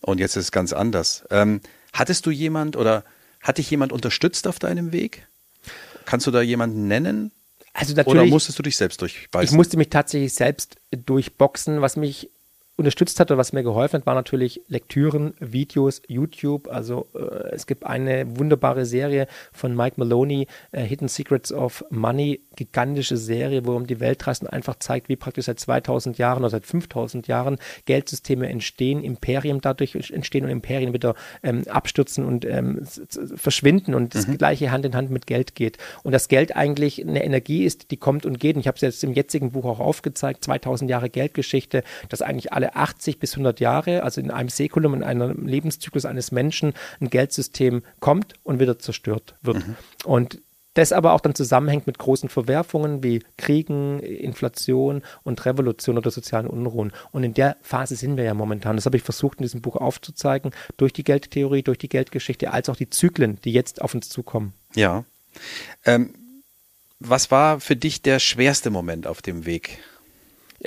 Und 0.00 0.18
jetzt 0.18 0.36
ist 0.36 0.44
es 0.44 0.52
ganz 0.52 0.72
anders. 0.72 1.24
Ähm, 1.30 1.60
hattest 1.92 2.26
du 2.26 2.30
jemand 2.30 2.76
oder 2.76 3.04
hat 3.40 3.58
dich 3.58 3.70
jemand 3.70 3.92
unterstützt 3.92 4.46
auf 4.48 4.58
deinem 4.58 4.92
Weg? 4.92 5.28
Kannst 6.04 6.26
du 6.26 6.30
da 6.30 6.42
jemanden 6.42 6.88
nennen? 6.88 7.30
Also 7.72 7.94
natürlich, 7.94 8.20
Oder 8.20 8.26
musstest 8.26 8.58
du 8.58 8.62
dich 8.62 8.76
selbst 8.76 9.00
durchbeißen? 9.00 9.52
Ich 9.52 9.56
musste 9.56 9.76
mich 9.76 9.88
tatsächlich 9.88 10.34
selbst 10.34 10.76
durchboxen, 10.90 11.80
was 11.80 11.96
mich 11.96 12.30
unterstützt 12.76 13.20
hat 13.20 13.30
oder 13.30 13.38
was 13.38 13.52
mir 13.52 13.62
geholfen 13.62 14.00
hat, 14.00 14.06
war 14.06 14.14
natürlich 14.14 14.62
Lektüren, 14.66 15.34
Videos, 15.40 16.00
YouTube. 16.08 16.68
Also 16.68 17.08
äh, 17.14 17.54
es 17.54 17.66
gibt 17.66 17.84
eine 17.84 18.38
wunderbare 18.38 18.86
Serie 18.86 19.26
von 19.52 19.76
Mike 19.76 19.96
Maloney, 19.98 20.46
äh, 20.72 20.82
Hidden 20.82 21.08
Secrets 21.08 21.52
of 21.52 21.84
Money, 21.90 22.40
gigantische 22.56 23.18
Serie, 23.18 23.66
wo 23.66 23.76
um 23.76 23.86
die 23.86 24.00
Welt 24.00 24.26
reist 24.26 24.42
und 24.42 24.48
einfach 24.48 24.76
zeigt, 24.78 25.10
wie 25.10 25.16
praktisch 25.16 25.46
seit 25.46 25.60
2000 25.60 26.16
Jahren 26.16 26.38
oder 26.38 26.50
seit 26.50 26.64
5000 26.64 27.28
Jahren 27.28 27.58
Geldsysteme 27.84 28.48
entstehen, 28.48 29.04
Imperien 29.04 29.60
dadurch 29.60 29.94
entstehen 30.10 30.44
und 30.44 30.50
Imperien 30.50 30.94
wieder 30.94 31.14
ähm, 31.42 31.64
abstürzen 31.68 32.24
und 32.24 32.46
ähm, 32.46 32.86
verschwinden 33.36 33.94
und 33.94 34.14
das 34.14 34.26
mhm. 34.26 34.38
gleiche 34.38 34.70
Hand 34.70 34.86
in 34.86 34.96
Hand 34.96 35.10
mit 35.10 35.26
Geld 35.26 35.54
geht. 35.54 35.76
Und 36.04 36.12
das 36.12 36.28
Geld 36.28 36.56
eigentlich 36.56 37.06
eine 37.06 37.22
Energie 37.22 37.64
ist, 37.64 37.90
die 37.90 37.98
kommt 37.98 38.24
und 38.24 38.40
geht. 38.40 38.56
Und 38.56 38.60
ich 38.60 38.66
habe 38.66 38.76
es 38.76 38.80
jetzt 38.80 39.04
im 39.04 39.12
jetzigen 39.12 39.52
Buch 39.52 39.66
auch 39.66 39.80
aufgezeigt, 39.80 40.42
2000 40.42 40.90
Jahre 40.90 41.10
Geldgeschichte, 41.10 41.84
dass 42.08 42.22
eigentlich 42.22 42.52
alle 42.52 42.71
80 42.74 43.18
bis 43.18 43.32
100 43.32 43.60
Jahre, 43.60 44.02
also 44.02 44.20
in 44.20 44.30
einem 44.30 44.48
Säkulum, 44.48 44.94
in 44.94 45.02
einem 45.02 45.46
Lebenszyklus 45.46 46.04
eines 46.04 46.32
Menschen, 46.32 46.74
ein 47.00 47.10
Geldsystem 47.10 47.82
kommt 48.00 48.34
und 48.42 48.60
wieder 48.60 48.78
zerstört 48.78 49.34
wird. 49.42 49.66
Mhm. 49.66 49.76
Und 50.04 50.40
das 50.74 50.92
aber 50.92 51.12
auch 51.12 51.20
dann 51.20 51.34
zusammenhängt 51.34 51.86
mit 51.86 51.98
großen 51.98 52.28
Verwerfungen 52.28 53.02
wie 53.02 53.22
Kriegen, 53.36 54.00
Inflation 54.00 55.02
und 55.22 55.44
Revolution 55.44 55.98
oder 55.98 56.10
sozialen 56.10 56.46
Unruhen. 56.46 56.92
Und 57.10 57.24
in 57.24 57.34
der 57.34 57.56
Phase 57.60 57.94
sind 57.94 58.16
wir 58.16 58.24
ja 58.24 58.32
momentan. 58.32 58.76
Das 58.76 58.86
habe 58.86 58.96
ich 58.96 59.02
versucht 59.02 59.38
in 59.38 59.42
diesem 59.42 59.60
Buch 59.60 59.76
aufzuzeigen, 59.76 60.52
durch 60.78 60.94
die 60.94 61.04
Geldtheorie, 61.04 61.62
durch 61.62 61.78
die 61.78 61.90
Geldgeschichte, 61.90 62.52
als 62.52 62.70
auch 62.70 62.76
die 62.76 62.88
Zyklen, 62.88 63.38
die 63.44 63.52
jetzt 63.52 63.82
auf 63.82 63.94
uns 63.94 64.08
zukommen. 64.08 64.54
Ja. 64.74 65.04
Ähm, 65.84 66.14
was 67.00 67.30
war 67.30 67.60
für 67.60 67.76
dich 67.76 68.00
der 68.00 68.18
schwerste 68.18 68.70
Moment 68.70 69.06
auf 69.06 69.20
dem 69.20 69.44
Weg? 69.44 69.78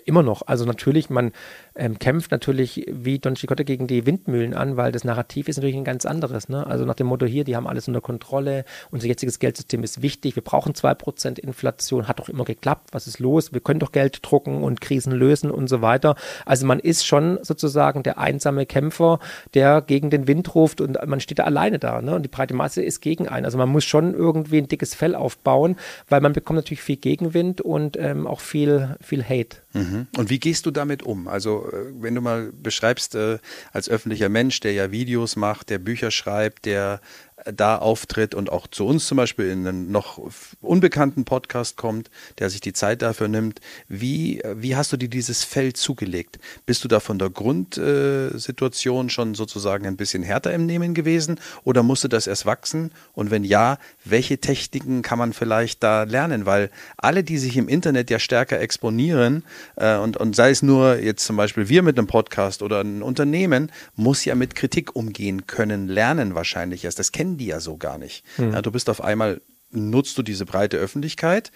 Immer 0.04 0.22
noch. 0.22 0.44
Also 0.46 0.66
natürlich, 0.66 1.10
man 1.10 1.32
ähm, 1.76 2.00
kämpft 2.00 2.32
natürlich 2.32 2.86
wie 2.90 3.20
Don 3.20 3.36
Quixote 3.36 3.66
gegen 3.66 3.88
die 3.88 4.06
Windmühlen 4.06 4.54
an, 4.54 4.78
weil 4.78 4.92
das 4.92 5.04
Narrativ 5.04 5.48
ist 5.48 5.58
natürlich 5.58 5.76
ein 5.76 5.84
ganz 5.84 6.06
anderes. 6.06 6.50
Ne? 6.50 6.66
Also 6.66 6.86
nach 6.86 6.96
dem 6.96 7.08
Motto 7.08 7.26
hier, 7.26 7.44
die 7.44 7.56
haben 7.56 7.68
alles 7.68 7.88
unter 7.88 8.02
Kontrolle, 8.02 8.66
unser 8.92 9.08
jetziges 9.08 9.40
Geldsystem 9.40 9.84
ist 9.84 10.02
wichtig, 10.02 10.36
wir 10.36 10.44
brauchen 10.44 10.74
2% 10.74 11.40
Inflation, 11.40 12.08
hat 12.08 12.20
doch 12.20 12.30
immer 12.30 12.46
geklappt, 12.46 12.90
was 12.92 13.08
ist 13.08 13.20
los, 13.20 13.54
wir 13.54 13.60
können 13.60 13.80
doch 13.80 13.92
Geld 13.92 14.20
drucken 14.22 14.64
und 14.64 14.82
Krisen 14.82 15.12
lösen 15.12 15.52
und 15.52 15.68
so 15.68 15.82
weiter. 15.82 16.16
Also 16.46 16.66
man 16.66 16.80
ist 16.80 17.06
schon 17.06 17.40
sozusagen 17.42 18.04
der 18.04 18.18
einsame 18.18 18.66
Kämpfer, 18.66 19.20
der 19.54 19.82
gegen 19.82 20.10
den 20.10 20.28
Wind 20.28 20.56
ruft 20.56 20.80
und 20.80 20.98
man 21.06 21.20
steht 21.20 21.40
da 21.40 21.44
alleine 21.44 21.80
da. 21.80 22.02
Ne? 22.02 22.16
Und 22.16 22.24
die 22.24 22.30
breite 22.30 22.54
Masse 22.54 22.82
ist 22.82 23.02
gegen 23.02 23.28
einen. 23.28 23.46
Also 23.46 23.58
man 23.58 23.70
muss 23.70 23.84
schon 23.84 24.14
irgendwie 24.14 24.60
ein 24.60 24.68
dickes 24.68 24.96
Fell 24.96 25.16
aufbauen, 25.16 25.76
weil 26.08 26.22
man 26.22 26.34
bekommt 26.34 26.58
natürlich 26.58 26.82
viel 26.82 26.98
Gegenwind 26.98 27.62
und 27.62 27.98
ähm, 27.98 28.28
auch 28.28 28.40
viel, 28.40 28.96
viel 29.02 29.24
Hate. 29.24 29.58
Mhm. 29.74 30.08
Und 30.18 30.30
wie 30.30 30.40
gehst 30.40 30.66
du 30.66 30.72
damit 30.72 31.04
um? 31.04 31.28
Also 31.28 31.65
äh, 31.72 32.02
wenn 32.02 32.16
du 32.16 32.22
mal 32.22 32.52
beschreibst, 32.52 33.16
äh, 33.16 33.40
als 33.72 33.90
öffentlicher 33.90 34.30
Mensch, 34.30 34.60
der 34.60 34.74
ja 34.74 34.92
Videos 34.92 35.36
macht, 35.36 35.70
der 35.70 35.80
Bücher 35.80 36.12
schreibt, 36.12 36.66
der 36.66 37.02
da 37.44 37.78
auftritt 37.78 38.34
und 38.34 38.50
auch 38.52 38.66
zu 38.68 38.86
uns 38.86 39.08
zum 39.08 39.18
Beispiel 39.18 39.50
in 39.50 39.68
einen 39.68 39.92
noch 39.92 40.20
unbekannten 40.62 41.26
Podcast 41.26 41.76
kommt, 41.76 42.10
der 42.40 42.50
sich 42.50 42.62
die 42.62 42.72
Zeit 42.72 43.02
dafür 43.02 43.28
nimmt. 43.28 43.60
Wie, 43.90 44.42
wie 44.56 44.76
hast 44.76 44.94
du 44.94 44.98
dir 44.98 45.10
dieses 45.10 45.44
Feld 45.44 45.76
zugelegt? 45.76 46.40
Bist 46.66 46.84
du 46.84 46.88
da 46.88 47.02
von 47.02 47.20
der 47.20 47.30
Grundsituation 47.30 49.10
schon 49.10 49.36
sozusagen 49.36 49.86
ein 49.86 49.98
bisschen 49.98 50.24
härter 50.24 50.54
im 50.54 50.66
Nehmen 50.66 50.94
gewesen 50.94 51.40
oder 51.64 51.84
musste 51.84 52.08
das 52.08 52.26
erst 52.26 52.46
wachsen? 52.46 52.92
Und 53.14 53.32
wenn 53.32 53.44
ja, 53.44 53.80
welche 54.06 54.38
Techniken 54.38 55.02
kann 55.02 55.20
man 55.20 55.34
vielleicht 55.34 55.84
da 55.84 56.04
lernen? 56.04 56.46
Weil 56.46 56.72
alle, 56.96 57.24
die 57.24 57.38
sich 57.38 57.58
im 57.58 57.68
Internet 57.68 58.10
ja 58.10 58.20
stärker 58.20 58.62
exponieren 58.62 59.44
äh, 59.76 59.98
und, 59.98 60.16
und 60.16 60.38
sei 60.38 60.52
es 60.52 60.64
nur 60.64 61.00
jetzt 61.00 61.26
zum 61.26 61.36
Beispiel 61.36 61.68
wir 61.68 61.84
mit 61.84 61.98
einem 61.98 62.08
Podcast 62.08 62.62
oder 62.62 62.80
ein 62.80 63.04
Unternehmen, 63.04 63.72
muss 63.96 64.24
ja 64.24 64.36
mit 64.36 64.56
Kritik 64.56 64.96
umgehen 64.96 65.48
können, 65.48 65.90
lernen 65.90 66.34
wahrscheinlich 66.34 66.86
erst. 66.86 66.98
Das 66.98 67.12
kennen 67.12 67.25
kennen 67.26 67.38
die 67.38 67.48
ja 67.48 67.60
so 67.60 67.78
gar 67.78 67.98
nicht. 67.98 68.24
Mhm. 68.38 68.54
Ja, 68.54 68.62
du 68.62 68.72
bist 68.72 68.90
auf 68.90 69.04
einmal, 69.04 69.42
nutzt 69.72 70.18
du 70.18 70.24
diese 70.24 70.46
breite 70.46 70.78
Öffentlichkeit 70.78 71.52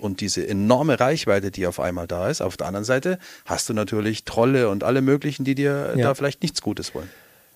und 0.00 0.20
diese 0.20 0.46
enorme 0.48 0.98
Reichweite, 0.98 1.50
die 1.50 1.66
auf 1.66 1.78
einmal 1.78 2.06
da 2.06 2.28
ist. 2.28 2.40
Auf 2.40 2.56
der 2.56 2.66
anderen 2.66 2.84
Seite 2.84 3.18
hast 3.44 3.68
du 3.68 3.74
natürlich 3.74 4.24
Trolle 4.24 4.70
und 4.70 4.84
alle 4.84 5.02
möglichen, 5.02 5.44
die 5.44 5.54
dir 5.54 5.94
ja. 5.96 6.08
da 6.08 6.14
vielleicht 6.14 6.42
nichts 6.42 6.62
Gutes 6.62 6.94
wollen. 6.94 7.10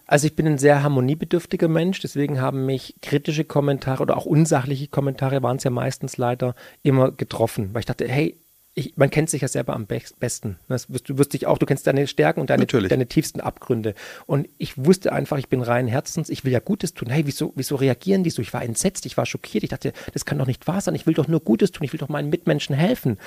Also 0.08 0.26
ich 0.26 0.36
bin 0.36 0.46
ein 0.46 0.58
sehr 0.58 0.84
harmoniebedürftiger 0.84 1.66
Mensch, 1.66 1.98
deswegen 1.98 2.40
haben 2.40 2.64
mich 2.64 2.94
kritische 3.02 3.44
Kommentare 3.44 4.02
oder 4.02 4.16
auch 4.16 4.26
unsachliche 4.26 4.86
Kommentare 4.86 5.42
waren 5.42 5.56
es 5.56 5.64
ja 5.64 5.70
meistens 5.70 6.16
leider 6.16 6.54
immer 6.84 7.10
getroffen, 7.10 7.70
weil 7.72 7.80
ich 7.80 7.86
dachte, 7.86 8.06
hey, 8.06 8.38
ich, 8.78 8.94
man 8.96 9.08
kennt 9.08 9.30
sich 9.30 9.40
ja 9.40 9.48
selber 9.48 9.72
am 9.72 9.86
be 9.86 10.02
besten. 10.20 10.58
Das 10.68 10.92
wirst, 10.92 11.08
du 11.08 11.16
wirst 11.16 11.32
dich 11.32 11.46
auch, 11.46 11.56
du 11.56 11.64
kennst 11.64 11.86
deine 11.86 12.06
Stärken 12.06 12.40
und 12.40 12.50
deine, 12.50 12.66
deine 12.66 13.06
tiefsten 13.06 13.40
Abgründe. 13.40 13.94
Und 14.26 14.50
ich 14.58 14.76
wusste 14.76 15.14
einfach, 15.14 15.38
ich 15.38 15.48
bin 15.48 15.62
rein 15.62 15.88
Herzens, 15.88 16.28
ich 16.28 16.44
will 16.44 16.52
ja 16.52 16.60
Gutes 16.60 16.92
tun. 16.92 17.08
Hey, 17.08 17.22
wieso, 17.24 17.54
wieso 17.56 17.76
reagieren 17.76 18.22
die 18.22 18.28
so? 18.28 18.42
Ich 18.42 18.52
war 18.52 18.62
entsetzt, 18.62 19.06
ich 19.06 19.16
war 19.16 19.24
schockiert. 19.24 19.64
Ich 19.64 19.70
dachte, 19.70 19.94
das 20.12 20.26
kann 20.26 20.36
doch 20.36 20.46
nicht 20.46 20.66
wahr 20.68 20.82
sein. 20.82 20.94
Ich 20.94 21.06
will 21.06 21.14
doch 21.14 21.26
nur 21.26 21.40
Gutes 21.40 21.72
tun. 21.72 21.86
Ich 21.86 21.92
will 21.94 21.98
doch 21.98 22.10
meinen 22.10 22.28
Mitmenschen 22.28 22.76
helfen. 22.76 23.18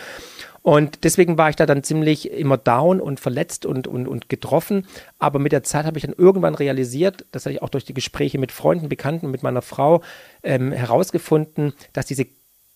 Und 0.61 1.03
deswegen 1.03 1.39
war 1.39 1.49
ich 1.49 1.55
da 1.55 1.65
dann 1.65 1.81
ziemlich 1.81 2.31
immer 2.31 2.57
down 2.57 3.01
und 3.01 3.19
verletzt 3.19 3.65
und, 3.65 3.87
und, 3.87 4.07
und 4.07 4.29
getroffen. 4.29 4.85
Aber 5.17 5.39
mit 5.39 5.51
der 5.51 5.63
Zeit 5.63 5.85
habe 5.85 5.97
ich 5.97 6.05
dann 6.05 6.13
irgendwann 6.15 6.53
realisiert, 6.53 7.25
das 7.31 7.45
habe 7.45 7.53
ich 7.53 7.63
auch 7.63 7.69
durch 7.69 7.85
die 7.85 7.95
Gespräche 7.95 8.37
mit 8.37 8.51
Freunden, 8.51 8.87
Bekannten, 8.87 9.31
mit 9.31 9.41
meiner 9.41 9.63
Frau 9.63 10.03
ähm, 10.43 10.71
herausgefunden, 10.71 11.73
dass 11.93 12.05
diese 12.05 12.27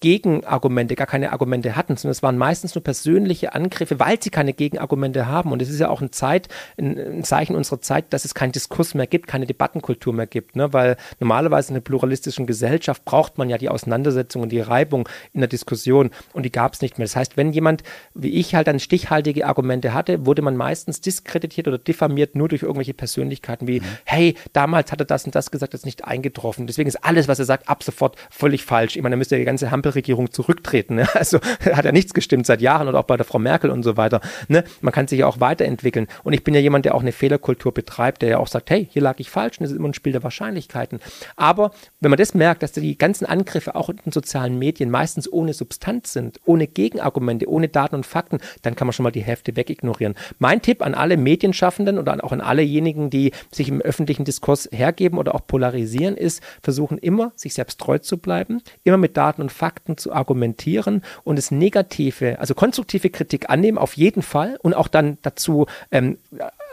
Gegenargumente, 0.03 0.95
gar 0.95 1.07
keine 1.07 1.31
Argumente 1.31 1.77
hatten, 1.77 1.95
sondern 1.95 2.11
es 2.11 2.21
waren 2.21 2.37
meistens 2.37 2.75
nur 2.75 2.83
persönliche 2.83 3.55
Angriffe, 3.55 4.01
weil 4.01 4.21
sie 4.21 4.31
keine 4.31 4.51
Gegenargumente 4.51 5.27
haben. 5.27 5.53
Und 5.53 5.61
es 5.61 5.69
ist 5.69 5.79
ja 5.79 5.87
auch 5.87 6.01
ein, 6.01 6.11
Zeit, 6.11 6.49
ein, 6.77 7.23
Zeichen 7.23 7.55
unserer 7.55 7.79
Zeit, 7.79 8.11
dass 8.11 8.25
es 8.25 8.35
keinen 8.35 8.51
Diskurs 8.51 8.95
mehr 8.95 9.07
gibt, 9.07 9.27
keine 9.27 9.45
Debattenkultur 9.45 10.11
mehr 10.11 10.27
gibt. 10.27 10.57
Ne? 10.57 10.73
Weil 10.73 10.97
normalerweise 11.21 11.69
in 11.69 11.75
einer 11.75 11.83
pluralistischen 11.85 12.45
Gesellschaft 12.45 13.05
braucht 13.05 13.37
man 13.37 13.49
ja 13.49 13.57
die 13.57 13.69
Auseinandersetzung 13.69 14.41
und 14.41 14.51
die 14.51 14.59
Reibung 14.59 15.07
in 15.31 15.39
der 15.39 15.47
Diskussion. 15.47 16.09
Und 16.33 16.43
die 16.43 16.51
gab 16.51 16.73
es 16.73 16.81
nicht 16.81 16.97
mehr. 16.97 17.05
Das 17.05 17.15
heißt, 17.15 17.37
wenn 17.37 17.53
jemand 17.53 17.83
wie 18.13 18.31
ich 18.31 18.55
halt 18.55 18.67
dann 18.67 18.81
stichhaltige 18.81 19.47
Argumente 19.47 19.93
hatte, 19.93 20.25
wurde 20.25 20.41
man 20.41 20.57
meistens 20.57 20.99
diskreditiert 20.99 21.69
oder 21.69 21.77
diffamiert 21.77 22.35
nur 22.35 22.49
durch 22.49 22.63
irgendwelche 22.63 22.93
Persönlichkeiten 22.93 23.69
wie, 23.69 23.79
mhm. 23.79 23.85
hey, 24.03 24.35
damals 24.51 24.91
hat 24.91 24.99
er 24.99 25.05
das 25.05 25.23
und 25.23 25.33
das 25.33 25.49
gesagt, 25.49 25.73
das 25.73 25.81
ist 25.81 25.85
nicht 25.85 26.03
eingetroffen. 26.03 26.67
Deswegen 26.67 26.89
ist 26.89 27.05
alles, 27.05 27.29
was 27.29 27.39
er 27.39 27.45
sagt, 27.45 27.69
ab 27.69 27.83
sofort 27.83 28.17
völlig 28.29 28.65
falsch. 28.65 28.97
Ich 28.97 29.01
meine, 29.01 29.13
da 29.13 29.17
müsste 29.17 29.37
die 29.37 29.45
ganze 29.45 29.71
Hampel 29.71 29.92
Ampelregierung 29.93 30.31
zurücktreten. 30.31 30.95
Ne? 30.95 31.07
Also 31.23 31.39
hat 31.73 31.85
ja 31.85 31.91
nichts 31.91 32.13
gestimmt 32.13 32.45
seit 32.45 32.59
Jahren 32.59 32.87
oder 32.87 32.99
auch 32.99 33.03
bei 33.03 33.15
der 33.15 33.25
Frau 33.25 33.39
Merkel 33.39 33.69
und 33.69 33.83
so 33.83 33.95
weiter. 33.95 34.19
Ne? 34.47 34.63
Man 34.81 34.91
kann 34.91 35.07
sich 35.07 35.19
ja 35.19 35.27
auch 35.27 35.39
weiterentwickeln. 35.39 36.07
Und 36.23 36.33
ich 36.33 36.43
bin 36.43 36.53
ja 36.53 36.59
jemand, 36.59 36.85
der 36.85 36.95
auch 36.95 37.01
eine 37.01 37.11
Fehlerkultur 37.11 37.73
betreibt, 37.73 38.21
der 38.21 38.29
ja 38.29 38.37
auch 38.39 38.47
sagt, 38.47 38.69
hey, 38.69 38.87
hier 38.91 39.01
lag 39.01 39.19
ich 39.19 39.29
falsch 39.29 39.59
und 39.59 39.63
das 39.63 39.71
ist 39.71 39.77
immer 39.77 39.87
ein 39.87 39.93
Spiel 39.93 40.11
der 40.11 40.23
Wahrscheinlichkeiten. 40.23 40.99
Aber 41.37 41.71
wenn 42.01 42.09
man 42.09 42.17
das 42.17 42.33
merkt, 42.33 42.63
dass 42.63 42.73
die 42.73 42.97
ganzen 42.97 43.25
Angriffe 43.25 43.75
auch 43.75 43.89
in 43.89 43.97
den 43.97 44.11
sozialen 44.11 44.59
Medien 44.59 44.89
meistens 44.89 45.31
ohne 45.31 45.53
Substanz 45.53 46.11
sind, 46.11 46.39
ohne 46.45 46.67
Gegenargumente, 46.67 47.47
ohne 47.47 47.69
Daten 47.69 47.95
und 47.95 48.05
Fakten, 48.05 48.39
dann 48.63 48.75
kann 48.75 48.87
man 48.87 48.93
schon 48.93 49.03
mal 49.03 49.11
die 49.11 49.23
Hälfte 49.23 49.55
wegignorieren. 49.55 50.15
Mein 50.39 50.61
Tipp 50.61 50.81
an 50.81 50.95
alle 50.95 51.15
Medienschaffenden 51.15 51.99
oder 51.99 52.21
auch 52.23 52.31
an 52.31 52.41
allejenigen, 52.41 53.09
die 53.09 53.31
sich 53.51 53.69
im 53.69 53.81
öffentlichen 53.81 54.25
Diskurs 54.25 54.67
hergeben 54.71 55.17
oder 55.17 55.35
auch 55.35 55.47
polarisieren, 55.47 56.17
ist, 56.17 56.41
versuchen 56.61 56.97
immer, 56.97 57.31
sich 57.35 57.53
selbst 57.53 57.79
treu 57.79 57.99
zu 57.99 58.17
bleiben, 58.17 58.61
immer 58.83 58.97
mit 58.97 59.15
Daten 59.15 59.41
und 59.41 59.51
Fakten 59.51 59.82
Fakten 59.83 59.97
zu 59.97 60.13
argumentieren 60.13 61.01
und 61.23 61.37
das 61.37 61.51
Negative, 61.51 62.39
also 62.39 62.55
konstruktive 62.55 63.09
Kritik 63.09 63.49
annehmen, 63.49 63.77
auf 63.77 63.97
jeden 63.97 64.21
Fall 64.21 64.57
und 64.61 64.73
auch 64.73 64.87
dann 64.87 65.17
dazu 65.21 65.65
ähm, 65.91 66.17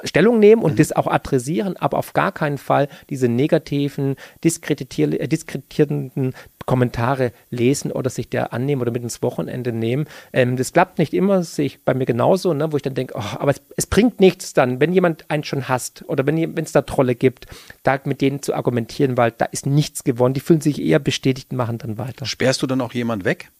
Stellung 0.05 0.38
nehmen 0.38 0.62
und 0.62 0.75
mhm. 0.75 0.77
das 0.77 0.92
auch 0.92 1.09
adressieren, 1.09 1.77
aber 1.77 1.99
auf 1.99 2.12
gar 2.12 2.31
keinen 2.33 2.59
Fall 2.59 2.88
diese 3.11 3.29
negativen, 3.29 4.14
diskreditierenden 4.44 6.35
Kommentare 6.70 7.33
lesen 7.50 7.90
oder 7.90 8.11
sich 8.11 8.28
der 8.28 8.52
annehmen 8.52 8.80
oder 8.80 8.92
mit 8.92 9.02
ins 9.02 9.22
Wochenende 9.24 9.72
nehmen. 9.72 10.04
Ähm, 10.33 10.56
das 10.56 10.72
klappt 10.72 11.00
nicht 11.00 11.12
immer, 11.12 11.38
das 11.38 11.56
sehe 11.56 11.66
ich 11.66 11.85
bei 11.85 11.94
mir 11.94 12.06
genauso, 12.06 12.54
ne, 12.54 12.70
wo 12.70 12.76
ich 12.76 12.83
dann 12.83 12.94
denke, 12.94 13.14
oh, 13.16 13.37
aber 13.40 13.50
es, 13.50 13.61
es, 13.76 13.87
bringt 13.87 14.20
nichts 14.20 14.52
dann, 14.52 14.78
wenn 14.78 14.92
jemand 14.92 15.28
einen 15.28 15.42
schon 15.42 15.68
hasst 15.68 16.04
oder 16.06 16.24
wenn 16.24 16.56
es 16.56 16.70
da 16.70 16.83
Trolle 16.83 17.16
gibt, 17.16 17.48
da 17.83 17.98
mit 18.04 18.20
denen 18.20 18.40
zu 18.40 18.54
argumentieren, 18.54 19.16
weil 19.16 19.33
da 19.33 19.46
ist 19.46 19.66
nichts 19.66 20.04
gewonnen. 20.04 20.33
Die 20.33 20.38
fühlen 20.38 20.61
sich 20.61 20.80
eher 20.80 21.00
bestätigt 21.00 21.50
und 21.50 21.56
machen 21.56 21.78
dann 21.78 21.98
weiter. 21.98 22.24
Sperrst 22.24 22.62
du 22.62 22.68
dann 22.68 22.80
auch 22.83 22.94
jemand 22.94 23.24
weg? 23.24 23.50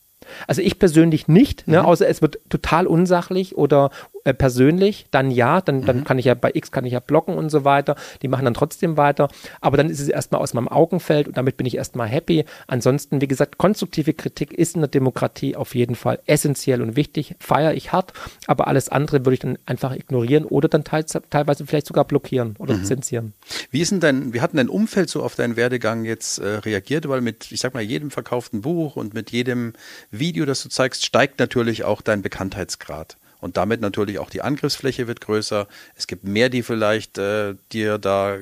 Also 0.47 0.63
ich 0.63 0.79
persönlich 0.79 1.27
nicht, 1.27 1.67
ne, 1.67 1.81
mhm. 1.81 1.87
außer 1.87 2.07
es 2.07 2.23
wird 2.23 2.39
total 2.49 2.87
unsachlich 2.87 3.57
oder 3.57 3.91
äh, 4.25 4.35
persönlich, 4.35 5.07
dann 5.11 5.31
ja, 5.31 5.61
dann, 5.61 5.85
dann 5.85 5.99
mhm. 5.99 6.05
kann 6.05 6.19
ich 6.19 6.27
ja 6.27 6.35
bei 6.35 6.51
X 6.55 6.71
kann 6.71 6.85
ich 6.85 6.93
ja 6.93 7.01
blocken 7.01 7.35
und 7.35 7.51
so 7.51 7.65
weiter. 7.65 7.97
Die 8.23 8.29
machen 8.29 8.45
dann 8.45 8.55
trotzdem 8.55 8.97
weiter. 8.97 9.29
Aber 9.61 9.77
dann 9.77 9.89
ist 9.89 10.01
es 10.01 10.09
erstmal 10.09 10.41
aus 10.41 10.55
meinem 10.55 10.69
Augenfeld 10.69 11.29
und 11.29 11.37
damit 11.37 11.57
bin 11.57 11.67
ich 11.67 11.77
erstmal 11.77 12.09
happy. 12.09 12.45
Ansonsten, 12.67 13.21
wie 13.21 13.29
gesagt, 13.29 13.59
konstruktive 13.59 14.13
Kritik 14.13 14.53
ist 14.53 14.75
in 14.75 14.83
der 14.83 14.89
Demokratie 14.89 15.57
auf 15.57 15.75
jeden 15.75 15.95
Fall 15.95 16.19
essentiell 16.27 16.83
und 16.83 16.97
wichtig. 16.97 17.35
Feiere 17.41 17.75
ich 17.75 17.93
hart, 17.93 18.13
aber 18.47 18.69
alles 18.69 18.89
andere 18.89 19.25
würde 19.25 19.35
ich 19.35 19.41
dann 19.41 19.59
einfach 19.67 19.95
ignorieren 19.95 20.45
oder 20.45 20.69
dann 20.69 20.85
teils, 20.85 21.19
teilweise 21.31 21.67
vielleicht 21.67 21.87
sogar 21.87 22.05
blockieren 22.05 22.57
oder 22.59 22.77
mhm. 22.77 22.85
zensieren. 22.85 23.33
Wie 23.71 23.81
ist 23.81 23.93
denn 23.93 24.01
dein, 24.01 24.35
wie 24.35 24.41
hat 24.41 24.53
denn 24.53 24.59
dein 24.59 24.69
Umfeld 24.69 25.09
so 25.09 25.23
auf 25.23 25.35
deinen 25.35 25.57
Werdegang 25.57 26.05
jetzt 26.05 26.39
äh, 26.39 26.47
reagiert? 26.47 27.09
Weil 27.09 27.21
mit, 27.21 27.51
ich 27.53 27.61
sag 27.61 27.75
mal, 27.75 27.83
jedem 27.83 28.11
verkauften 28.11 28.61
Buch 28.61 28.97
und 28.97 29.15
mit 29.15 29.31
jedem 29.31 29.73
Video, 30.11 30.45
das 30.45 30.63
du 30.63 30.69
zeigst, 30.69 31.05
steigt 31.05 31.39
natürlich 31.39 31.85
auch 31.85 32.03
dein 32.03 32.23
Bekanntheitsgrad. 32.23 33.17
Und 33.41 33.57
damit 33.57 33.81
natürlich 33.81 34.19
auch 34.19 34.31
die 34.31 34.43
Angriffsfläche 34.43 35.07
wird 35.07 35.21
größer. 35.21 35.67
Es 35.95 36.07
gibt 36.07 36.25
mehr, 36.25 36.49
die 36.49 36.63
vielleicht 36.63 37.19
äh, 37.19 37.55
dir 37.73 37.99
da 37.99 38.39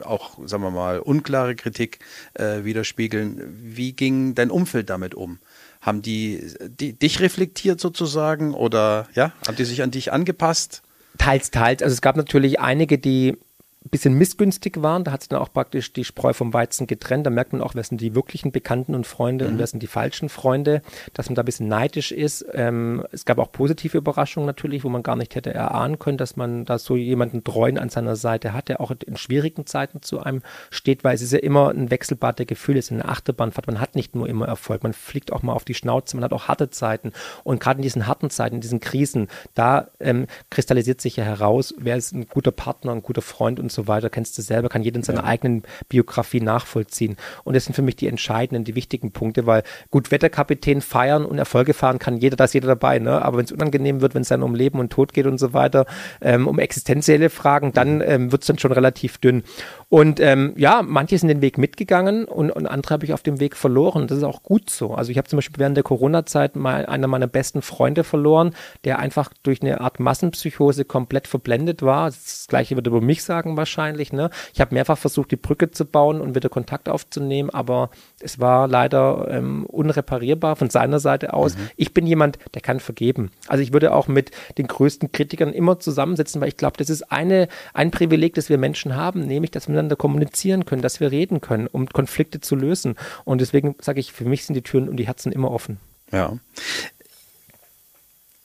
auch, 0.00 0.38
sagen 0.44 0.62
wir 0.62 0.70
mal, 0.70 0.98
unklare 0.98 1.54
Kritik 1.54 2.00
äh, 2.34 2.64
widerspiegeln. 2.64 3.42
Wie 3.62 3.92
ging 3.92 4.34
dein 4.34 4.50
Umfeld 4.50 4.90
damit 4.90 5.14
um? 5.14 5.38
Haben 5.80 6.02
die, 6.02 6.52
die 6.68 6.92
dich 6.92 7.20
reflektiert 7.20 7.80
sozusagen 7.80 8.52
oder 8.52 9.08
ja, 9.14 9.32
haben 9.46 9.56
die 9.56 9.64
sich 9.64 9.82
an 9.82 9.90
dich 9.90 10.12
angepasst? 10.12 10.82
Teils, 11.16 11.50
teils. 11.50 11.82
Also 11.82 11.94
es 11.94 12.02
gab 12.02 12.16
natürlich 12.16 12.60
einige, 12.60 12.98
die 12.98 13.38
bisschen 13.88 14.14
missgünstig 14.14 14.82
waren. 14.82 15.04
Da 15.04 15.12
hat 15.12 15.22
sich 15.22 15.30
dann 15.30 15.40
auch 15.40 15.52
praktisch 15.52 15.92
die 15.94 16.04
Spreu 16.04 16.34
vom 16.34 16.52
Weizen 16.52 16.86
getrennt. 16.86 17.24
Da 17.24 17.30
merkt 17.30 17.52
man 17.52 17.62
auch, 17.62 17.74
wer 17.74 17.82
sind 17.82 18.00
die 18.00 18.14
wirklichen 18.14 18.52
Bekannten 18.52 18.94
und 18.94 19.06
Freunde 19.06 19.46
mhm. 19.46 19.52
und 19.52 19.58
wer 19.58 19.66
sind 19.66 19.82
die 19.82 19.86
falschen 19.86 20.28
Freunde, 20.28 20.82
dass 21.14 21.30
man 21.30 21.34
da 21.34 21.42
ein 21.42 21.46
bisschen 21.46 21.68
neidisch 21.68 22.12
ist. 22.12 22.44
Ähm, 22.52 23.06
es 23.10 23.24
gab 23.24 23.38
auch 23.38 23.52
positive 23.52 23.96
Überraschungen 23.96 24.46
natürlich, 24.46 24.84
wo 24.84 24.90
man 24.90 25.02
gar 25.02 25.16
nicht 25.16 25.34
hätte 25.34 25.54
erahnen 25.54 25.98
können, 25.98 26.18
dass 26.18 26.36
man 26.36 26.66
da 26.66 26.78
so 26.78 26.94
jemanden 26.94 27.42
treuen 27.42 27.78
an 27.78 27.88
seiner 27.88 28.16
Seite 28.16 28.52
hat, 28.52 28.68
der 28.68 28.82
auch 28.82 28.92
in 29.06 29.16
schwierigen 29.16 29.64
Zeiten 29.64 30.02
zu 30.02 30.20
einem 30.20 30.42
steht, 30.68 31.02
weil 31.02 31.14
es 31.14 31.22
ist 31.22 31.32
ja 31.32 31.38
immer 31.38 31.70
ein 31.70 31.90
Wechselbad 31.90 32.38
der 32.38 32.46
Gefühle, 32.46 32.78
es 32.78 32.86
ist 32.86 32.92
eine 32.92 33.06
Achterbahnfahrt. 33.06 33.66
Man 33.66 33.80
hat 33.80 33.94
nicht 33.94 34.14
nur 34.14 34.28
immer 34.28 34.46
Erfolg, 34.46 34.82
man 34.82 34.92
fliegt 34.92 35.32
auch 35.32 35.42
mal 35.42 35.54
auf 35.54 35.64
die 35.64 35.74
Schnauze, 35.74 36.16
man 36.16 36.24
hat 36.24 36.34
auch 36.34 36.48
harte 36.48 36.68
Zeiten. 36.68 37.12
Und 37.44 37.60
gerade 37.60 37.78
in 37.78 37.82
diesen 37.82 38.06
harten 38.06 38.28
Zeiten, 38.28 38.56
in 38.56 38.60
diesen 38.60 38.80
Krisen, 38.80 39.28
da 39.54 39.88
ähm, 40.00 40.26
kristallisiert 40.50 41.00
sich 41.00 41.16
ja 41.16 41.24
heraus, 41.24 41.74
wer 41.78 41.96
ist 41.96 42.12
ein 42.12 42.28
guter 42.28 42.50
Partner, 42.50 42.92
ein 42.92 43.02
guter 43.02 43.22
Freund 43.22 43.58
und 43.58 43.69
so 43.70 43.88
weiter, 43.88 44.10
kennst 44.10 44.36
du 44.38 44.42
selber, 44.42 44.68
kann 44.68 44.82
jeder 44.82 44.96
in 44.96 45.02
seiner 45.02 45.20
ja. 45.20 45.26
eigenen 45.26 45.62
Biografie 45.88 46.40
nachvollziehen. 46.40 47.16
Und 47.44 47.54
das 47.54 47.64
sind 47.64 47.74
für 47.74 47.82
mich 47.82 47.96
die 47.96 48.06
entscheidenden, 48.06 48.64
die 48.64 48.74
wichtigen 48.74 49.12
Punkte, 49.12 49.46
weil 49.46 49.62
gut 49.90 50.10
Wetterkapitän 50.10 50.80
feiern 50.80 51.24
und 51.24 51.38
Erfolge 51.38 51.74
fahren 51.74 51.98
kann 51.98 52.16
jeder, 52.18 52.36
da 52.36 52.44
ist 52.44 52.54
jeder 52.54 52.68
dabei, 52.68 52.98
ne? 52.98 53.22
Aber 53.22 53.38
wenn 53.38 53.44
es 53.44 53.52
unangenehm 53.52 54.00
wird, 54.00 54.14
wenn 54.14 54.22
es 54.22 54.28
dann 54.28 54.42
um 54.42 54.54
Leben 54.54 54.78
und 54.78 54.90
Tod 54.90 55.12
geht 55.12 55.26
und 55.26 55.38
so 55.38 55.52
weiter, 55.52 55.86
ähm, 56.20 56.46
um 56.46 56.58
existenzielle 56.58 57.30
Fragen, 57.30 57.72
dann 57.72 57.96
mhm. 57.96 58.04
ähm, 58.06 58.32
wird 58.32 58.42
es 58.42 58.46
dann 58.46 58.58
schon 58.58 58.72
relativ 58.72 59.18
dünn. 59.18 59.42
Und 59.90 60.20
ähm, 60.20 60.54
ja, 60.56 60.82
manche 60.86 61.18
sind 61.18 61.26
den 61.26 61.42
Weg 61.42 61.58
mitgegangen 61.58 62.24
und, 62.24 62.52
und 62.52 62.68
andere 62.68 62.94
habe 62.94 63.04
ich 63.04 63.12
auf 63.12 63.24
dem 63.24 63.40
Weg 63.40 63.56
verloren. 63.56 64.06
Das 64.06 64.18
ist 64.18 64.24
auch 64.24 64.44
gut 64.44 64.70
so. 64.70 64.94
Also 64.94 65.10
ich 65.10 65.18
habe 65.18 65.26
zum 65.26 65.38
Beispiel 65.38 65.58
während 65.58 65.76
der 65.76 65.82
Corona-Zeit 65.82 66.54
mal 66.54 66.86
einer 66.86 67.08
meiner 67.08 67.26
besten 67.26 67.60
Freunde 67.60 68.04
verloren, 68.04 68.54
der 68.84 69.00
einfach 69.00 69.32
durch 69.42 69.62
eine 69.62 69.80
Art 69.80 69.98
Massenpsychose 69.98 70.84
komplett 70.84 71.26
verblendet 71.26 71.82
war. 71.82 72.06
Das 72.06 72.46
gleiche 72.48 72.76
würde 72.76 72.88
über 72.88 73.00
mich 73.00 73.24
sagen 73.24 73.56
wahrscheinlich. 73.56 74.12
Ne? 74.12 74.30
Ich 74.54 74.60
habe 74.60 74.74
mehrfach 74.74 74.96
versucht, 74.96 75.32
die 75.32 75.36
Brücke 75.36 75.72
zu 75.72 75.84
bauen 75.84 76.20
und 76.20 76.36
wieder 76.36 76.48
Kontakt 76.48 76.88
aufzunehmen, 76.88 77.50
aber 77.50 77.90
es 78.20 78.38
war 78.38 78.68
leider 78.68 79.26
ähm, 79.28 79.66
unreparierbar 79.66 80.54
von 80.54 80.70
seiner 80.70 81.00
Seite 81.00 81.34
aus. 81.34 81.56
Mhm. 81.56 81.68
Ich 81.74 81.92
bin 81.92 82.06
jemand, 82.06 82.38
der 82.54 82.62
kann 82.62 82.78
vergeben. 82.78 83.32
Also 83.48 83.64
ich 83.64 83.72
würde 83.72 83.92
auch 83.92 84.06
mit 84.06 84.30
den 84.56 84.68
größten 84.68 85.10
Kritikern 85.10 85.52
immer 85.52 85.80
zusammensetzen, 85.80 86.40
weil 86.40 86.46
ich 86.46 86.56
glaube, 86.56 86.76
das 86.76 86.90
ist 86.90 87.10
eine, 87.10 87.48
ein 87.74 87.90
Privileg, 87.90 88.34
das 88.34 88.48
wir 88.48 88.56
Menschen 88.56 88.94
haben, 88.94 89.26
nämlich, 89.26 89.50
dass 89.50 89.66
wir 89.66 89.79
miteinander 89.80 89.96
kommunizieren 89.96 90.64
können, 90.64 90.82
dass 90.82 91.00
wir 91.00 91.10
reden 91.10 91.40
können, 91.40 91.66
um 91.66 91.86
Konflikte 91.86 92.40
zu 92.40 92.56
lösen. 92.56 92.96
Und 93.24 93.40
deswegen 93.40 93.76
sage 93.80 94.00
ich, 94.00 94.12
für 94.12 94.24
mich 94.24 94.44
sind 94.44 94.54
die 94.54 94.62
Türen 94.62 94.88
und 94.88 94.96
die 94.96 95.06
Herzen 95.06 95.32
immer 95.32 95.50
offen. 95.50 95.78
Ja. 96.12 96.38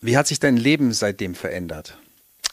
Wie 0.01 0.17
hat 0.17 0.27
sich 0.27 0.39
dein 0.39 0.57
Leben 0.57 0.93
seitdem 0.93 1.35
verändert? 1.35 1.97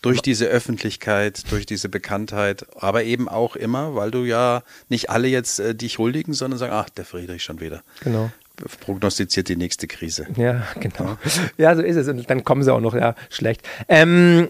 Durch 0.01 0.21
diese 0.21 0.47
Öffentlichkeit, 0.47 1.53
durch 1.53 1.65
diese 1.65 1.89
Bekanntheit, 1.89 2.67
aber 2.75 3.05
eben 3.05 3.29
auch 3.29 3.55
immer, 3.55 3.95
weil 3.95 4.11
du 4.11 4.25
ja 4.25 4.65
nicht 4.89 5.11
alle 5.11 5.29
jetzt 5.29 5.61
äh, 5.61 5.77
dich 5.77 5.99
huldigen, 5.99 6.35
sondern 6.35 6.59
sagen, 6.59 6.73
ach, 6.73 6.89
der 6.89 7.05
Friedrich 7.05 7.45
schon 7.45 7.61
wieder. 7.61 7.85
Genau 8.03 8.31
prognostiziert 8.81 9.49
die 9.49 9.57
nächste 9.57 9.87
Krise. 9.87 10.27
Ja, 10.37 10.67
genau. 10.81 11.17
Ja, 11.57 11.75
so 11.75 11.83
ist 11.83 11.97
es. 11.97 12.07
Und 12.07 12.29
dann 12.29 12.45
kommen 12.45 12.63
sie 12.63 12.73
auch 12.73 12.81
noch, 12.81 12.95
ja, 12.95 13.15
schlecht. 13.31 13.67
Ähm, 13.89 14.49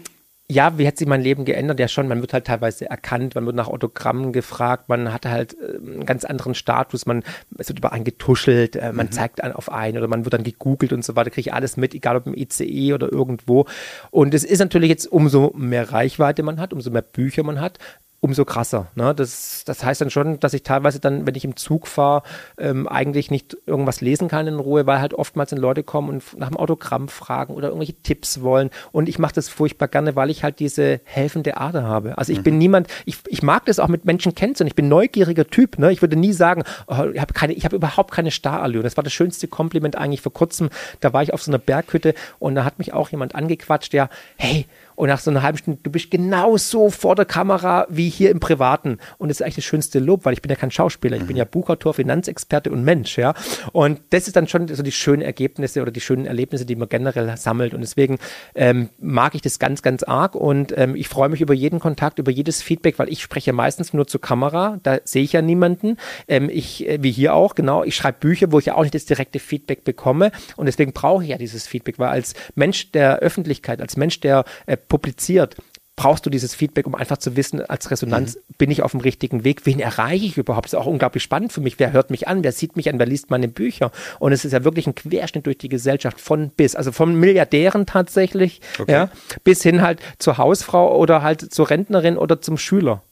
ja, 0.51 0.77
wie 0.77 0.85
hat 0.85 0.97
sich 0.97 1.07
mein 1.07 1.21
Leben 1.21 1.45
geändert? 1.45 1.79
Ja, 1.79 1.87
schon. 1.87 2.07
Man 2.07 2.19
wird 2.19 2.33
halt 2.33 2.45
teilweise 2.45 2.89
erkannt, 2.89 3.33
man 3.35 3.45
wird 3.45 3.55
nach 3.55 3.69
Autogrammen 3.69 4.33
gefragt, 4.33 4.89
man 4.89 5.13
hat 5.13 5.25
halt 5.25 5.55
äh, 5.59 5.77
einen 5.77 6.05
ganz 6.05 6.25
anderen 6.25 6.53
Status, 6.53 7.05
man, 7.05 7.23
es 7.57 7.69
wird 7.69 7.79
über 7.79 7.93
einen 7.93 8.03
getuschelt, 8.03 8.75
äh, 8.75 8.91
man 8.91 9.07
mhm. 9.07 9.11
zeigt 9.11 9.41
einen 9.41 9.53
auf 9.53 9.71
einen 9.71 9.97
oder 9.97 10.07
man 10.07 10.25
wird 10.25 10.33
dann 10.33 10.43
gegoogelt 10.43 10.91
und 10.91 11.05
so 11.05 11.15
weiter, 11.15 11.29
kriege 11.29 11.49
ich 11.49 11.53
alles 11.53 11.77
mit, 11.77 11.93
egal 11.95 12.17
ob 12.17 12.27
im 12.27 12.35
ICE 12.35 12.93
oder 12.93 13.11
irgendwo. 13.11 13.65
Und 14.11 14.33
es 14.33 14.43
ist 14.43 14.59
natürlich 14.59 14.89
jetzt, 14.89 15.05
umso 15.07 15.53
mehr 15.55 15.91
Reichweite 15.91 16.43
man 16.43 16.59
hat, 16.59 16.73
umso 16.73 16.91
mehr 16.91 17.01
Bücher 17.01 17.43
man 17.43 17.61
hat, 17.61 17.79
umso 18.23 18.45
krasser. 18.45 18.87
Ne? 18.95 19.13
Das, 19.13 19.63
das 19.65 19.83
heißt 19.83 19.99
dann 19.99 20.09
schon, 20.09 20.39
dass 20.39 20.53
ich 20.53 20.63
teilweise 20.63 21.01
dann, 21.01 21.27
wenn 21.27 21.35
ich 21.35 21.43
im 21.43 21.57
Zug 21.57 21.87
fahre, 21.87 22.23
ähm, 22.57 22.87
eigentlich 22.87 23.29
nicht 23.29 23.57
irgendwas 23.65 23.99
lesen 23.99 24.29
kann 24.29 24.47
in 24.47 24.59
Ruhe, 24.59 24.87
weil 24.87 25.01
halt 25.01 25.13
oftmals 25.13 25.49
dann 25.49 25.59
Leute 25.59 25.83
kommen 25.83 26.07
und 26.07 26.39
nach 26.39 26.47
dem 26.47 26.55
Autogramm 26.55 27.09
fragen 27.09 27.53
oder 27.53 27.67
irgendwelche 27.67 28.01
Tipps 28.01 28.39
wollen. 28.39 28.69
Und 28.93 29.09
ich 29.09 29.19
mache 29.19 29.33
das 29.33 29.49
furchtbar 29.49 29.89
gerne, 29.89 30.15
weil 30.15 30.29
ich 30.29 30.41
halt 30.41 30.59
diese 30.59 31.01
helfende 31.03 31.57
Ader 31.57 31.83
habe. 31.83 32.17
Also 32.17 32.31
ich 32.31 32.39
mhm. 32.39 32.43
bin 32.43 32.57
niemand, 32.59 32.87
ich, 33.05 33.17
ich 33.27 33.43
mag 33.43 33.65
das 33.65 33.79
auch 33.79 33.89
mit 33.89 34.05
Menschen 34.05 34.33
kennenzulernen. 34.33 34.69
Ich 34.69 34.75
bin 34.75 34.87
neugieriger 34.87 35.45
Typ. 35.45 35.77
Ne? 35.77 35.91
Ich 35.91 36.01
würde 36.01 36.15
nie 36.15 36.31
sagen, 36.31 36.63
oh, 36.87 37.03
ich 37.13 37.19
habe 37.19 37.33
keine, 37.33 37.51
ich 37.51 37.65
habe 37.65 37.75
überhaupt 37.75 38.11
keine 38.11 38.31
Starallüre. 38.31 38.83
Das 38.83 38.95
war 38.95 39.03
das 39.03 39.11
schönste 39.11 39.49
Kompliment 39.49 39.97
eigentlich 39.97 40.21
vor 40.21 40.31
kurzem. 40.31 40.69
Da 41.01 41.11
war 41.11 41.23
ich 41.23 41.33
auf 41.33 41.43
so 41.43 41.51
einer 41.51 41.59
Berghütte 41.59 42.13
und 42.39 42.55
da 42.55 42.63
hat 42.63 42.79
mich 42.79 42.93
auch 42.93 43.09
jemand 43.09 43.35
angequatscht, 43.35 43.91
der, 43.91 44.07
hey, 44.37 44.65
und 44.95 45.09
nach 45.09 45.19
so 45.19 45.31
einer 45.31 45.41
halben 45.41 45.57
Stunde, 45.57 45.79
du 45.83 45.91
bist 45.91 46.11
genauso 46.11 46.89
vor 46.89 47.15
der 47.15 47.25
Kamera 47.25 47.85
wie 47.89 48.09
hier 48.09 48.29
im 48.29 48.39
Privaten. 48.39 48.97
Und 49.17 49.29
das 49.29 49.37
ist 49.37 49.41
eigentlich 49.41 49.55
das 49.55 49.65
schönste 49.65 49.99
Lob, 49.99 50.25
weil 50.25 50.33
ich 50.33 50.41
bin 50.41 50.49
ja 50.49 50.55
kein 50.55 50.71
Schauspieler, 50.71 51.17
ich 51.17 51.25
bin 51.25 51.35
ja 51.35 51.45
Buchautor, 51.45 51.93
Finanzexperte 51.93 52.71
und 52.71 52.83
Mensch, 52.83 53.17
ja. 53.17 53.33
Und 53.71 54.01
das 54.11 54.27
ist 54.27 54.35
dann 54.35 54.47
schon 54.47 54.67
so 54.67 54.83
die 54.83 54.91
schönen 54.91 55.21
Ergebnisse 55.21 55.81
oder 55.81 55.91
die 55.91 56.01
schönen 56.01 56.25
Erlebnisse, 56.25 56.65
die 56.65 56.75
man 56.75 56.89
generell 56.89 57.35
sammelt. 57.37 57.73
Und 57.73 57.81
deswegen 57.81 58.17
ähm, 58.55 58.89
mag 58.99 59.35
ich 59.35 59.41
das 59.41 59.59
ganz, 59.59 59.81
ganz 59.81 60.03
arg. 60.03 60.35
Und 60.35 60.77
ähm, 60.77 60.95
ich 60.95 61.09
freue 61.09 61.29
mich 61.29 61.41
über 61.41 61.53
jeden 61.53 61.79
Kontakt, 61.79 62.19
über 62.19 62.31
jedes 62.31 62.61
Feedback, 62.61 62.99
weil 62.99 63.09
ich 63.09 63.21
spreche 63.21 63.53
meistens 63.53 63.93
nur 63.93 64.07
zur 64.07 64.21
Kamera. 64.21 64.79
Da 64.83 64.99
sehe 65.03 65.23
ich 65.23 65.33
ja 65.33 65.41
niemanden. 65.41 65.97
Ähm, 66.27 66.49
ich, 66.51 66.87
äh, 66.87 67.01
wie 67.01 67.11
hier 67.11 67.33
auch, 67.33 67.55
genau, 67.55 67.83
ich 67.83 67.95
schreibe 67.95 68.19
Bücher, 68.19 68.51
wo 68.51 68.59
ich 68.59 68.65
ja 68.65 68.75
auch 68.75 68.83
nicht 68.83 68.95
das 68.95 69.05
direkte 69.05 69.39
Feedback 69.39 69.83
bekomme. 69.83 70.31
Und 70.55 70.65
deswegen 70.65 70.93
brauche 70.93 71.23
ich 71.23 71.29
ja 71.29 71.37
dieses 71.37 71.67
Feedback, 71.67 71.99
weil 71.99 72.09
als 72.09 72.33
Mensch 72.55 72.91
der 72.91 73.19
Öffentlichkeit, 73.19 73.81
als 73.81 73.97
Mensch, 73.97 74.19
der 74.19 74.45
äh, 74.65 74.77
publiziert, 74.87 75.55
brauchst 75.95 76.25
du 76.25 76.29
dieses 76.29 76.55
Feedback, 76.55 76.87
um 76.87 76.95
einfach 76.95 77.17
zu 77.17 77.35
wissen, 77.35 77.61
als 77.61 77.91
Resonanz, 77.91 78.35
mhm. 78.35 78.39
bin 78.57 78.71
ich 78.71 78.81
auf 78.81 78.91
dem 78.91 78.99
richtigen 78.99 79.43
Weg? 79.43 79.65
Wen 79.65 79.79
erreiche 79.79 80.25
ich 80.25 80.37
überhaupt? 80.37 80.65
Das 80.65 80.73
ist 80.73 80.79
auch 80.79 80.87
unglaublich 80.87 81.21
spannend 81.21 81.53
für 81.53 81.61
mich. 81.61 81.77
Wer 81.77 81.91
hört 81.91 82.09
mich 82.09 82.27
an? 82.27 82.43
Wer 82.43 82.51
sieht 82.51 82.75
mich 82.75 82.89
an? 82.89 82.97
Wer 82.97 83.05
liest 83.05 83.29
meine 83.29 83.47
Bücher? 83.47 83.91
Und 84.19 84.31
es 84.31 84.43
ist 84.43 84.53
ja 84.53 84.63
wirklich 84.63 84.87
ein 84.87 84.95
Querschnitt 84.95 85.45
durch 85.45 85.59
die 85.59 85.69
Gesellschaft 85.69 86.19
von 86.19 86.49
bis. 86.49 86.75
Also 86.75 86.91
von 86.91 87.15
Milliardären 87.15 87.85
tatsächlich, 87.85 88.61
okay. 88.79 88.91
ja, 88.91 89.09
bis 89.43 89.61
hin 89.61 89.81
halt 89.81 89.99
zur 90.17 90.37
Hausfrau 90.37 90.97
oder 90.97 91.21
halt 91.21 91.53
zur 91.53 91.69
Rentnerin 91.69 92.17
oder 92.17 92.41
zum 92.41 92.57
Schüler. 92.57 93.03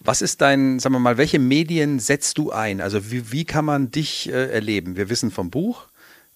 Was 0.00 0.20
ist 0.20 0.42
dein, 0.42 0.80
sagen 0.80 0.94
wir 0.94 0.98
mal, 0.98 1.16
welche 1.16 1.38
Medien 1.38 1.98
setzt 1.98 2.36
du 2.36 2.50
ein? 2.50 2.82
Also 2.82 3.10
wie, 3.10 3.32
wie 3.32 3.44
kann 3.44 3.64
man 3.64 3.90
dich 3.90 4.28
äh, 4.28 4.50
erleben? 4.50 4.96
Wir 4.96 5.08
wissen 5.08 5.30
vom 5.30 5.50
Buch, 5.50 5.86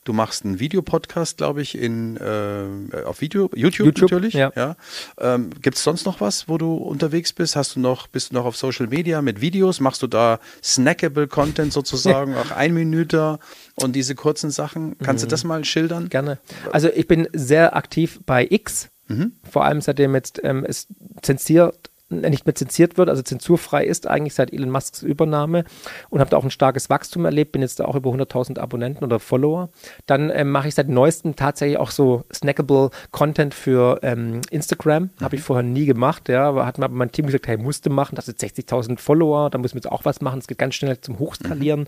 Du 0.07 0.13
machst 0.13 0.45
einen 0.45 0.61
Videopodcast, 0.61 1.37
glaube 1.37 1.63
ich, 1.63 1.77
in, 1.77 2.17
äh, 2.17 3.03
auf 3.05 3.21
Video, 3.21 3.51
YouTube, 3.57 3.87
YouTube 3.87 4.13
natürlich. 4.13 4.35
Ja. 4.35 4.53
ja. 4.55 4.77
Ähm, 5.19 5.51
Gibt 5.61 5.77
es 5.77 5.83
sonst 5.83 6.07
noch 6.07 6.21
was, 6.21 6.49
wo 6.49 6.59
du 6.59 6.77
unterwegs 6.77 7.33
bist? 7.33 7.57
Hast 7.57 7.75
du 7.75 7.81
noch, 7.81 8.07
bist 8.07 8.31
du 8.31 8.37
noch 8.37 8.45
auf 8.45 8.57
Social 8.57 8.87
Media 8.87 9.21
mit 9.21 9.41
Videos? 9.41 9.81
Machst 9.81 10.05
du 10.05 10.07
da 10.07 10.39
snackable 10.63 11.27
Content 11.27 11.73
sozusagen, 11.73 12.37
auch 12.37 12.53
ein 12.53 12.73
Minute 12.73 13.41
und 13.75 13.97
diese 13.97 14.15
kurzen 14.15 14.53
Sachen? 14.53 14.97
Kannst 14.99 15.25
mhm. 15.25 15.29
du 15.29 15.31
das 15.33 15.43
mal 15.43 15.65
schildern? 15.65 16.09
Gerne. 16.09 16.39
Also 16.71 16.89
ich 16.89 17.09
bin 17.09 17.27
sehr 17.33 17.75
aktiv 17.75 18.21
bei 18.27 18.47
X, 18.49 18.91
mhm. 19.09 19.33
vor 19.43 19.65
allem 19.65 19.81
seitdem 19.81 20.15
jetzt 20.15 20.41
ähm, 20.45 20.65
es 20.65 20.87
zensiert 21.23 21.91
nicht 22.09 22.47
mehr 22.47 22.55
zensiert 22.55 22.99
wird, 22.99 23.09
also 23.09 23.23
zensurfrei 23.23 23.85
ist 23.85 24.07
eigentlich 24.07 24.35
seit 24.35 24.53
Elon 24.53 24.71
Musks 24.71 25.03
Übernahme 25.03 25.65
und 26.09 26.21
habe 26.21 26.31
da 26.31 26.37
auch 26.37 26.45
ein 26.45 26.51
starkes 26.51 26.89
Wachstum 26.89 27.25
erlebt, 27.25 27.53
bin 27.53 27.63
jetzt 27.63 27.81
da 27.81 27.85
auch 27.85 27.97
über 27.97 28.11
100.000 28.11 28.59
Abonnenten 28.59 29.05
oder 29.05 29.19
Follower. 29.19 29.71
Dann 30.07 30.31
ähm, 30.31 30.51
mache 30.51 30.69
ich 30.69 30.75
seit 30.75 30.89
neuestem 30.89 31.35
tatsächlich 31.35 31.79
auch 31.79 31.91
so 31.91 32.25
snackable 32.33 32.91
Content 33.11 33.55
für 33.55 33.99
ähm, 34.03 34.41
Instagram, 34.51 35.05
mhm. 35.05 35.25
habe 35.25 35.37
ich 35.37 35.43
vorher 35.43 35.65
nie 35.65 35.87
gemacht, 35.87 36.29
ja, 36.29 36.55
hat 36.65 36.79
mir 36.79 36.85
aber 36.85 36.95
mein 36.95 37.11
Team 37.11 37.27
gesagt, 37.27 37.49
hey, 37.49 37.57
musste 37.57 37.91
machen, 37.91 38.15
das 38.15 38.27
sind 38.27 38.39
60.000 38.39 38.99
Follower, 38.99 39.51
da 39.51 39.59
müssen 39.59 39.75
wir 39.75 39.81
jetzt 39.81 39.91
auch 39.91 40.05
was 40.05 40.21
machen, 40.21 40.39
es 40.39 40.47
geht 40.47 40.59
ganz 40.59 40.77
schnell 40.77 41.01
zum 41.01 41.19
Hochskalieren. 41.19 41.81
Mhm. 41.81 41.87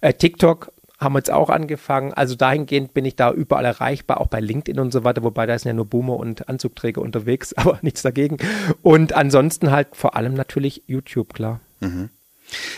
Äh, 0.00 0.14
TikTok 0.14 0.72
haben 0.98 1.14
wir 1.14 1.20
jetzt 1.20 1.30
auch 1.30 1.48
angefangen. 1.48 2.12
Also 2.12 2.34
dahingehend 2.34 2.92
bin 2.92 3.04
ich 3.04 3.16
da 3.16 3.32
überall 3.32 3.64
erreichbar, 3.64 4.20
auch 4.20 4.26
bei 4.26 4.40
LinkedIn 4.40 4.80
und 4.80 4.92
so 4.92 5.04
weiter, 5.04 5.22
wobei 5.22 5.46
da 5.46 5.58
sind 5.58 5.68
ja 5.68 5.74
nur 5.74 5.86
Boomer 5.86 6.16
und 6.16 6.48
Anzugträger 6.48 7.00
unterwegs, 7.00 7.52
aber 7.56 7.78
nichts 7.82 8.02
dagegen. 8.02 8.38
Und 8.82 9.12
ansonsten 9.12 9.70
halt 9.70 9.88
vor 9.92 10.16
allem 10.16 10.34
natürlich 10.34 10.82
YouTube, 10.86 11.34
klar. 11.34 11.60
Mhm. 11.80 12.10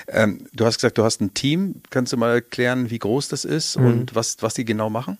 Ähm, 0.09 0.47
du 0.53 0.67
hast 0.67 0.77
gesagt, 0.77 0.99
du 0.99 1.05
hast 1.05 1.21
ein 1.21 1.33
Team. 1.33 1.83
Kannst 1.91 2.13
du 2.13 2.17
mal 2.17 2.33
erklären, 2.33 2.91
wie 2.91 2.99
groß 2.99 3.29
das 3.29 3.45
ist 3.45 3.79
mhm. 3.79 3.87
und 3.87 4.15
was, 4.15 4.37
was 4.41 4.55
die 4.55 4.65
genau 4.65 4.91
machen? 4.91 5.19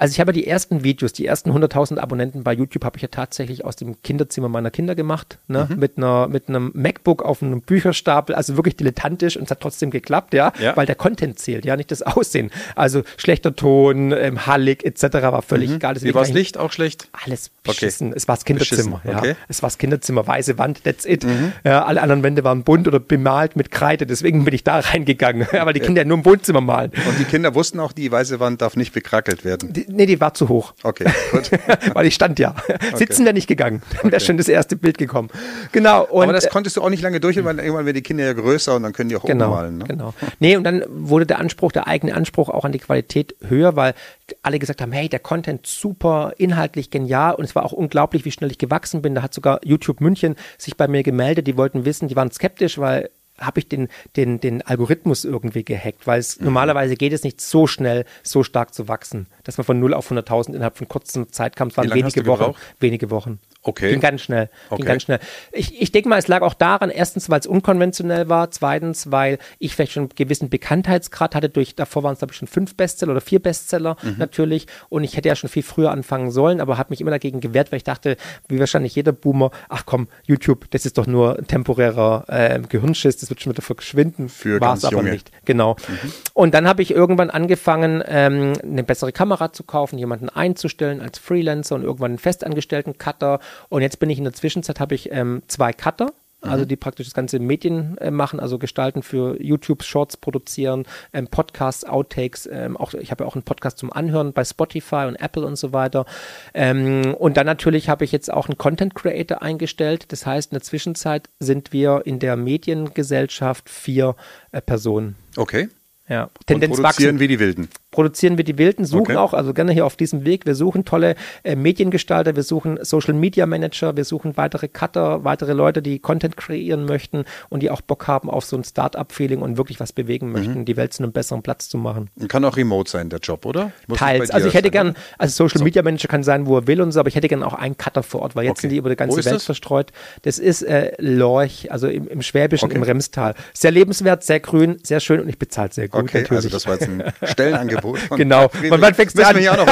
Also 0.00 0.12
ich 0.12 0.20
habe 0.20 0.32
die 0.32 0.46
ersten 0.46 0.84
Videos, 0.84 1.12
die 1.12 1.26
ersten 1.26 1.50
100.000 1.50 1.98
Abonnenten 1.98 2.44
bei 2.44 2.52
YouTube 2.52 2.84
habe 2.84 2.96
ich 2.96 3.02
ja 3.02 3.08
tatsächlich 3.08 3.64
aus 3.64 3.74
dem 3.74 4.00
Kinderzimmer 4.02 4.48
meiner 4.48 4.70
Kinder 4.70 4.94
gemacht, 4.94 5.38
ne? 5.48 5.66
Mhm. 5.68 5.78
mit 5.78 5.96
einer 5.96 6.28
mit 6.28 6.48
einem 6.48 6.70
MacBook 6.72 7.24
auf 7.24 7.42
einem 7.42 7.62
Bücherstapel, 7.62 8.36
also 8.36 8.56
wirklich 8.56 8.76
dilettantisch 8.76 9.36
und 9.36 9.44
es 9.44 9.50
hat 9.50 9.60
trotzdem 9.60 9.90
geklappt, 9.90 10.34
ja? 10.34 10.52
ja, 10.60 10.76
weil 10.76 10.86
der 10.86 10.94
Content 10.94 11.40
zählt, 11.40 11.64
ja, 11.64 11.76
nicht 11.76 11.90
das 11.90 12.02
Aussehen. 12.02 12.52
Also 12.76 13.02
schlechter 13.16 13.56
Ton, 13.56 14.12
ähm, 14.12 14.46
hallig 14.46 14.84
etc. 14.84 15.14
war 15.14 15.42
völlig 15.42 15.70
mhm. 15.70 15.76
egal. 15.76 16.00
Wie 16.00 16.14
war 16.14 16.22
das 16.22 16.32
Licht 16.32 16.58
auch 16.58 16.70
schlecht? 16.70 17.08
Alles 17.24 17.50
beschissen. 17.64 18.08
Okay. 18.08 18.16
Es 18.16 18.28
war 18.28 18.36
das 18.36 18.44
Kinderzimmer, 18.44 19.00
beschissen. 19.02 19.10
ja. 19.10 19.18
Okay. 19.18 19.34
Es 19.48 19.62
war 19.62 19.68
das 19.68 19.78
Kinderzimmer, 19.78 20.26
weiße 20.26 20.58
Wand, 20.58 20.84
that's 20.84 21.06
it. 21.06 21.24
Mhm. 21.24 21.52
Ja, 21.64 21.84
alle 21.84 22.02
anderen 22.02 22.22
Wände 22.22 22.44
waren 22.44 22.62
bunt 22.62 22.86
oder 22.86 23.00
bemalt 23.00 23.56
mit 23.56 23.72
Kreide, 23.72 24.06
deswegen 24.06 24.44
bin 24.44 24.54
ich 24.54 24.62
da 24.62 24.78
reingegangen, 24.78 25.48
weil 25.52 25.72
die 25.72 25.80
Kinder 25.80 26.02
ja 26.02 26.06
nur 26.06 26.18
im 26.18 26.24
Wohnzimmer 26.24 26.60
malen. 26.60 26.92
Und 27.08 27.18
die 27.18 27.24
Kinder 27.24 27.56
wussten 27.56 27.80
auch, 27.80 27.90
die 27.90 28.12
weiße 28.12 28.38
Wand 28.38 28.62
darf 28.62 28.76
nicht 28.76 28.92
bekrackelt 28.92 29.44
werden. 29.44 29.72
Die, 29.72 29.87
nee, 29.88 30.06
die 30.06 30.20
war 30.20 30.34
zu 30.34 30.48
hoch. 30.48 30.74
Okay, 30.82 31.06
gut. 31.32 31.50
Weil 31.94 32.06
ich 32.06 32.14
stand 32.14 32.38
ja. 32.38 32.54
Okay. 32.68 32.96
Sitzen 32.96 33.24
wäre 33.24 33.34
nicht 33.34 33.46
gegangen. 33.46 33.82
Dann 33.90 34.04
wäre 34.04 34.16
okay. 34.16 34.24
schon 34.24 34.36
das 34.36 34.48
erste 34.48 34.76
Bild 34.76 34.98
gekommen. 34.98 35.28
Genau. 35.72 36.04
Und, 36.04 36.24
Aber 36.24 36.32
das 36.32 36.48
konntest 36.48 36.76
du 36.76 36.82
auch 36.82 36.90
nicht 36.90 37.02
lange 37.02 37.20
durch, 37.20 37.42
weil 37.42 37.58
irgendwann 37.58 37.86
werden 37.86 37.96
die 37.96 38.02
Kinder 38.02 38.24
ja 38.24 38.32
größer 38.32 38.76
und 38.76 38.82
dann 38.82 38.92
können 38.92 39.08
die 39.08 39.16
auch 39.16 39.24
genau, 39.24 39.48
ummalen. 39.48 39.78
Ne? 39.78 39.84
Genau. 39.84 40.14
Nee, 40.38 40.56
und 40.56 40.64
dann 40.64 40.84
wurde 40.88 41.26
der 41.26 41.38
Anspruch, 41.38 41.72
der 41.72 41.86
eigene 41.86 42.14
Anspruch 42.14 42.48
auch 42.48 42.64
an 42.64 42.72
die 42.72 42.78
Qualität 42.78 43.34
höher, 43.46 43.76
weil 43.76 43.94
alle 44.42 44.58
gesagt 44.58 44.80
haben, 44.80 44.92
hey, 44.92 45.08
der 45.08 45.20
Content 45.20 45.66
super, 45.66 46.32
inhaltlich 46.38 46.90
genial 46.90 47.34
und 47.34 47.44
es 47.44 47.54
war 47.54 47.64
auch 47.64 47.72
unglaublich, 47.72 48.24
wie 48.24 48.30
schnell 48.30 48.50
ich 48.50 48.58
gewachsen 48.58 49.02
bin. 49.02 49.14
Da 49.14 49.22
hat 49.22 49.34
sogar 49.34 49.60
YouTube 49.64 50.00
München 50.00 50.36
sich 50.58 50.76
bei 50.76 50.88
mir 50.88 51.02
gemeldet, 51.02 51.46
die 51.46 51.56
wollten 51.56 51.84
wissen, 51.84 52.08
die 52.08 52.16
waren 52.16 52.30
skeptisch, 52.30 52.78
weil 52.78 53.10
habe 53.40 53.60
ich 53.60 53.68
den, 53.68 53.88
den, 54.16 54.40
den 54.40 54.62
Algorithmus 54.62 55.24
irgendwie 55.24 55.64
gehackt, 55.64 56.06
weil 56.06 56.20
es 56.20 56.38
mhm. 56.38 56.46
normalerweise 56.46 56.96
geht 56.96 57.12
es 57.12 57.22
nicht 57.22 57.40
so 57.40 57.66
schnell, 57.66 58.04
so 58.22 58.42
stark 58.42 58.74
zu 58.74 58.88
wachsen, 58.88 59.26
dass 59.44 59.58
man 59.58 59.64
von 59.64 59.78
0 59.80 59.94
auf 59.94 60.10
100.000 60.10 60.54
innerhalb 60.54 60.76
von 60.76 60.88
kurzer 60.88 61.28
Zeit 61.28 61.56
kam. 61.56 61.68
Es 61.68 61.76
waren 61.76 61.92
wenige 61.92 62.26
Wochen. 62.26 62.54
Wenige 62.80 63.10
Wochen. 63.10 63.38
Okay. 63.62 63.90
Ging 63.90 64.00
ganz 64.00 64.22
schnell. 64.22 64.48
Okay. 64.70 64.76
Ging 64.76 64.86
ganz 64.86 65.02
schnell. 65.02 65.18
Ich, 65.52 65.80
ich 65.80 65.92
denke 65.92 66.08
mal, 66.08 66.18
es 66.18 66.28
lag 66.28 66.42
auch 66.42 66.54
daran, 66.54 66.90
erstens, 66.90 67.28
weil 67.28 67.40
es 67.40 67.46
unkonventionell 67.46 68.28
war, 68.28 68.50
zweitens, 68.50 69.10
weil 69.10 69.38
ich 69.58 69.74
vielleicht 69.74 69.92
schon 69.92 70.04
einen 70.04 70.12
gewissen 70.14 70.48
Bekanntheitsgrad 70.48 71.34
hatte. 71.34 71.48
Durch, 71.48 71.74
davor 71.74 72.02
waren 72.02 72.12
es, 72.12 72.20
glaube 72.20 72.32
ich, 72.32 72.38
schon 72.38 72.48
fünf 72.48 72.76
Bestseller 72.76 73.12
oder 73.12 73.20
vier 73.20 73.40
Bestseller 73.40 73.96
mhm. 74.02 74.14
natürlich. 74.16 74.68
Und 74.88 75.04
ich 75.04 75.16
hätte 75.16 75.28
ja 75.28 75.36
schon 75.36 75.50
viel 75.50 75.64
früher 75.64 75.90
anfangen 75.90 76.30
sollen, 76.30 76.60
aber 76.60 76.78
habe 76.78 76.90
mich 76.90 77.00
immer 77.00 77.10
dagegen 77.10 77.40
gewehrt, 77.40 77.72
weil 77.72 77.78
ich 77.78 77.84
dachte, 77.84 78.16
wie 78.48 78.60
wahrscheinlich 78.60 78.94
jeder 78.94 79.12
Boomer, 79.12 79.50
ach 79.68 79.84
komm, 79.84 80.08
YouTube, 80.24 80.70
das 80.70 80.86
ist 80.86 80.96
doch 80.96 81.06
nur 81.06 81.38
ein 81.38 81.46
temporärer 81.46 82.24
äh, 82.28 82.60
Gehirnschiss, 82.60 83.27
das 83.28 83.30
wird 83.30 83.42
schon 83.42 83.52
wieder 83.52 83.62
verschwinden. 83.62 84.28
Für 84.28 84.60
War 84.60 84.74
es 84.74 84.84
aber 84.84 84.96
junge. 84.96 85.10
nicht. 85.10 85.30
Genau. 85.44 85.76
Mhm. 85.86 86.12
Und 86.32 86.54
dann 86.54 86.66
habe 86.66 86.80
ich 86.80 86.90
irgendwann 86.90 87.30
angefangen, 87.30 88.02
ähm, 88.06 88.54
eine 88.62 88.82
bessere 88.82 89.12
Kamera 89.12 89.52
zu 89.52 89.64
kaufen, 89.64 89.98
jemanden 89.98 90.30
einzustellen 90.30 91.00
als 91.00 91.18
Freelancer 91.18 91.74
und 91.74 91.82
irgendwann 91.82 92.12
einen 92.12 92.18
festangestellten 92.18 92.96
Cutter 92.96 93.40
und 93.68 93.82
jetzt 93.82 94.00
bin 94.00 94.08
ich 94.08 94.18
in 94.18 94.24
der 94.24 94.32
Zwischenzeit, 94.32 94.80
habe 94.80 94.94
ich 94.94 95.12
ähm, 95.12 95.42
zwei 95.46 95.72
Cutter, 95.72 96.12
also 96.40 96.64
mhm. 96.64 96.68
die 96.68 96.76
praktisch 96.76 97.06
das 97.06 97.14
ganze 97.14 97.38
Medien 97.38 97.98
äh, 97.98 98.10
machen, 98.10 98.40
also 98.40 98.58
gestalten 98.58 99.02
für 99.02 99.40
YouTube 99.42 99.82
Shorts 99.82 100.16
produzieren, 100.16 100.84
ähm, 101.12 101.26
Podcasts, 101.28 101.84
Outtakes, 101.84 102.48
ähm, 102.50 102.76
auch 102.76 102.94
ich 102.94 103.10
habe 103.10 103.24
ja 103.24 103.28
auch 103.28 103.34
einen 103.34 103.42
Podcast 103.42 103.78
zum 103.78 103.92
Anhören 103.92 104.32
bei 104.32 104.44
Spotify 104.44 105.06
und 105.06 105.16
Apple 105.16 105.44
und 105.44 105.56
so 105.56 105.72
weiter. 105.72 106.06
Ähm, 106.54 107.14
und 107.18 107.36
dann 107.36 107.46
natürlich 107.46 107.88
habe 107.88 108.04
ich 108.04 108.12
jetzt 108.12 108.32
auch 108.32 108.48
einen 108.48 108.58
Content 108.58 108.94
Creator 108.94 109.42
eingestellt. 109.42 110.12
Das 110.12 110.26
heißt, 110.26 110.52
in 110.52 110.56
der 110.56 110.62
Zwischenzeit 110.62 111.28
sind 111.40 111.72
wir 111.72 112.02
in 112.04 112.18
der 112.18 112.36
Mediengesellschaft 112.36 113.68
vier 113.68 114.14
äh, 114.52 114.60
Personen. 114.60 115.16
Okay. 115.36 115.68
Ja, 116.08 116.30
Tendenz 116.46 116.76
und 116.76 116.82
produzieren 116.82 117.16
wachsen. 117.16 117.20
wie 117.20 117.28
die 117.28 117.38
Wilden. 117.38 117.68
Produzieren 117.90 118.36
wir 118.38 118.44
die 118.44 118.56
Wilden, 118.56 118.84
suchen 118.84 119.02
okay. 119.02 119.16
auch, 119.16 119.34
also 119.34 119.52
gerne 119.52 119.72
hier 119.72 119.84
auf 119.84 119.96
diesem 119.96 120.24
Weg. 120.24 120.46
Wir 120.46 120.54
suchen 120.54 120.84
tolle 120.84 121.16
äh, 121.42 121.54
Mediengestalter, 121.56 122.36
wir 122.36 122.42
suchen 122.42 122.78
Social 122.82 123.12
Media 123.12 123.44
Manager, 123.44 123.96
wir 123.96 124.04
suchen 124.04 124.36
weitere 124.36 124.68
Cutter, 124.68 125.24
weitere 125.24 125.52
Leute, 125.52 125.82
die 125.82 125.98
Content 125.98 126.36
kreieren 126.36 126.86
möchten 126.86 127.24
und 127.50 127.62
die 127.62 127.70
auch 127.70 127.80
Bock 127.80 128.06
haben 128.06 128.30
auf 128.30 128.44
so 128.44 128.56
ein 128.56 128.64
Start-up-Feeling 128.64 129.40
und 129.42 129.58
wirklich 129.58 129.80
was 129.80 129.92
bewegen 129.92 130.32
möchten, 130.32 130.60
mhm. 130.60 130.64
die 130.64 130.76
Welt 130.76 130.92
zu 130.92 131.02
einem 131.02 131.12
besseren 131.12 131.42
Platz 131.42 131.68
zu 131.68 131.76
machen. 131.76 132.08
Kann 132.28 132.44
auch 132.44 132.56
remote 132.56 132.90
sein, 132.90 133.10
der 133.10 133.20
Job, 133.20 133.44
oder? 133.44 133.72
Muss 133.86 133.98
Teils. 133.98 134.30
Also 134.30 134.48
ich 134.48 134.54
hätte 134.54 134.70
gern, 134.70 134.94
also 135.18 135.44
Social 135.44 135.58
so. 135.58 135.64
Media 135.64 135.82
Manager 135.82 136.08
kann 136.08 136.22
sein, 136.22 136.46
wo 136.46 136.56
er 136.56 136.66
will 136.66 136.80
und 136.80 136.92
so, 136.92 137.00
aber 137.00 137.08
ich 137.08 137.16
hätte 137.16 137.28
gern 137.28 137.42
auch 137.42 137.54
einen 137.54 137.76
Cutter 137.76 138.02
vor 138.02 138.22
Ort, 138.22 138.36
weil 138.36 138.44
jetzt 138.44 138.52
okay. 138.52 138.60
sind 138.62 138.70
die 138.70 138.76
über 138.76 138.88
die 138.90 138.96
ganze 138.96 139.16
Welt 139.16 139.34
das? 139.34 139.44
verstreut. 139.44 139.92
Das 140.22 140.38
ist 140.38 140.62
äh, 140.62 140.92
Lorch, 140.98 141.70
also 141.70 141.88
im, 141.88 142.08
im 142.08 142.22
Schwäbischen, 142.22 142.66
okay. 142.66 142.76
im 142.76 142.82
Remstal. 142.82 143.34
Sehr 143.52 143.70
lebenswert, 143.70 144.24
sehr 144.24 144.40
grün, 144.40 144.78
sehr 144.82 145.00
schön 145.00 145.20
und 145.20 145.28
ich 145.28 145.38
bezahle 145.38 145.70
sehr 145.72 145.88
gut. 145.88 145.97
Okay, 145.98 146.24
also 146.30 146.48
das 146.48 146.66
war 146.66 146.74
jetzt 146.74 146.88
ein 146.88 147.12
Stellenangebot. 147.22 148.00
genau. 148.16 148.50
Man, 148.68 148.80
man 148.80 148.94
fängt 148.94 149.18
an. 149.18 149.36
Auch 149.48 149.56
noch 149.56 149.66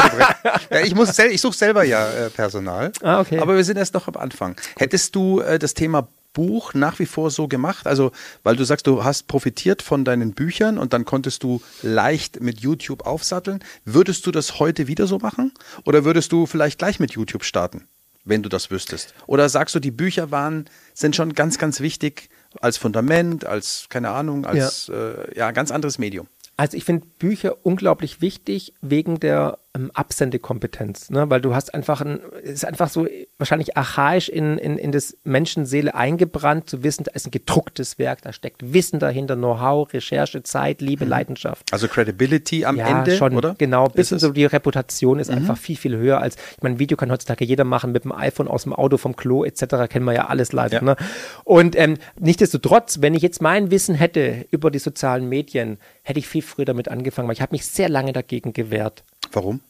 ja, 0.71 0.81
ich 0.85 0.95
muss 0.95 1.19
ich 1.19 1.41
suche 1.41 1.57
selber 1.57 1.85
ja 1.85 2.09
äh, 2.09 2.31
Personal. 2.31 2.93
Ah, 3.03 3.21
okay. 3.21 3.39
Aber 3.39 3.57
wir 3.57 3.65
sind 3.65 3.77
erst 3.77 3.95
noch 3.95 4.09
am 4.09 4.17
Anfang. 4.17 4.57
Hättest 4.77 5.15
du 5.15 5.41
äh, 5.41 5.59
das 5.59 5.75
Thema 5.75 6.09
Buch 6.37 6.75
nach 6.75 6.99
wie 6.99 7.07
vor 7.07 7.31
so 7.31 7.49
gemacht? 7.49 7.87
Also, 7.87 8.13
weil 8.43 8.57
du 8.57 8.65
sagst, 8.65 8.87
du 8.87 9.05
hast 9.05 9.27
profitiert 9.27 9.81
von 9.81 10.05
deinen 10.05 10.33
Büchern 10.33 10.77
und 10.77 10.93
dann 10.93 11.05
konntest 11.05 11.43
du 11.43 11.63
leicht 11.83 12.41
mit 12.41 12.61
YouTube 12.61 13.07
aufsatteln. 13.07 13.61
Würdest 13.85 14.27
du 14.27 14.31
das 14.31 14.59
heute 14.59 14.87
wieder 14.87 15.07
so 15.07 15.19
machen? 15.19 15.53
Oder 15.85 16.05
würdest 16.05 16.33
du 16.33 16.47
vielleicht 16.47 16.79
gleich 16.79 17.01
mit 17.01 17.13
YouTube 17.13 17.43
starten, 17.43 17.89
wenn 18.25 18.43
du 18.43 18.51
das 18.51 18.71
wüsstest? 18.71 19.15
Oder 19.27 19.49
sagst 19.49 19.75
du, 19.75 19.81
die 19.81 19.91
Bücher 19.91 20.31
waren, 20.31 20.67
sind 20.93 21.17
schon 21.17 21.33
ganz, 21.33 21.57
ganz 21.57 21.81
wichtig 21.81 22.29
als 22.61 22.79
Fundament, 22.79 23.45
als, 23.45 23.87
keine 23.89 24.11
Ahnung, 24.11 24.47
als 24.47 24.89
ja, 24.89 24.95
äh, 24.95 25.39
ja 25.39 25.51
ganz 25.51 25.71
anderes 25.71 25.99
Medium? 25.99 26.29
Also 26.57 26.77
ich 26.77 26.85
finde 26.85 27.07
Bücher 27.19 27.57
unglaublich 27.65 28.21
wichtig 28.21 28.73
wegen 28.81 29.21
der 29.21 29.59
ähm, 29.77 29.91
Absendekompetenz, 29.95 31.11
ne? 31.11 31.29
weil 31.31 31.41
du 31.41 31.55
hast 31.55 31.75
einfach 31.75 32.01
ein, 32.01 32.21
ist 32.43 32.65
einfach 32.65 32.89
so 32.89 33.07
wahrscheinlich 33.39 33.77
archaisch 33.77 34.29
in, 34.29 34.59
in, 34.59 34.79
in 34.79 34.93
das 34.93 35.17
Menschenseele 35.25 35.95
eingebrannt, 35.95 36.69
zu 36.69 36.83
wissen, 36.83 37.05
da 37.05 37.13
ist 37.13 37.27
ein 37.27 37.31
gedrucktes 37.31 37.99
Werk, 37.99 38.23
da 38.23 38.33
steckt 38.33 38.73
Wissen 38.73 38.99
dahinter, 38.99 39.37
Know-how, 39.37 39.93
Recherche, 39.93 40.43
Zeit, 40.43 40.81
Liebe, 40.81 41.05
mhm. 41.05 41.11
Leidenschaft. 41.11 41.73
Also 41.73 41.89
Credibility 41.89 42.65
am 42.65 42.77
ja, 42.77 42.87
Ende, 42.87 43.17
schon, 43.17 43.37
oder? 43.37 43.55
Genau, 43.59 43.89
bis 43.89 44.09
so 44.09 44.33
die 44.33 44.47
Reputation 44.47 45.19
ist 45.19 45.31
mhm. 45.31 45.39
einfach 45.39 45.59
viel, 45.59 45.77
viel 45.77 45.97
höher 45.97 46.21
als, 46.21 46.37
ich 46.57 46.63
meine, 46.63 46.79
Video 46.79 46.97
kann 46.97 47.11
heutzutage 47.11 47.45
jeder 47.45 47.65
machen 47.65 47.93
mit 47.93 48.05
dem 48.05 48.13
iPhone 48.13 48.49
aus 48.49 48.63
dem 48.65 48.73
Auto, 48.73 48.97
vom 48.97 49.17
Klo 49.17 49.45
etc., 49.45 49.89
kennen 49.89 50.07
wir 50.07 50.15
ja 50.15 50.27
alles 50.27 50.53
leider. 50.53 50.79
Ja. 50.79 50.83
Ne? 50.83 50.97
Und 51.45 51.77
ähm, 51.77 51.99
nichtsdestotrotz, 52.19 53.01
wenn 53.03 53.15
ich 53.15 53.23
jetzt 53.23 53.43
mein 53.43 53.71
Wissen 53.71 53.95
hätte 53.95 54.47
über 54.51 54.71
die 54.71 54.79
sozialen 54.79 55.29
Medien, 55.29 55.79
hätte 56.03 56.19
ich 56.19 56.29
viel 56.29 56.43
früher 56.43 56.65
damit 56.65 56.89
angefangen, 56.89 57.29
weil 57.29 57.35
ich 57.35 57.43
habe 57.43 57.53
mich 57.53 57.67
sehr 57.67 57.89
lange 57.89 58.13
dagegen 58.13 58.53
gewehrt. 58.53 59.05
Warum? 59.33 59.61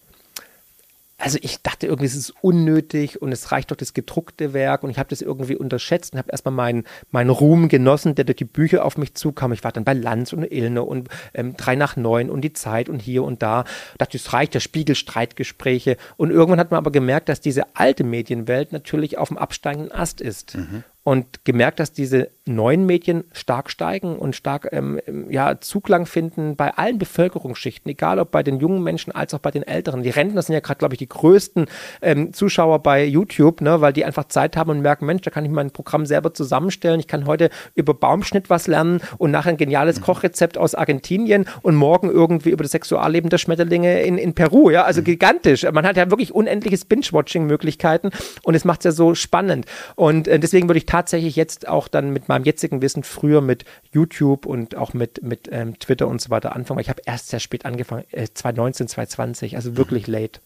also 1.19 1.39
ich 1.41 1.63
dachte 1.63 1.87
irgendwie, 1.87 2.07
es 2.07 2.15
ist 2.15 2.35
unnötig 2.43 3.23
und 3.23 3.33
es 3.33 3.51
reicht 3.51 3.71
doch 3.71 3.77
das 3.77 3.95
gedruckte 3.95 4.53
Werk 4.53 4.83
und 4.83 4.91
ich 4.91 4.99
habe 4.99 5.09
das 5.09 5.23
irgendwie 5.23 5.57
unterschätzt 5.57 6.13
und 6.13 6.19
habe 6.19 6.31
erstmal 6.31 6.53
meinen, 6.53 6.85
meinen 7.11 7.31
Ruhm 7.31 7.69
genossen, 7.69 8.15
der 8.15 8.25
durch 8.25 8.37
die 8.37 8.45
Bücher 8.45 8.85
auf 8.85 8.99
mich 8.99 9.15
zukam. 9.15 9.53
Ich 9.53 9.65
war 9.65 9.73
dann 9.73 9.85
bei 9.85 9.95
Lanz 9.95 10.33
und 10.33 10.45
Ilne 10.45 10.83
und 10.83 11.09
ähm, 11.33 11.57
drei 11.57 11.75
nach 11.75 11.97
neun 11.97 12.29
und 12.29 12.43
die 12.43 12.53
Zeit 12.53 12.89
und 12.89 13.01
hier 13.01 13.25
und 13.25 13.43
da. 13.43 13.65
Ich 13.93 13.99
dachte, 13.99 14.19
es 14.19 14.33
reicht, 14.33 14.55
der 14.55 14.61
Spiegel, 14.61 14.95
Streitgespräche. 14.95 15.97
Und 16.19 16.31
irgendwann 16.31 16.61
hat 16.61 16.71
man 16.71 16.79
aber 16.79 16.91
gemerkt, 16.91 17.31
dass 17.31 17.41
diese 17.41 17.75
alte 17.75 18.05
Medienwelt 18.05 18.73
natürlich 18.73 19.17
auf 19.17 19.29
dem 19.29 19.39
absteigenden 19.39 19.93
Ast 19.93 20.21
ist. 20.21 20.57
Mhm 20.57 20.85
und 21.07 21.45
gemerkt, 21.45 21.79
dass 21.79 21.93
diese 21.93 22.31
neuen 22.47 22.85
Medien 22.85 23.23
stark 23.31 23.71
steigen 23.71 24.17
und 24.17 24.35
stark 24.35 24.69
ähm, 24.73 25.01
ja, 25.31 25.61
Zuklang 25.61 26.05
finden 26.05 26.57
bei 26.57 26.75
allen 26.75 26.99
Bevölkerungsschichten, 26.99 27.89
egal 27.89 28.19
ob 28.19 28.33
bei 28.33 28.43
den 28.43 28.59
jungen 28.59 28.83
Menschen 28.83 29.13
als 29.13 29.33
auch 29.33 29.39
bei 29.39 29.53
den 29.53 29.63
Älteren. 29.63 30.03
Die 30.03 30.11
Rentner 30.11 30.43
sind 30.43 30.55
ja 30.55 30.59
gerade, 30.59 30.79
glaube 30.79 30.95
ich, 30.95 30.99
die 30.99 31.09
größten 31.09 31.67
ähm, 32.03 32.33
Zuschauer 32.33 32.81
bei 32.81 33.05
YouTube, 33.05 33.61
ne, 33.61 33.81
weil 33.81 33.93
die 33.93 34.05
einfach 34.05 34.25
Zeit 34.25 34.57
haben 34.57 34.71
und 34.71 34.81
merken, 34.81 35.07
Mensch, 35.07 35.23
da 35.23 35.31
kann 35.31 35.45
ich 35.45 35.51
mein 35.53 35.71
Programm 35.71 36.07
selber 36.07 36.35
zusammenstellen. 36.35 36.99
Ich 36.99 37.07
kann 37.07 37.27
heute 37.27 37.51
über 37.77 37.95
Baumschnitt 37.95 38.51
was 38.51 38.67
lernen 38.67 39.01
und 39.17 39.31
nachher 39.31 39.51
ein 39.51 39.59
geniales 39.59 40.01
mhm. 40.01 40.05
Kochrezept 40.07 40.59
aus 40.59 40.75
Argentinien 40.75 41.47
und 41.63 41.77
morgen 41.77 42.11
irgendwie 42.11 42.51
über 42.51 42.65
das 42.65 42.73
Sexualleben 42.73 43.31
der 43.31 43.39
Schmetterlinge 43.39 44.03
in, 44.03 44.19
in 44.19 44.35
Peru. 44.35 44.71
Ja, 44.71 44.83
also 44.83 45.03
mhm. 45.03 45.05
gigantisch. 45.05 45.65
Man 45.71 45.87
hat 45.87 45.97
ja 45.97 46.11
wirklich 46.11 46.35
unendliches 46.35 46.85
Binge-Watching-Möglichkeiten 46.85 48.11
und 48.43 48.57
es 48.57 48.65
macht 48.65 48.81
es 48.81 48.85
ja 48.87 48.91
so 48.91 49.15
spannend. 49.15 49.67
Und 49.95 50.27
äh, 50.27 50.41
deswegen 50.41 50.69
würde 50.69 50.79
ich 50.79 50.87
tatsächlich 50.97 51.37
jetzt 51.37 51.69
auch 51.69 51.89
dann 51.89 52.11
mit 52.11 52.29
meinem 52.29 52.45
jetzigen 52.45 52.81
Wissen 52.81 53.03
früher 53.03 53.43
mit 53.43 53.67
YouTube 53.93 54.47
und 54.47 54.77
auch 54.77 54.95
mit, 54.95 55.23
mit 55.23 55.49
ähm, 55.53 55.79
Twitter 55.79 56.09
und 56.09 56.23
so 56.23 56.31
weiter 56.31 56.57
anfangen. 56.57 56.81
Ich 56.81 56.89
habe 56.89 57.03
erst 57.05 57.29
sehr 57.29 57.41
spät 57.41 57.67
angefangen, 57.67 58.05
äh, 58.13 58.29
2019, 58.33 58.89
2020, 58.89 59.57
also 59.57 59.77
wirklich 59.77 60.07
late. 60.07 60.41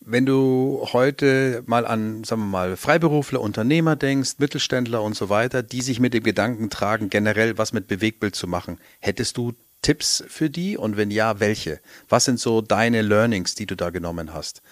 Wenn 0.00 0.24
du 0.24 0.86
heute 0.92 1.62
mal 1.66 1.86
an, 1.86 2.24
sagen 2.24 2.42
wir 2.42 2.46
mal, 2.46 2.76
Freiberufler, 2.76 3.40
Unternehmer 3.40 3.96
denkst, 3.96 4.38
Mittelständler 4.38 5.02
und 5.02 5.14
so 5.14 5.28
weiter, 5.28 5.62
die 5.62 5.82
sich 5.82 6.00
mit 6.00 6.14
dem 6.14 6.22
Gedanken 6.22 6.70
tragen, 6.70 7.10
generell 7.10 7.58
was 7.58 7.74
mit 7.74 7.86
Bewegtbild 7.86 8.34
zu 8.34 8.46
machen, 8.46 8.78
hättest 9.00 9.36
du 9.36 9.52
Tipps 9.82 10.24
für 10.26 10.48
die? 10.48 10.78
Und 10.78 10.96
wenn 10.96 11.10
ja, 11.10 11.38
welche? 11.38 11.80
Was 12.08 12.24
sind 12.24 12.40
so 12.40 12.62
deine 12.62 13.02
Learnings, 13.02 13.54
die 13.54 13.66
du 13.66 13.76
da 13.76 13.90
genommen 13.90 14.32
hast? 14.32 14.62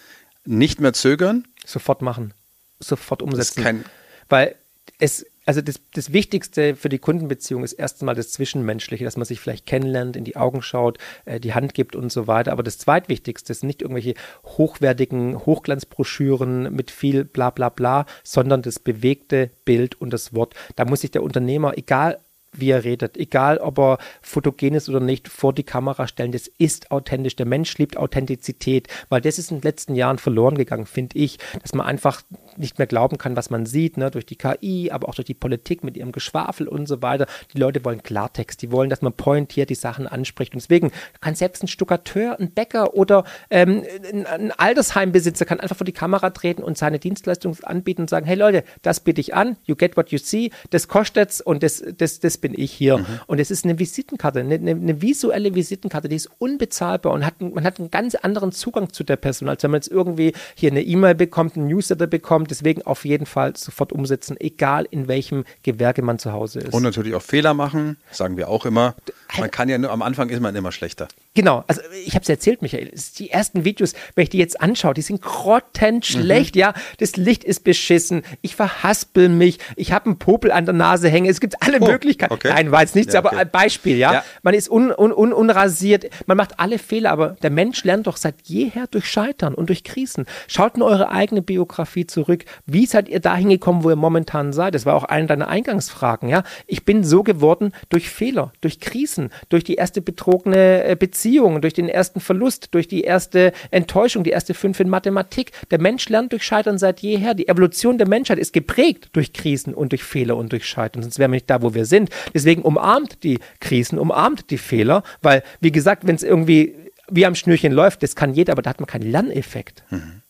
Nicht 0.46 0.80
mehr 0.80 0.94
zögern? 0.94 1.46
Sofort 1.66 2.00
machen. 2.00 2.32
Sofort 2.80 3.20
umsetzen. 3.22 3.84
Weil 4.28 4.56
es, 4.98 5.26
also 5.44 5.60
das, 5.60 5.80
das 5.92 6.12
Wichtigste 6.12 6.76
für 6.76 6.88
die 6.88 6.98
Kundenbeziehung 6.98 7.64
ist 7.64 7.74
erstmal 7.74 8.14
das 8.14 8.30
Zwischenmenschliche, 8.30 9.04
dass 9.04 9.16
man 9.16 9.26
sich 9.26 9.40
vielleicht 9.40 9.66
kennenlernt, 9.66 10.16
in 10.16 10.24
die 10.24 10.36
Augen 10.36 10.62
schaut, 10.62 10.98
äh, 11.24 11.40
die 11.40 11.54
Hand 11.54 11.74
gibt 11.74 11.96
und 11.96 12.10
so 12.10 12.26
weiter. 12.26 12.52
Aber 12.52 12.62
das 12.62 12.78
Zweitwichtigste 12.78 13.52
sind 13.52 13.66
nicht 13.66 13.82
irgendwelche 13.82 14.14
hochwertigen 14.44 15.44
Hochglanzbroschüren 15.44 16.74
mit 16.74 16.90
viel 16.90 17.24
bla 17.24 17.50
bla 17.50 17.68
bla, 17.68 18.06
sondern 18.22 18.62
das 18.62 18.78
bewegte 18.78 19.50
Bild 19.64 20.00
und 20.00 20.12
das 20.12 20.34
Wort. 20.34 20.54
Da 20.76 20.84
muss 20.84 21.00
sich 21.00 21.10
der 21.10 21.22
Unternehmer, 21.22 21.76
egal 21.76 22.20
wie 22.58 22.70
er 22.70 22.84
redet. 22.84 23.16
Egal, 23.16 23.58
ob 23.58 23.78
er 23.78 23.98
fotogen 24.22 24.74
ist 24.74 24.88
oder 24.88 25.00
nicht, 25.00 25.28
vor 25.28 25.52
die 25.52 25.62
Kamera 25.62 26.08
stellen. 26.08 26.32
Das 26.32 26.48
ist 26.58 26.90
authentisch. 26.90 27.36
Der 27.36 27.46
Mensch 27.46 27.76
liebt 27.78 27.96
Authentizität, 27.96 28.88
weil 29.08 29.20
das 29.20 29.38
ist 29.38 29.50
in 29.50 29.58
den 29.58 29.62
letzten 29.62 29.94
Jahren 29.94 30.18
verloren 30.18 30.56
gegangen, 30.56 30.86
finde 30.86 31.18
ich, 31.18 31.38
dass 31.62 31.74
man 31.74 31.86
einfach 31.86 32.22
nicht 32.56 32.78
mehr 32.78 32.86
glauben 32.86 33.18
kann, 33.18 33.36
was 33.36 33.50
man 33.50 33.66
sieht, 33.66 33.96
ne? 33.96 34.10
durch 34.10 34.26
die 34.26 34.36
KI, 34.36 34.90
aber 34.90 35.08
auch 35.08 35.14
durch 35.14 35.26
die 35.26 35.34
Politik 35.34 35.84
mit 35.84 35.96
ihrem 35.96 36.12
Geschwafel 36.12 36.68
und 36.68 36.86
so 36.86 37.02
weiter. 37.02 37.26
Die 37.52 37.58
Leute 37.58 37.84
wollen 37.84 38.02
Klartext, 38.02 38.62
die 38.62 38.70
wollen, 38.70 38.90
dass 38.90 39.02
man 39.02 39.12
pointiert 39.12 39.70
die 39.70 39.74
Sachen 39.74 40.06
anspricht. 40.06 40.54
Und 40.54 40.62
deswegen 40.62 40.92
kann 41.20 41.34
selbst 41.34 41.62
ein 41.62 41.68
Stuckateur, 41.68 42.38
ein 42.38 42.52
Bäcker 42.52 42.94
oder 42.94 43.24
ähm, 43.50 43.82
ein, 44.30 44.52
Altersheimbesitzer 44.52 45.44
kann 45.44 45.60
einfach 45.60 45.76
vor 45.76 45.84
die 45.84 45.92
Kamera 45.92 46.30
treten 46.30 46.62
und 46.62 46.78
seine 46.78 46.98
Dienstleistung 46.98 47.56
anbieten 47.62 48.02
und 48.02 48.10
sagen, 48.10 48.26
hey 48.26 48.36
Leute, 48.36 48.64
das 48.82 49.00
biete 49.00 49.20
ich 49.20 49.34
an, 49.34 49.56
you 49.64 49.76
get 49.76 49.96
what 49.96 50.10
you 50.10 50.18
see, 50.18 50.50
das 50.70 50.88
kostet's 50.88 51.40
und 51.40 51.62
das, 51.62 51.82
das, 51.96 52.20
das 52.20 52.38
bin 52.44 52.52
ich 52.54 52.72
hier. 52.72 52.98
Mhm. 52.98 53.06
Und 53.26 53.38
es 53.38 53.50
ist 53.50 53.64
eine 53.64 53.78
Visitenkarte, 53.78 54.40
eine, 54.40 54.56
eine, 54.56 55.00
visuelle 55.00 55.54
Visitenkarte, 55.54 56.10
die 56.10 56.16
ist 56.16 56.28
unbezahlbar 56.36 57.14
und 57.14 57.24
hat, 57.24 57.40
man 57.40 57.64
hat 57.64 57.78
einen 57.78 57.90
ganz 57.90 58.14
anderen 58.16 58.52
Zugang 58.52 58.92
zu 58.92 59.02
der 59.02 59.16
Person, 59.16 59.48
als 59.48 59.62
wenn 59.62 59.70
man 59.70 59.78
jetzt 59.78 59.90
irgendwie 59.90 60.34
hier 60.54 60.70
eine 60.70 60.82
E-Mail 60.82 61.14
bekommt, 61.14 61.56
einen 61.56 61.68
Newsletter 61.68 62.06
bekommt. 62.06 62.50
Deswegen 62.50 62.82
auf 62.82 63.06
jeden 63.06 63.24
Fall 63.24 63.56
sofort 63.56 63.94
umsetzen, 63.94 64.36
egal 64.38 64.86
in 64.90 65.08
welchem 65.08 65.44
Gewerke 65.62 66.02
man 66.02 66.18
zu 66.18 66.32
Hause 66.32 66.60
ist. 66.60 66.74
Und 66.74 66.82
natürlich 66.82 67.14
auch 67.14 67.22
Fehler 67.22 67.54
machen, 67.54 67.96
sagen 68.10 68.36
wir 68.36 68.50
auch 68.50 68.66
immer. 68.66 68.94
Man 69.40 69.50
kann 69.50 69.68
ja 69.68 69.78
nur, 69.78 69.90
am 69.90 70.02
Anfang 70.02 70.28
ist 70.28 70.40
man 70.40 70.54
immer 70.54 70.72
schlechter. 70.72 71.08
Genau, 71.34 71.64
also 71.66 71.80
ich 72.04 72.14
habe 72.14 72.22
es 72.22 72.28
erzählt, 72.28 72.62
Michael. 72.62 72.92
Die 73.18 73.30
ersten 73.30 73.64
Videos, 73.64 73.94
wenn 74.14 74.22
ich 74.22 74.30
die 74.30 74.38
jetzt 74.38 74.60
anschaue, 74.60 74.94
die 74.94 75.02
sind 75.02 75.20
grottenschlecht, 75.20 76.54
mhm. 76.54 76.60
ja. 76.60 76.74
Das 76.98 77.16
Licht 77.16 77.44
ist 77.44 77.64
beschissen, 77.64 78.22
ich 78.40 78.54
verhaspel 78.54 79.28
mich, 79.28 79.58
ich 79.76 79.92
habe 79.92 80.06
einen 80.06 80.18
Popel 80.18 80.52
an 80.52 80.64
der 80.64 80.74
Nase 80.74 81.08
hängen. 81.08 81.28
Es 81.28 81.40
gibt 81.40 81.62
alle 81.62 81.80
oh, 81.80 81.86
Möglichkeiten. 81.86 82.32
Okay. 82.32 82.48
Nein, 82.48 82.70
war 82.70 82.82
jetzt 82.82 82.94
nichts, 82.94 83.14
ja, 83.14 83.20
okay. 83.20 83.28
aber 83.28 83.38
ein 83.38 83.50
Beispiel, 83.50 83.96
ja? 83.96 84.12
ja. 84.12 84.24
Man 84.42 84.54
ist 84.54 84.70
un, 84.70 84.92
un, 84.92 85.12
un, 85.12 85.32
unrasiert, 85.32 86.06
man 86.26 86.36
macht 86.36 86.60
alle 86.60 86.78
Fehler, 86.78 87.10
aber 87.10 87.30
der 87.42 87.50
Mensch 87.50 87.84
lernt 87.84 88.06
doch 88.06 88.16
seit 88.16 88.36
jeher 88.44 88.86
durch 88.86 89.06
Scheitern 89.06 89.54
und 89.54 89.68
durch 89.68 89.84
Krisen. 89.84 90.26
Schaut 90.46 90.76
in 90.76 90.82
eure 90.82 91.10
eigene 91.10 91.42
Biografie 91.42 92.06
zurück. 92.06 92.44
Wie 92.66 92.86
seid 92.86 93.08
ihr 93.08 93.20
dahin 93.20 93.48
gekommen, 93.48 93.84
wo 93.84 93.90
ihr 93.90 93.96
momentan 93.96 94.52
seid? 94.52 94.74
Das 94.74 94.86
war 94.86 94.94
auch 94.94 95.04
eine 95.04 95.26
deiner 95.26 95.48
Eingangsfragen, 95.48 96.28
ja. 96.28 96.44
Ich 96.66 96.84
bin 96.84 97.04
so 97.04 97.22
geworden 97.22 97.72
durch 97.88 98.08
Fehler, 98.08 98.52
durch 98.60 98.80
Krisen, 98.80 99.23
durch 99.48 99.64
die 99.64 99.74
erste 99.74 100.00
betrogene 100.00 100.84
äh, 100.84 100.96
Beziehung 100.96 101.14
Beziehung, 101.14 101.60
durch 101.60 101.74
den 101.74 101.88
ersten 101.88 102.20
Verlust, 102.20 102.68
durch 102.74 102.88
die 102.88 103.02
erste 103.02 103.52
Enttäuschung, 103.70 104.24
die 104.24 104.30
erste 104.30 104.52
fünf 104.52 104.80
in 104.80 104.88
Mathematik. 104.88 105.52
Der 105.70 105.80
Mensch 105.80 106.08
lernt 106.08 106.32
durch 106.32 106.44
Scheitern 106.44 106.76
seit 106.78 107.00
jeher. 107.00 107.34
Die 107.34 107.48
Evolution 107.48 107.98
der 107.98 108.08
Menschheit 108.08 108.38
ist 108.38 108.52
geprägt 108.52 109.10
durch 109.12 109.32
Krisen 109.32 109.74
und 109.74 109.92
durch 109.92 110.02
Fehler 110.02 110.36
und 110.36 110.52
durch 110.52 110.66
Scheitern. 110.66 111.02
Sonst 111.02 111.18
wären 111.18 111.30
wir 111.30 111.36
nicht 111.36 111.50
da, 111.50 111.62
wo 111.62 111.74
wir 111.74 111.86
sind. 111.86 112.10
Deswegen 112.34 112.62
umarmt 112.62 113.22
die 113.22 113.38
Krisen, 113.60 113.98
umarmt 113.98 114.50
die 114.50 114.58
Fehler, 114.58 115.02
weil, 115.22 115.42
wie 115.60 115.72
gesagt, 115.72 116.06
wenn 116.06 116.16
es 116.16 116.22
irgendwie 116.22 116.74
wie 117.08 117.26
am 117.26 117.34
Schnürchen 117.34 117.72
läuft, 117.72 118.02
das 118.02 118.16
kann 118.16 118.34
jeder, 118.34 118.52
aber 118.52 118.62
da 118.62 118.70
hat 118.70 118.80
man 118.80 118.86
keinen 118.86 119.10
Lerneffekt. 119.10 119.84
Mhm. 119.90 120.22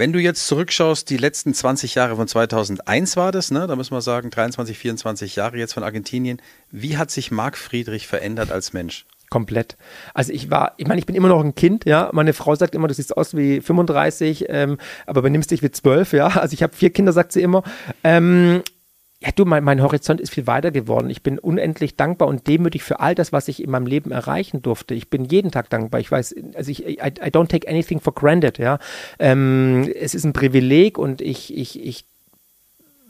Wenn 0.00 0.14
du 0.14 0.18
jetzt 0.18 0.46
zurückschaust, 0.46 1.10
die 1.10 1.18
letzten 1.18 1.52
20 1.52 1.94
Jahre 1.94 2.16
von 2.16 2.26
2001 2.26 3.18
war 3.18 3.32
das, 3.32 3.50
ne? 3.50 3.66
da 3.66 3.76
müssen 3.76 3.94
wir 3.94 4.00
sagen 4.00 4.30
23, 4.30 4.78
24 4.78 5.36
Jahre 5.36 5.58
jetzt 5.58 5.74
von 5.74 5.82
Argentinien. 5.82 6.40
Wie 6.70 6.96
hat 6.96 7.10
sich 7.10 7.30
Marc 7.30 7.58
Friedrich 7.58 8.06
verändert 8.06 8.50
als 8.50 8.72
Mensch? 8.72 9.04
komplett. 9.28 9.76
Also 10.12 10.32
ich 10.32 10.50
war, 10.50 10.72
ich 10.76 10.88
meine, 10.88 10.98
ich 10.98 11.06
bin 11.06 11.14
immer 11.14 11.28
noch 11.28 11.44
ein 11.44 11.54
Kind, 11.54 11.84
ja. 11.84 12.10
Meine 12.12 12.32
Frau 12.32 12.56
sagt 12.56 12.74
immer, 12.74 12.88
du 12.88 12.94
siehst 12.94 13.16
aus 13.16 13.36
wie 13.36 13.60
35, 13.60 14.46
ähm, 14.48 14.78
aber 15.06 15.22
benimmst 15.22 15.52
dich 15.52 15.62
wie 15.62 15.70
12, 15.70 16.14
ja. 16.14 16.26
Also 16.28 16.54
ich 16.54 16.64
habe 16.64 16.74
vier 16.74 16.90
Kinder, 16.90 17.12
sagt 17.12 17.30
sie 17.30 17.42
immer. 17.42 17.62
Ähm, 18.02 18.62
ja, 19.22 19.30
du, 19.36 19.44
mein, 19.44 19.62
mein 19.62 19.82
Horizont 19.82 20.18
ist 20.18 20.32
viel 20.32 20.46
weiter 20.46 20.70
geworden. 20.70 21.10
Ich 21.10 21.22
bin 21.22 21.38
unendlich 21.38 21.94
dankbar 21.94 22.26
und 22.26 22.46
demütig 22.46 22.82
für 22.82 23.00
all 23.00 23.14
das, 23.14 23.32
was 23.32 23.48
ich 23.48 23.62
in 23.62 23.70
meinem 23.70 23.86
Leben 23.86 24.12
erreichen 24.12 24.62
durfte. 24.62 24.94
Ich 24.94 25.10
bin 25.10 25.26
jeden 25.26 25.50
Tag 25.50 25.68
dankbar. 25.68 26.00
Ich 26.00 26.10
weiß, 26.10 26.34
also 26.54 26.70
ich, 26.70 26.86
I, 26.86 26.96
I 26.96 27.30
don't 27.30 27.48
take 27.48 27.68
anything 27.68 28.00
for 28.00 28.14
granted, 28.14 28.56
ja. 28.56 28.78
Ähm, 29.18 29.92
es 29.94 30.14
ist 30.14 30.24
ein 30.24 30.32
Privileg 30.32 30.96
und 30.96 31.20
ich, 31.20 31.54
ich, 31.54 31.84
ich 31.84 32.06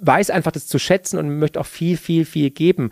weiß 0.01 0.31
einfach 0.31 0.51
das 0.51 0.67
zu 0.67 0.81
schätzen 0.81 1.17
und 1.17 1.39
möchte 1.39 1.61
auch 1.61 1.67
viel, 1.67 1.97
viel, 1.97 2.25
viel 2.25 2.51
geben. 2.51 2.91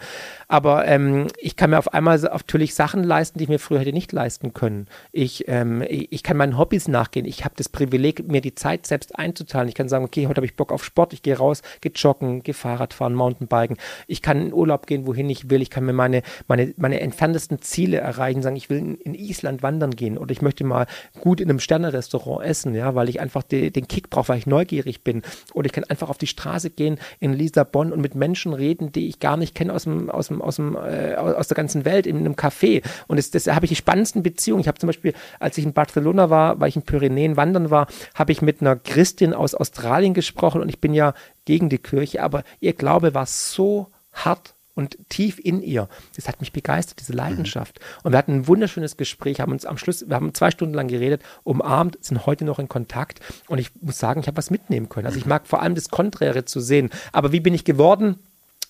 Aber 0.49 0.89
ähm, 0.89 1.27
ich 1.37 1.57
kann 1.57 1.71
mir 1.71 1.79
auf 1.79 1.93
einmal 1.93 2.19
natürlich 2.19 2.75
Sachen 2.75 3.05
leisten, 3.05 3.39
die 3.39 3.45
ich 3.45 3.51
mir 3.51 3.59
früher 3.59 3.81
hätte 3.81 3.93
nicht 3.93 4.13
leisten 4.13 4.55
können. 4.55 4.87
Ich, 5.13 5.47
ähm, 5.47 5.85
ich 5.87 6.23
kann 6.23 6.39
meinen 6.39 6.57
Hobbys 6.57 6.89
nachgehen. 6.89 7.27
Ich 7.27 7.45
habe 7.45 7.55
das 7.57 7.69
Privileg, 7.69 8.27
mir 8.27 8.41
die 8.41 8.55
Zeit 8.55 8.87
selbst 8.87 9.19
einzuteilen. 9.19 9.69
Ich 9.69 9.75
kann 9.75 9.91
sagen, 9.91 10.07
okay, 10.07 10.27
heute 10.27 10.39
habe 10.39 10.47
ich 10.47 10.57
Bock 10.57 10.73
auf 10.73 10.83
Sport, 10.83 11.13
ich 11.13 11.21
gehe 11.21 11.37
raus, 11.37 11.61
gehe 11.83 11.93
joggen, 11.95 12.43
gehe 12.43 12.55
Fahrrad 12.55 12.95
fahren, 12.95 13.15
Mountainbiken. 13.15 13.77
Ich 14.07 14.23
kann 14.23 14.41
in 14.41 14.55
Urlaub 14.55 14.87
gehen, 14.87 15.07
wohin 15.07 15.29
ich 15.29 15.51
will. 15.51 15.61
Ich 15.61 15.69
kann 15.69 15.85
mir 15.85 15.93
meine, 15.93 16.23
meine, 16.47 16.73
meine 16.79 17.01
entferntesten 17.01 17.61
Ziele 17.61 17.99
erreichen, 17.99 18.41
sagen, 18.41 18.57
ich 18.57 18.71
will 18.71 18.79
in, 18.79 18.95
in 18.95 19.15
Island 19.15 19.63
wandern 19.63 19.91
gehen 19.91 20.17
oder 20.17 20.33
ich 20.33 20.41
möchte 20.41 20.65
mal 20.65 20.87
gut 21.21 21.43
in 21.43 21.51
einem 21.51 21.61
Sternerestaurant 21.61 22.43
essen, 22.43 22.75
ja, 22.75 22.95
weil 22.95 23.11
ich 23.11 23.21
einfach 23.21 23.43
de, 23.43 23.69
den 23.69 23.87
Kick 23.87 24.09
brauche, 24.09 24.29
weil 24.29 24.39
ich 24.39 24.47
neugierig 24.47 25.05
bin. 25.05 25.21
Oder 25.53 25.67
ich 25.67 25.73
kann 25.73 25.85
einfach 25.85 26.09
auf 26.09 26.19
die 26.19 26.27
Straße 26.27 26.71
gehen 26.71 26.99
in 27.21 27.35
Lissabon 27.35 27.93
und 27.93 28.01
mit 28.01 28.15
Menschen 28.15 28.55
reden, 28.55 28.93
die 28.93 29.09
ich 29.09 29.21
gar 29.21 29.37
nicht 29.37 29.55
kenne 29.55 29.75
aus 29.75 29.85
dem, 29.85 30.09
aus 30.09 30.29
dem 30.29 30.38
aus, 30.43 30.57
dem, 30.57 30.77
äh, 30.77 31.15
aus 31.15 31.49
der 31.49 31.57
ganzen 31.57 31.85
Welt 31.85 32.07
in 32.07 32.17
einem 32.19 32.35
Café. 32.35 32.83
Und 33.07 33.19
das, 33.19 33.31
das 33.31 33.47
habe 33.47 33.67
ich 33.67 33.71
die 33.71 33.77
spannendsten 33.77 34.23
Beziehungen. 34.23 34.61
Ich 34.61 34.69
habe 34.69 34.79
zum 34.79 34.89
Beispiel, 34.89 35.15
als 35.41 35.59
ich 35.59 35.65
in 35.65 35.73
Barcelona 35.73 36.31
war, 36.31 36.61
weil 36.61 36.69
ich 36.69 36.77
in 36.77 36.83
Pyrenäen 36.83 37.37
wandern 37.37 37.71
war, 37.71 37.87
habe 38.15 38.33
ich 38.33 38.43
mit 38.43 38.61
einer 38.61 38.77
Christin 38.77 39.35
aus 39.35 39.55
Australien 39.55 40.15
gesprochen 40.15 40.61
und 40.61 40.69
ich 40.69 40.81
bin 40.81 40.95
ja 40.95 41.15
gegen 41.45 41.69
die 41.69 41.79
Kirche, 41.79 42.23
aber 42.23 42.45
ihr 42.61 42.73
Glaube 42.73 43.15
war 43.15 43.27
so 43.27 43.91
hart 44.13 44.55
und 44.79 44.97
tief 45.09 45.41
in 45.43 45.61
ihr. 45.61 45.89
Das 46.15 46.29
hat 46.29 46.41
mich 46.41 46.53
begeistert, 46.53 47.01
diese 47.01 47.13
Leidenschaft. 47.13 47.81
Mhm. 47.81 48.01
Und 48.05 48.13
wir 48.13 48.19
hatten 48.19 48.33
ein 48.33 48.47
wunderschönes 48.47 48.97
Gespräch, 48.97 49.41
haben 49.41 49.51
uns 49.51 49.67
am 49.67 49.77
Schluss, 49.77 50.09
wir 50.09 50.15
haben 50.15 50.33
zwei 50.35 50.53
Stunden 50.53 50.73
lang 50.73 50.87
geredet, 50.87 51.21
umarmt, 51.43 51.99
sind 52.01 52.27
heute 52.27 52.45
noch 52.45 52.61
in 52.61 52.69
Kontakt. 52.69 53.19
Und 53.49 53.59
ich 53.59 53.73
muss 53.81 53.99
sagen, 53.99 54.21
ich 54.21 54.29
habe 54.29 54.37
was 54.37 54.53
mitnehmen 54.53 54.89
können. 54.89 55.07
Also 55.07 55.19
ich 55.19 55.27
mag 55.27 55.49
vor 55.49 55.63
allem 55.63 55.75
das 55.75 55.89
Konträre 55.89 56.45
zu 56.45 56.61
sehen. 56.61 56.91
Aber 57.11 57.33
wie 57.33 57.41
bin 57.41 57.55
ich 57.55 57.65
geworden? 57.65 58.21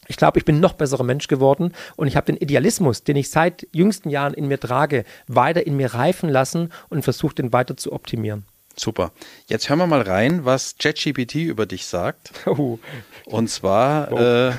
Ich 0.09 0.16
glaube, 0.16 0.38
ich 0.38 0.44
bin 0.44 0.59
noch 0.59 0.73
besserer 0.73 1.05
Mensch 1.05 1.29
geworden 1.29 1.73
und 1.97 2.09
ich 2.09 2.16
habe 2.16 2.27
den 2.27 2.37
Idealismus, 2.37 3.05
den 3.05 3.16
ich 3.16 3.31
seit 3.31 3.66
jüngsten 3.73 4.11
Jahren 4.11 4.35
in 4.35 4.49
mir 4.49 4.59
trage, 4.59 5.05
weiter 5.27 5.66
in 5.66 5.77
mir 5.77 5.94
reifen 5.94 6.29
lassen 6.29 6.73
und 6.88 7.03
versuche, 7.03 7.35
den 7.35 7.53
weiter 7.53 7.77
zu 7.77 7.92
optimieren. 7.92 8.47
Super. 8.77 9.12
Jetzt 9.47 9.68
hören 9.68 9.81
wir 9.81 9.87
mal 9.87 10.03
rein, 10.03 10.44
was 10.44 10.77
ChatGPT 10.79 11.37
über 11.37 11.66
dich 11.66 11.87
sagt. 11.87 12.33
Oh. 12.47 12.79
Und 13.25 13.49
zwar, 13.49 14.12
oh. 14.12 14.18
äh, 14.18 14.53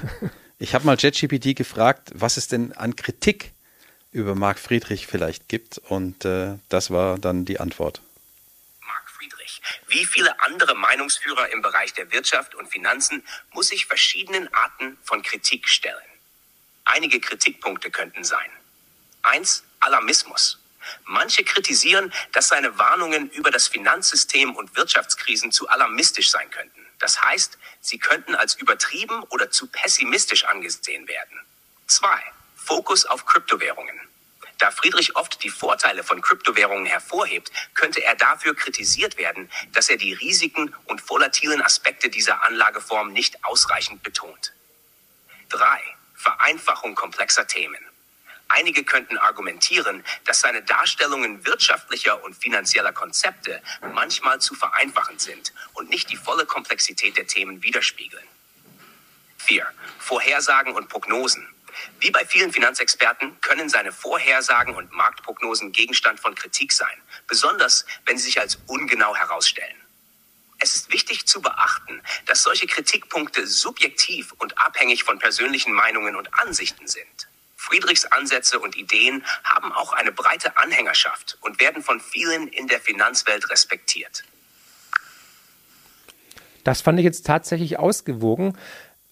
ich 0.59 0.75
habe 0.75 0.85
mal 0.85 0.97
ChatGPT 0.97 1.55
gefragt, 1.55 2.11
was 2.13 2.37
es 2.37 2.47
denn 2.47 2.73
an 2.73 2.95
Kritik 2.95 3.53
über 4.11 4.35
Marc 4.35 4.59
Friedrich 4.59 5.07
vielleicht 5.07 5.47
gibt. 5.47 5.77
Und 5.89 6.25
äh, 6.25 6.55
das 6.67 6.91
war 6.91 7.17
dann 7.17 7.45
die 7.45 7.59
Antwort. 7.59 8.01
Wie 9.87 10.05
viele 10.05 10.39
andere 10.41 10.75
Meinungsführer 10.75 11.49
im 11.49 11.61
Bereich 11.61 11.93
der 11.93 12.11
Wirtschaft 12.11 12.55
und 12.55 12.69
Finanzen 12.69 13.23
muss 13.51 13.69
sich 13.69 13.85
verschiedenen 13.85 14.53
Arten 14.53 14.97
von 15.03 15.21
Kritik 15.23 15.69
stellen. 15.69 15.97
Einige 16.85 17.19
Kritikpunkte 17.19 17.91
könnten 17.91 18.23
sein. 18.23 18.51
Eins, 19.23 19.63
Alarmismus. 19.79 20.59
Manche 21.05 21.43
kritisieren, 21.43 22.13
dass 22.33 22.47
seine 22.49 22.77
Warnungen 22.79 23.29
über 23.31 23.51
das 23.51 23.67
Finanzsystem 23.67 24.55
und 24.55 24.75
Wirtschaftskrisen 24.75 25.51
zu 25.51 25.69
alarmistisch 25.69 26.31
sein 26.31 26.49
könnten. 26.51 26.85
Das 26.99 27.21
heißt, 27.21 27.57
sie 27.81 27.99
könnten 27.99 28.35
als 28.35 28.55
übertrieben 28.55 29.23
oder 29.25 29.51
zu 29.51 29.67
pessimistisch 29.67 30.45
angesehen 30.45 31.07
werden. 31.07 31.39
Zwei, 31.87 32.21
Fokus 32.55 33.05
auf 33.05 33.25
Kryptowährungen. 33.25 33.99
Da 34.59 34.71
Friedrich 34.71 35.15
oft 35.15 35.43
die 35.43 35.49
Vorteile 35.49 36.03
von 36.03 36.21
Kryptowährungen 36.21 36.85
hervorhebt, 36.85 37.51
könnte 37.73 38.03
er 38.03 38.15
dafür 38.15 38.55
kritisiert 38.55 39.17
werden, 39.17 39.49
dass 39.73 39.89
er 39.89 39.97
die 39.97 40.13
Risiken 40.13 40.75
und 40.85 41.09
volatilen 41.09 41.61
Aspekte 41.61 42.09
dieser 42.09 42.43
Anlageform 42.43 43.13
nicht 43.13 43.43
ausreichend 43.45 44.03
betont. 44.03 44.53
3. 45.49 45.81
Vereinfachung 46.13 46.93
komplexer 46.93 47.47
Themen. 47.47 47.79
Einige 48.49 48.83
könnten 48.83 49.17
argumentieren, 49.17 50.03
dass 50.25 50.41
seine 50.41 50.63
Darstellungen 50.63 51.45
wirtschaftlicher 51.45 52.23
und 52.23 52.35
finanzieller 52.35 52.91
Konzepte 52.91 53.61
manchmal 53.93 54.41
zu 54.41 54.55
vereinfachend 54.55 55.21
sind 55.21 55.53
und 55.73 55.89
nicht 55.89 56.09
die 56.09 56.17
volle 56.17 56.45
Komplexität 56.45 57.15
der 57.15 57.27
Themen 57.27 57.63
widerspiegeln. 57.63 58.27
4. 59.37 59.65
Vorhersagen 59.99 60.73
und 60.75 60.89
Prognosen. 60.89 61.47
Wie 61.99 62.11
bei 62.11 62.25
vielen 62.25 62.51
Finanzexperten 62.51 63.39
können 63.41 63.69
seine 63.69 63.91
Vorhersagen 63.91 64.75
und 64.75 64.91
Marktprognosen 64.91 65.71
Gegenstand 65.71 66.19
von 66.19 66.35
Kritik 66.35 66.71
sein, 66.71 66.97
besonders 67.27 67.85
wenn 68.05 68.17
sie 68.17 68.25
sich 68.25 68.39
als 68.39 68.59
ungenau 68.67 69.15
herausstellen. 69.15 69.75
Es 70.59 70.75
ist 70.75 70.91
wichtig 70.91 71.25
zu 71.25 71.41
beachten, 71.41 72.01
dass 72.25 72.43
solche 72.43 72.67
Kritikpunkte 72.67 73.47
subjektiv 73.47 74.33
und 74.33 74.57
abhängig 74.57 75.03
von 75.03 75.17
persönlichen 75.17 75.73
Meinungen 75.73 76.15
und 76.15 76.33
Ansichten 76.33 76.87
sind. 76.87 77.29
Friedrichs 77.55 78.05
Ansätze 78.05 78.59
und 78.59 78.77
Ideen 78.77 79.23
haben 79.43 79.71
auch 79.71 79.93
eine 79.93 80.11
breite 80.11 80.57
Anhängerschaft 80.57 81.37
und 81.41 81.59
werden 81.59 81.83
von 81.83 81.99
vielen 81.99 82.47
in 82.47 82.67
der 82.67 82.79
Finanzwelt 82.79 83.49
respektiert. 83.49 84.23
Das 86.63 86.81
fand 86.81 86.99
ich 86.99 87.05
jetzt 87.05 87.25
tatsächlich 87.25 87.79
ausgewogen. 87.79 88.57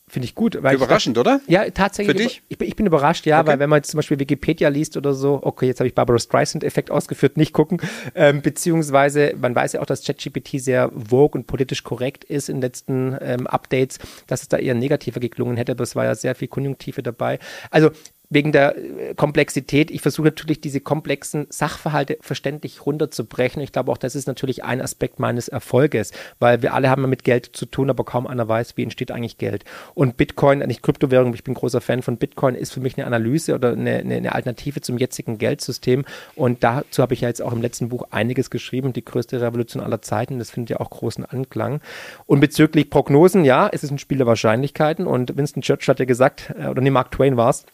Finde 0.10 0.26
ich 0.26 0.36
gut. 0.36 0.56
Überraschend, 0.56 1.18
ich, 1.18 1.20
oder? 1.20 1.42
Ja, 1.48 1.70
tatsächlich. 1.70 2.16
Für 2.16 2.24
dich? 2.24 2.42
Ich, 2.48 2.62
ich 2.62 2.76
bin 2.78 2.86
überrascht, 2.86 3.26
ja, 3.26 3.42
okay. 3.42 3.50
weil 3.50 3.60
wenn 3.60 3.70
man 3.70 3.80
jetzt 3.80 3.92
zum 3.92 3.98
Beispiel 3.98 4.18
Wikipedia 4.18 4.70
liest 4.70 4.96
oder 4.96 5.14
so, 5.14 5.40
okay, 5.44 5.68
jetzt 5.68 5.82
habe 5.82 5.88
ich 5.90 5.96
Barbara 5.96 6.18
Streisand-Effekt 6.18 6.92
ausgeführt, 6.92 7.36
nicht 7.36 7.52
gucken, 7.52 7.82
ähm, 8.16 8.42
beziehungsweise 8.42 9.34
man 9.38 9.54
weiß 9.54 9.74
ja 9.74 9.82
auch, 9.82 9.86
dass 9.86 10.06
ChatGPT 10.06 10.62
sehr 10.62 10.92
vogue 10.94 11.38
und 11.38 11.46
politisch 11.46 11.84
korrekt 11.84 12.24
ist 12.24 12.48
in 12.48 12.62
letzten 12.62 13.18
ähm, 13.20 13.48
Updates, 13.48 14.00
dass 14.28 14.44
es 14.44 14.48
da 14.48 14.58
eher 14.58 14.76
negativer 14.76 15.20
geklungen 15.20 15.58
hätte, 15.58 15.74
aber 15.74 15.84
es 15.84 15.94
war 15.98 16.06
ja 16.06 16.16
sehr 16.16 16.36
viel 16.36 16.48
Konjunktive 16.48 17.04
dabei. 17.04 17.40
Also 17.70 17.92
wegen 18.30 18.52
der 18.52 18.78
äh, 18.78 19.14
Komplexität. 19.16 19.92
Ich 19.92 20.02
versuche 20.02 20.28
natürlich 20.28 20.60
diese 20.60 20.82
komplexen 20.82 21.48
Sachverhalte 21.50 22.18
verständlich 22.22 22.86
runterzubrechen. 22.86 23.62
Ich 23.62 23.72
glaube 23.72 23.92
auch, 23.92 23.98
das 23.98 24.16
ist 24.16 24.28
natürlich 24.28 24.64
ein 24.64 24.82
Aspekt 24.82 25.20
meines 25.20 25.48
Erfolges, 25.48 26.12
weil 26.40 26.62
wir 26.62 26.74
alle 26.74 26.90
haben 26.90 27.08
mit 27.10 27.24
Geld 27.24 27.50
zu 27.54 27.66
tun, 27.66 27.90
aber 27.90 28.04
kaum 28.04 28.28
einer 28.28 28.48
weiß, 28.48 28.76
wie 28.76 28.84
entsteht 28.84 29.12
eigentlich 29.12 29.38
Geld. 29.38 29.64
Und 29.94 30.18
Bitcoin, 30.18 30.60
nicht 30.60 30.84
Kryptowährung, 30.84 31.34
ich 31.34 31.44
bin 31.44 31.54
großer 31.54 31.80
Fan 31.80 32.02
von 32.02 32.18
Bitcoin, 32.18 32.56
ist 32.56 32.74
für 32.74 32.82
mich 32.82 32.98
eine 32.98 33.08
Analyse 33.08 33.56
oder 33.56 33.72
eine, 33.72 33.98
eine 33.98 34.36
Alternative 34.36 34.82
zum 34.82 34.98
jetzigen 34.98 35.38
Geldsystem. 35.38 36.04
Und 36.36 36.64
dazu 36.64 37.02
habe 37.02 37.14
ich 37.14 37.22
ja 37.22 37.30
jetzt 37.30 37.42
auch 37.42 37.54
im 37.54 37.62
letzten 37.62 37.90
Buch 37.90 38.08
einiges 38.12 38.50
geschrieben, 38.50 38.92
die 38.92 39.06
größte 39.06 39.42
Revolution 39.42 39.82
aller 39.82 40.02
Zeiten. 40.02 40.40
Das 40.40 40.52
findet 40.52 40.72
ja 40.72 40.80
auch 40.80 40.90
großen 40.90 41.26
Anklang. 41.26 41.82
Und 42.26 42.42
bezüglich 42.42 42.90
Prognosen, 42.90 43.46
ja, 43.46 43.70
es 43.72 43.84
ist 43.84 43.92
ein 43.92 44.00
Spiel 44.00 44.18
der 44.18 44.28
Wahrscheinlichkeiten. 44.28 45.08
Und 45.08 45.38
Winston 45.38 45.62
Churchill 45.62 45.94
hat 45.94 46.00
ja 46.00 46.06
gesagt, 46.06 46.54
äh, 46.60 46.68
oder 46.68 46.82
nee, 46.82 46.90
Mark 46.90 47.12
Twain 47.12 47.38
war 47.38 47.52
es, 47.52 47.66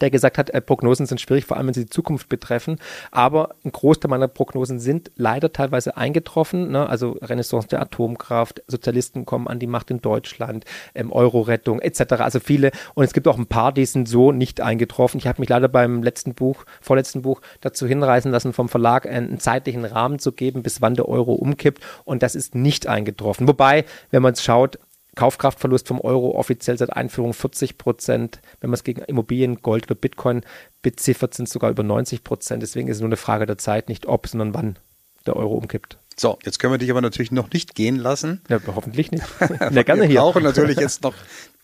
der 0.00 0.10
gesagt 0.10 0.38
hat, 0.38 0.50
äh, 0.50 0.60
Prognosen 0.60 1.06
sind 1.06 1.20
schwierig, 1.20 1.44
vor 1.44 1.56
allem 1.56 1.68
wenn 1.68 1.74
sie 1.74 1.84
die 1.84 1.90
Zukunft 1.90 2.28
betreffen. 2.28 2.78
Aber 3.10 3.54
ein 3.64 3.72
Großteil 3.72 4.10
meiner 4.10 4.28
Prognosen 4.28 4.78
sind 4.78 5.10
leider 5.16 5.52
teilweise 5.52 5.96
eingetroffen. 5.96 6.70
Ne? 6.70 6.88
Also 6.88 7.12
Renaissance 7.22 7.68
der 7.68 7.80
Atomkraft, 7.80 8.62
Sozialisten 8.66 9.26
kommen 9.26 9.48
an 9.48 9.58
die 9.58 9.66
Macht 9.66 9.90
in 9.90 10.00
Deutschland, 10.00 10.64
ähm, 10.94 11.12
Euro-Rettung 11.12 11.80
etc. 11.80 12.14
Also 12.18 12.40
viele. 12.40 12.70
Und 12.94 13.04
es 13.04 13.12
gibt 13.12 13.28
auch 13.28 13.38
ein 13.38 13.46
paar, 13.46 13.72
die 13.72 13.86
sind 13.86 14.08
so 14.08 14.32
nicht 14.32 14.60
eingetroffen. 14.60 15.18
Ich 15.18 15.26
habe 15.26 15.40
mich 15.40 15.48
leider 15.48 15.68
beim 15.68 16.02
letzten 16.02 16.34
Buch, 16.34 16.64
vorletzten 16.80 17.22
Buch 17.22 17.40
dazu 17.60 17.86
hinreißen 17.86 18.30
lassen, 18.30 18.52
vom 18.52 18.68
Verlag 18.68 19.06
einen, 19.06 19.28
einen 19.28 19.40
zeitlichen 19.40 19.84
Rahmen 19.84 20.18
zu 20.18 20.32
geben, 20.32 20.62
bis 20.62 20.80
wann 20.82 20.94
der 20.94 21.08
Euro 21.08 21.34
umkippt. 21.34 21.82
Und 22.04 22.22
das 22.22 22.34
ist 22.34 22.54
nicht 22.54 22.86
eingetroffen. 22.86 23.48
Wobei, 23.48 23.84
wenn 24.10 24.22
man 24.22 24.32
es 24.32 24.42
schaut, 24.42 24.78
Kaufkraftverlust 25.16 25.88
vom 25.88 26.00
Euro 26.00 26.36
offiziell 26.36 26.78
seit 26.78 26.92
Einführung 26.92 27.34
40 27.34 27.78
Prozent. 27.78 28.40
Wenn 28.60 28.70
man 28.70 28.74
es 28.74 28.84
gegen 28.84 29.02
Immobilien, 29.02 29.62
Gold 29.62 29.86
oder 29.86 29.96
Bitcoin 29.96 30.42
beziffert, 30.82 31.34
sind 31.34 31.46
es 31.46 31.52
sogar 31.52 31.70
über 31.70 31.82
90 31.82 32.22
Prozent. 32.22 32.62
Deswegen 32.62 32.88
ist 32.88 32.98
es 32.98 33.00
nur 33.00 33.08
eine 33.08 33.16
Frage 33.16 33.46
der 33.46 33.58
Zeit, 33.58 33.88
nicht 33.88 34.06
ob, 34.06 34.28
sondern 34.28 34.54
wann 34.54 34.78
der 35.26 35.36
Euro 35.36 35.54
umkippt. 35.54 35.98
So, 36.18 36.38
jetzt 36.44 36.58
können 36.58 36.72
wir 36.72 36.78
dich 36.78 36.90
aber 36.90 37.02
natürlich 37.02 37.30
noch 37.30 37.50
nicht 37.50 37.74
gehen 37.74 37.96
lassen. 37.96 38.40
Ja, 38.48 38.58
hoffentlich 38.74 39.10
nicht. 39.10 39.24
gerne 39.38 40.02
wir 40.02 40.04
hier. 40.04 40.20
brauchen 40.20 40.42
natürlich 40.42 40.78
jetzt 40.78 41.02
noch 41.02 41.14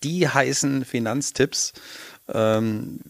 die 0.03 0.29
heißen 0.29 0.85
Finanztipps. 0.85 1.73
Ähm, 2.29 3.01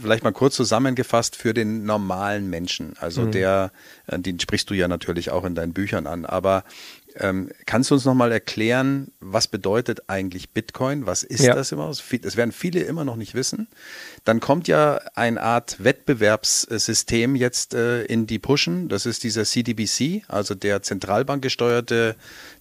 vielleicht 0.00 0.24
mal 0.24 0.32
kurz 0.32 0.56
zusammengefasst 0.56 1.36
für 1.36 1.54
den 1.54 1.84
normalen 1.84 2.50
Menschen. 2.50 2.94
Also 2.98 3.22
mhm. 3.22 3.32
der, 3.32 3.72
äh, 4.06 4.18
den 4.18 4.40
sprichst 4.40 4.68
du 4.70 4.74
ja 4.74 4.88
natürlich 4.88 5.30
auch 5.30 5.44
in 5.44 5.54
deinen 5.54 5.72
Büchern 5.72 6.06
an, 6.06 6.24
aber 6.24 6.64
ähm, 7.16 7.50
kannst 7.66 7.90
du 7.90 7.94
uns 7.94 8.04
nochmal 8.04 8.32
erklären, 8.32 9.12
was 9.20 9.48
bedeutet 9.48 10.08
eigentlich 10.08 10.50
Bitcoin? 10.50 11.06
Was 11.06 11.22
ist 11.22 11.44
ja. 11.44 11.54
das 11.54 11.72
immer? 11.72 11.86
Das 11.88 12.36
werden 12.36 12.52
viele 12.52 12.80
immer 12.80 13.04
noch 13.04 13.16
nicht 13.16 13.34
wissen. 13.34 13.68
Dann 14.24 14.40
kommt 14.40 14.68
ja 14.68 15.00
eine 15.14 15.40
Art 15.42 15.82
Wettbewerbssystem 15.82 17.34
jetzt 17.34 17.74
äh, 17.74 18.04
in 18.04 18.26
die 18.26 18.38
Pushen. 18.38 18.88
Das 18.88 19.06
ist 19.06 19.24
dieser 19.24 19.44
CDBC, 19.44 20.22
also 20.28 20.54
der 20.54 20.82
zentralbankgesteuerte 20.82 22.16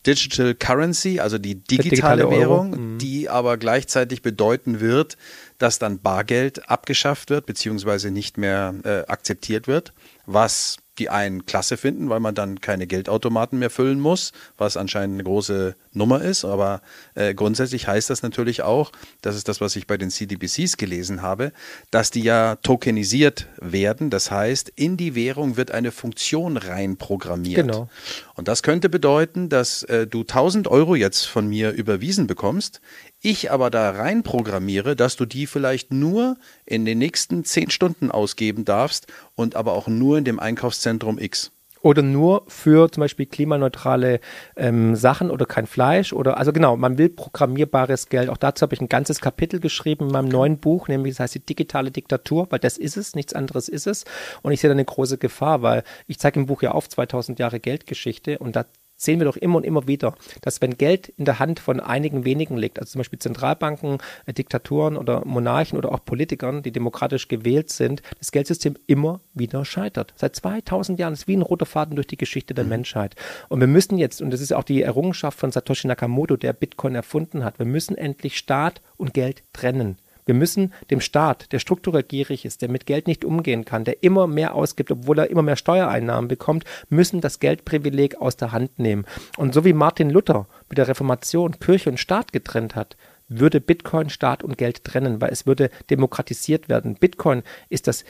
Digital 0.05 0.55
Currency, 0.55 1.19
also 1.19 1.37
die 1.37 1.55
digitale, 1.55 2.23
digitale 2.23 2.29
Währung, 2.29 2.93
mhm. 2.93 2.97
die 2.99 3.29
aber 3.29 3.57
gleichzeitig 3.57 4.21
bedeuten 4.21 4.79
wird, 4.79 5.17
dass 5.57 5.79
dann 5.79 5.99
Bargeld 5.99 6.69
abgeschafft 6.69 7.29
wird, 7.29 7.45
beziehungsweise 7.45 8.11
nicht 8.11 8.37
mehr 8.37 8.73
äh, 8.83 8.99
akzeptiert 9.07 9.67
wird, 9.67 9.93
was 10.25 10.77
die 10.99 11.09
einen 11.09 11.45
klasse 11.45 11.77
finden, 11.77 12.09
weil 12.09 12.19
man 12.19 12.35
dann 12.35 12.61
keine 12.61 12.87
Geldautomaten 12.87 13.59
mehr 13.59 13.69
füllen 13.69 13.99
muss, 13.99 14.31
was 14.57 14.77
anscheinend 14.77 15.15
eine 15.15 15.23
große 15.23 15.75
Nummer 15.93 16.21
ist. 16.21 16.45
Aber 16.45 16.81
äh, 17.15 17.33
grundsätzlich 17.33 17.87
heißt 17.87 18.09
das 18.09 18.23
natürlich 18.23 18.61
auch, 18.61 18.91
das 19.21 19.35
ist 19.35 19.47
das, 19.47 19.61
was 19.61 19.75
ich 19.75 19.87
bei 19.87 19.97
den 19.97 20.09
CDBCs 20.09 20.77
gelesen 20.77 21.21
habe, 21.21 21.51
dass 21.91 22.11
die 22.11 22.21
ja 22.21 22.55
tokenisiert 22.57 23.47
werden. 23.59 24.09
Das 24.09 24.31
heißt, 24.31 24.71
in 24.75 24.97
die 24.97 25.15
Währung 25.15 25.57
wird 25.57 25.71
eine 25.71 25.91
Funktion 25.91 26.57
reinprogrammiert. 26.57 27.67
Genau. 27.67 27.89
Und 28.35 28.47
das 28.47 28.63
könnte 28.63 28.89
bedeuten, 28.89 29.49
dass 29.49 29.83
äh, 29.83 30.07
du 30.07 30.21
1000 30.21 30.67
Euro 30.67 30.95
jetzt 30.95 31.25
von 31.25 31.47
mir 31.47 31.71
überwiesen 31.71 32.27
bekommst, 32.27 32.81
ich 33.21 33.51
aber 33.51 33.69
da 33.69 33.91
rein 33.91 34.23
programmiere, 34.23 34.95
dass 34.95 35.15
du 35.15 35.25
die 35.25 35.47
vielleicht 35.47 35.91
nur 35.91 36.37
in 36.65 36.85
den 36.85 36.99
nächsten 36.99 37.43
zehn 37.43 37.69
Stunden 37.69 38.11
ausgeben 38.11 38.65
darfst 38.65 39.07
und 39.35 39.55
aber 39.55 39.73
auch 39.73 39.87
nur 39.87 40.17
in 40.17 40.23
dem 40.23 40.39
Einkaufszentrum 40.39 41.17
X. 41.17 41.51
Oder 41.81 42.01
nur 42.01 42.43
für 42.47 42.91
zum 42.91 43.01
Beispiel 43.01 43.27
klimaneutrale 43.27 44.19
ähm, 44.55 44.95
Sachen 44.95 45.29
oder 45.29 45.45
kein 45.45 45.67
Fleisch 45.67 46.11
oder 46.11 46.37
also 46.37 46.51
genau, 46.51 46.75
man 46.75 46.97
will 46.97 47.09
programmierbares 47.09 48.09
Geld. 48.09 48.29
Auch 48.29 48.37
dazu 48.37 48.63
habe 48.63 48.73
ich 48.73 48.81
ein 48.81 48.89
ganzes 48.89 49.21
Kapitel 49.21 49.59
geschrieben 49.59 50.07
in 50.07 50.11
meinem 50.11 50.27
neuen 50.27 50.57
Buch, 50.57 50.87
nämlich 50.87 51.13
das 51.13 51.21
heißt 51.21 51.35
die 51.35 51.45
digitale 51.45 51.91
Diktatur, 51.91 52.47
weil 52.49 52.59
das 52.59 52.77
ist 52.77 52.97
es, 52.97 53.15
nichts 53.15 53.33
anderes 53.33 53.69
ist 53.69 53.87
es. 53.87 54.05
Und 54.41 54.51
ich 54.51 54.61
sehe 54.61 54.69
da 54.69 54.73
eine 54.73 54.85
große 54.85 55.17
Gefahr, 55.17 55.61
weil 55.61 55.83
ich 56.07 56.19
zeige 56.19 56.39
im 56.39 56.47
Buch 56.47 56.61
ja 56.61 56.71
auf 56.71 56.89
2000 56.89 57.39
Jahre 57.39 57.59
Geldgeschichte 57.59 58.39
und 58.39 58.55
da 58.55 58.65
sehen 58.97 59.19
wir 59.19 59.25
doch 59.25 59.37
immer 59.37 59.57
und 59.57 59.65
immer 59.65 59.87
wieder, 59.87 60.15
dass 60.41 60.61
wenn 60.61 60.77
Geld 60.77 61.09
in 61.09 61.25
der 61.25 61.39
Hand 61.39 61.59
von 61.59 61.79
einigen 61.79 62.25
wenigen 62.25 62.57
liegt, 62.57 62.79
also 62.79 62.91
zum 62.91 62.99
Beispiel 62.99 63.19
Zentralbanken, 63.19 63.99
äh, 64.25 64.33
Diktaturen 64.33 64.97
oder 64.97 65.23
Monarchen 65.25 65.77
oder 65.77 65.91
auch 65.91 66.03
Politikern, 66.03 66.63
die 66.63 66.71
demokratisch 66.71 67.27
gewählt 67.27 67.69
sind, 67.69 68.01
das 68.17 68.31
Geldsystem 68.31 68.75
immer 68.87 69.21
wieder 69.33 69.63
scheitert. 69.63 70.13
Seit 70.15 70.35
2000 70.35 70.99
Jahren 70.99 71.13
ist 71.13 71.27
wie 71.27 71.37
ein 71.37 71.41
roter 71.41 71.65
Faden 71.65 71.95
durch 71.95 72.07
die 72.07 72.17
Geschichte 72.17 72.53
der 72.53 72.63
mhm. 72.63 72.71
Menschheit. 72.71 73.15
Und 73.49 73.59
wir 73.59 73.67
müssen 73.67 73.97
jetzt, 73.97 74.21
und 74.21 74.31
das 74.31 74.41
ist 74.41 74.53
auch 74.53 74.63
die 74.63 74.81
Errungenschaft 74.81 75.39
von 75.39 75.51
Satoshi 75.51 75.87
Nakamoto, 75.87 76.35
der 76.35 76.53
Bitcoin 76.53 76.95
erfunden 76.95 77.43
hat, 77.43 77.59
wir 77.59 77.65
müssen 77.65 77.97
endlich 77.97 78.37
Staat 78.37 78.81
und 78.97 79.13
Geld 79.13 79.43
trennen. 79.53 79.97
Wir 80.27 80.35
müssen 80.35 80.73
dem 80.91 81.01
Staat, 81.01 81.51
der 81.53 81.59
strukturell 81.59 82.03
gierig 82.03 82.45
ist, 82.45 82.61
der 82.61 82.69
mit 82.69 82.85
Geld 82.85 83.07
nicht 83.07 83.25
umgehen 83.25 83.65
kann, 83.65 83.85
der 83.85 84.03
immer 84.03 84.27
mehr 84.27 84.53
ausgibt, 84.53 84.91
obwohl 84.91 85.19
er 85.19 85.31
immer 85.31 85.41
mehr 85.41 85.55
Steuereinnahmen 85.55 86.27
bekommt, 86.27 86.65
müssen 86.89 87.21
das 87.21 87.39
Geldprivileg 87.39 88.21
aus 88.21 88.35
der 88.35 88.51
Hand 88.51 88.77
nehmen. 88.77 89.05
Und 89.37 89.53
so 89.53 89.63
wie 89.63 89.73
Martin 89.73 90.09
Luther 90.09 90.47
mit 90.69 90.77
der 90.77 90.89
Reformation 90.89 91.59
Kirche 91.59 91.89
und 91.89 91.99
Staat 91.99 92.33
getrennt 92.33 92.75
hat, 92.75 92.97
würde 93.29 93.61
Bitcoin 93.61 94.09
Staat 94.09 94.43
und 94.43 94.57
Geld 94.57 94.83
trennen, 94.83 95.21
weil 95.21 95.31
es 95.31 95.47
würde 95.47 95.69
demokratisiert 95.89 96.69
werden. 96.69 96.95
Bitcoin 96.95 97.43
ist 97.69 97.87
das 97.87 98.03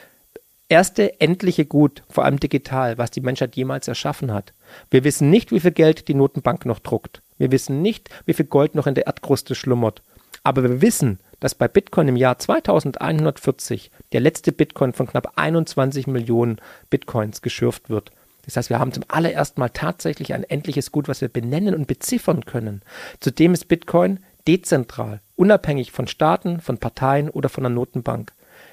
erste 0.70 1.22
endliche 1.22 1.66
Gut, 1.66 2.04
vor 2.10 2.26
allem 2.26 2.40
digital, 2.40 2.98
was 2.98 3.12
die 3.12 3.22
Menschheit 3.22 3.56
jemals 3.56 3.88
erschaffen 3.88 4.34
hat. 4.34 4.54
Wir 4.90 5.04
wissen 5.04 5.30
nicht, 5.30 5.52
wie 5.52 5.60
viel 5.60 5.72
Geld 5.72 6.08
die 6.08 6.16
Notenbank 6.16 6.66
noch 6.66 6.80
druckt. 6.80 7.22
Wir 7.38 7.52
wissen 7.52 7.82
nicht, 7.82 8.10
wie 8.26 8.34
viel 8.34 8.46
Gold 8.46 8.76
noch 8.76 8.88
in 8.88 8.96
der 8.96 9.06
Erdkruste 9.06 9.54
schlummert. 9.56 10.02
Aber 10.44 10.64
wir 10.64 10.82
wissen, 10.82 11.20
dass 11.40 11.56
bei 11.56 11.68
Bitcoin 11.68 12.08
im 12.08 12.16
Jahr 12.16 12.40
2140 12.40 13.92
der 14.12 14.22
letzte 14.22 14.52
Bitcoin 14.52 14.94
von 14.94 15.08
knapp 15.08 15.34
21 15.36 16.08
Millionen 16.08 16.60
Bitcoins 16.90 17.42
geschürft 17.42 17.90
wird. 17.90 18.12
Das 18.46 18.56
heißt, 18.56 18.70
wir 18.70 18.80
haben 18.80 18.94
zum 18.94 19.04
allerersten 19.10 19.60
Mal 19.60 19.70
tatsächlich 19.70 20.34
ein 20.34 20.44
endliches 20.44 20.92
Gut, 20.92 21.08
was 21.08 21.22
wir 21.22 21.28
benennen 21.28 21.76
und 21.76 21.88
beziffern 21.88 22.46
können. 22.46 22.82
Zudem 23.20 23.54
ist 23.54 23.68
Bitcoin 23.68 24.20
dezentral, 24.48 25.20
unabhängig 25.36 25.92
von 25.92 26.08
Staaten, 26.08 26.62
von 26.62 26.78
Parteien 26.78 27.30
oder 27.30 27.50
von 27.50 27.64
der 27.64 27.72
Notenbank. 27.72 28.32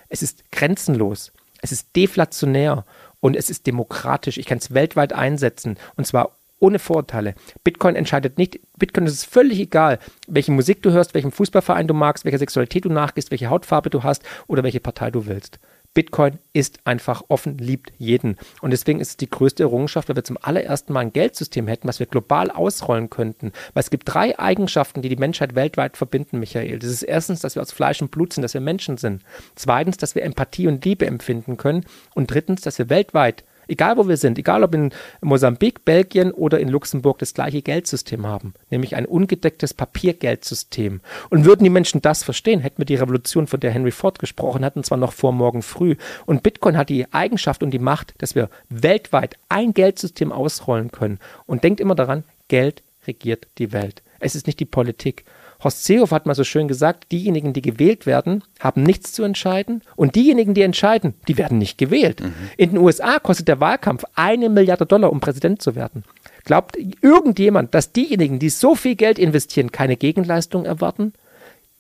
Es 0.09 0.23
ist 0.23 0.51
grenzenlos. 0.53 1.33
Es 1.61 1.73
ist 1.73 1.97
deflationär 1.97 2.85
und 3.21 3.35
es 3.35 3.51
ist 3.51 3.67
demokratisch. 3.67 4.39
Ich 4.39 4.47
kann 4.47 4.59
es 4.59 4.75
weltweit 4.75 5.13
einsetzen 5.13 5.77
und 5.97 6.07
zwar 6.07 6.37
ohne 6.59 6.79
Vorurteile. 6.79 7.35
Bitcoin 7.63 7.97
entscheidet 7.97 8.39
nicht, 8.39 8.61
Bitcoin 8.79 9.07
ist 9.07 9.27
völlig 9.27 9.61
egal, 9.61 9.99
welche 10.27 10.53
Musik 10.53 10.83
du 10.83 10.93
hörst, 10.93 11.15
welchen 11.15 11.33
Fußballverein 11.33 11.89
du 11.89 11.95
magst, 11.95 12.25
welcher 12.25 12.39
Sexualität 12.39 12.85
du 12.85 12.91
nachgehst, 12.91 13.31
welche 13.31 13.51
Hautfarbe 13.51 13.91
du 13.91 14.03
hast 14.03 14.23
oder 14.47 14.63
welche 14.63 14.81
Partei 14.81 15.11
du 15.11 15.27
willst. 15.27 15.59
Bitcoin 15.95 16.41
ist 16.53 16.81
einfach 16.85 17.23
offen, 17.29 17.57
liebt 17.57 17.93
jeden. 17.99 18.37
Und 18.61 18.73
deswegen 18.73 19.01
ist 19.01 19.11
es 19.11 19.17
die 19.17 19.31
größte 19.31 19.63
Errungenschaft, 19.63 20.09
weil 20.09 20.17
wir 20.17 20.25
zum 20.25 20.39
allerersten 20.43 20.93
Mal 20.93 21.01
ein 21.01 21.13
Geldsystem 21.13 21.69
hätten, 21.69 21.87
was 21.87 22.01
wir 22.01 22.07
global 22.07 22.51
ausrollen 22.51 23.11
könnten. 23.11 23.53
Weil 23.73 23.83
es 23.83 23.91
gibt 23.91 24.13
drei 24.13 24.37
Eigenschaften, 24.37 25.03
die 25.03 25.09
die 25.09 25.17
Menschheit 25.17 25.55
weltweit 25.55 25.97
verbinden, 25.97 26.41
Michael. 26.41 26.81
Das 26.81 26.91
ist 26.91 27.05
erstens, 27.05 27.41
dass 27.41 27.55
wir 27.55 27.63
aus 27.63 27.71
Fleisch 27.71 28.03
und 28.03 28.11
Blut 28.11 28.33
sind, 28.33 28.43
dass 28.43 28.55
wir 28.55 28.61
Menschen 28.61 28.97
sind. 28.97 29.23
Zweitens, 29.55 29.97
dass 29.97 30.17
wir 30.17 30.25
Empathie 30.25 30.67
und 30.67 30.85
Liebe 30.85 31.07
empfinden 31.07 31.57
können. 31.57 31.87
Und 32.15 32.29
drittens, 32.29 32.63
dass 32.63 32.79
wir 32.79 32.91
weltweit 32.91 33.45
Egal 33.69 33.97
wo 33.97 34.09
wir 34.09 34.17
sind, 34.17 34.39
egal 34.39 34.63
ob 34.63 34.75
in 34.75 34.91
Mosambik, 35.21 35.85
Belgien 35.85 36.33
oder 36.33 36.61
in 36.61 36.69
Luxemburg 36.69 37.19
das 37.19 37.35
gleiche 37.35 37.63
Geldsystem 37.63 38.27
haben, 38.27 38.55
nämlich 38.71 38.97
ein 38.97 39.07
ungedecktes 39.07 39.75
Papiergeldsystem. 39.75 41.01
Und 41.31 41.45
würden 41.45 41.65
die 41.65 41.71
Menschen 41.71 42.03
das 42.03 42.23
verstehen, 42.23 42.61
hätten 42.61 42.79
wir 42.79 42.87
die 42.87 42.97
Revolution, 42.97 43.47
von 43.47 43.61
der 43.61 43.71
Henry 43.71 43.91
Ford 43.91 44.19
gesprochen 44.19 44.65
hat, 44.65 44.77
und 44.77 44.87
zwar 44.87 44.99
noch 44.99 45.13
vor 45.13 45.33
morgen 45.33 45.63
früh. 45.63 45.97
Und 46.27 46.43
Bitcoin 46.43 46.77
hat 46.77 46.89
die 46.89 47.13
Eigenschaft 47.13 47.63
und 47.63 47.71
die 47.71 47.79
Macht, 47.79 48.15
dass 48.19 48.35
wir 48.35 48.49
weltweit 48.69 49.37
ein 49.49 49.75
Geldsystem 49.75 50.33
ausrollen 50.33 50.91
können. 50.91 51.19
Und 51.47 51.65
denkt 51.65 51.81
immer 51.81 51.95
daran, 51.95 52.25
Geld 52.49 52.83
regiert 53.07 53.49
die 53.59 53.73
Welt. 53.73 54.03
Es 54.21 54.35
ist 54.35 54.47
nicht 54.47 54.61
die 54.61 54.65
Politik. 54.65 55.25
Horst 55.65 55.85
Seehofer 55.85 56.17
hat 56.17 56.27
mal 56.27 56.35
so 56.35 56.45
schön 56.45 56.69
gesagt, 56.69 57.11
diejenigen, 57.11 57.55
die 57.55 57.63
gewählt 57.63 58.07
werden, 58.07 58.45
haben 58.61 58.83
nichts 58.83 59.13
zu 59.13 59.23
entscheiden 59.23 59.83
und 59.97 60.15
diejenigen, 60.15 60.55
die 60.55 60.63
entscheiden, 60.63 61.15
die 61.27 61.39
werden 61.39 61.59
nicht 61.59 61.79
gewählt. 61.79 62.21
Mhm. 62.21 62.35
In 62.57 62.71
den 62.71 62.79
USA 62.79 63.19
kostet 63.19 63.49
der 63.49 63.61
Wahlkampf 63.61 64.05
eine 64.15 64.51
Milliarde 64.51 64.87
Dollar, 64.87 65.11
um 65.11 65.21
Präsident 65.21 65.63
zu 65.63 65.75
werden. 65.75 66.05
Glaubt 66.45 66.77
irgendjemand, 67.01 67.75
dass 67.75 67.93
diejenigen, 67.93 68.39
die 68.39 68.51
so 68.51 68.75
viel 68.75 68.95
Geld 68.95 69.19
investieren, 69.19 69.73
keine 69.73 69.97
Gegenleistung 69.97 70.67
erwarten? 70.67 71.15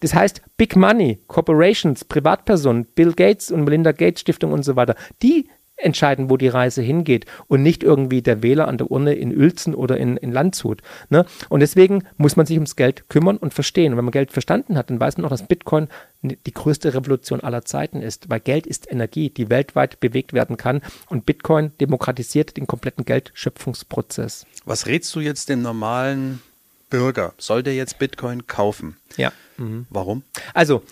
Das 0.01 0.15
heißt, 0.15 0.43
Big 0.57 0.77
Money, 0.77 1.21
Corporations, 1.29 2.05
Privatpersonen, 2.05 2.87
Bill 2.95 3.13
Gates 3.13 3.51
und 3.51 3.65
Melinda 3.65 3.93
Gates 3.93 4.21
Stiftung 4.23 4.53
und 4.53 4.63
so 4.63 4.77
weiter, 4.77 4.97
die 5.23 5.49
entscheiden, 5.85 6.31
wo 6.31 6.37
die 6.37 6.49
Reise 6.49 6.83
hingeht 6.83 7.27
und 7.47 7.63
nicht 7.63 7.83
irgendwie 7.83 8.23
der 8.23 8.43
Wähler 8.43 8.69
an 8.69 8.79
der 8.79 8.91
Urne 8.91 9.15
in 9.15 9.37
Uelzen 9.37 9.75
oder 9.75 9.97
in, 9.97 10.17
in 10.17 10.33
Landshut. 10.33 10.83
Ne? 11.11 11.27
Und 11.49 11.61
deswegen 11.61 12.05
muss 12.17 12.37
man 12.37 12.47
sich 12.47 12.57
ums 12.57 12.77
Geld 12.77 13.09
kümmern 13.09 13.37
und 13.37 13.55
verstehen. 13.55 13.93
Und 13.93 13.99
wenn 13.99 14.05
man 14.05 14.13
Geld 14.13 14.33
verstanden 14.33 14.77
hat, 14.77 14.91
dann 14.91 15.01
weiß 15.01 15.17
man 15.17 15.27
auch, 15.27 15.31
dass 15.31 15.47
Bitcoin 15.47 15.89
die 16.23 16.55
größte 16.55 16.95
Revolution 16.95 17.41
aller 17.41 17.65
Zeiten 17.65 18.01
ist, 18.01 18.31
weil 18.31 18.41
Geld 18.41 18.67
ist 18.67 18.91
Energie, 18.91 19.31
die 19.31 19.51
weltweit 19.51 20.01
bewegt 20.01 20.33
werden 20.33 20.57
kann 20.57 20.81
und 21.09 21.27
Bitcoin 21.27 21.73
demokratisiert 21.81 22.57
den 22.57 22.67
kompletten 22.67 23.05
Geldschöpfungsprozess. 23.05 24.47
Was 24.65 24.87
rätst 24.87 25.15
du 25.15 25.21
jetzt 25.21 25.49
dem 25.49 25.63
normalen 25.63 26.41
Bürger? 26.89 27.35
Soll 27.39 27.63
der 27.63 27.75
jetzt 27.75 27.99
Bitcoin 27.99 28.47
kaufen? 28.47 28.97
Ja. 29.17 29.33
Mhm. 29.59 29.87
Warum? 29.91 30.23
Also 30.55 30.83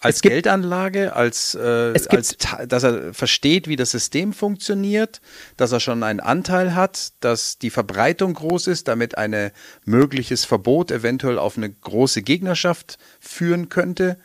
als 0.00 0.22
gibt, 0.22 0.32
Geldanlage, 0.32 1.14
als, 1.14 1.54
äh, 1.54 1.92
als 2.08 2.36
dass 2.66 2.82
er 2.82 3.12
versteht, 3.12 3.68
wie 3.68 3.76
das 3.76 3.90
System 3.90 4.32
funktioniert, 4.32 5.20
dass 5.56 5.72
er 5.72 5.80
schon 5.80 6.02
einen 6.02 6.20
Anteil 6.20 6.74
hat, 6.74 7.12
dass 7.20 7.58
die 7.58 7.70
Verbreitung 7.70 8.34
groß 8.34 8.66
ist, 8.66 8.88
damit 8.88 9.18
ein 9.18 9.50
mögliches 9.84 10.46
Verbot 10.46 10.90
eventuell 10.90 11.38
auf 11.38 11.56
eine 11.56 11.70
große 11.70 12.22
Gegnerschaft 12.22 12.98
führen 13.20 13.68
könnte. 13.68 14.18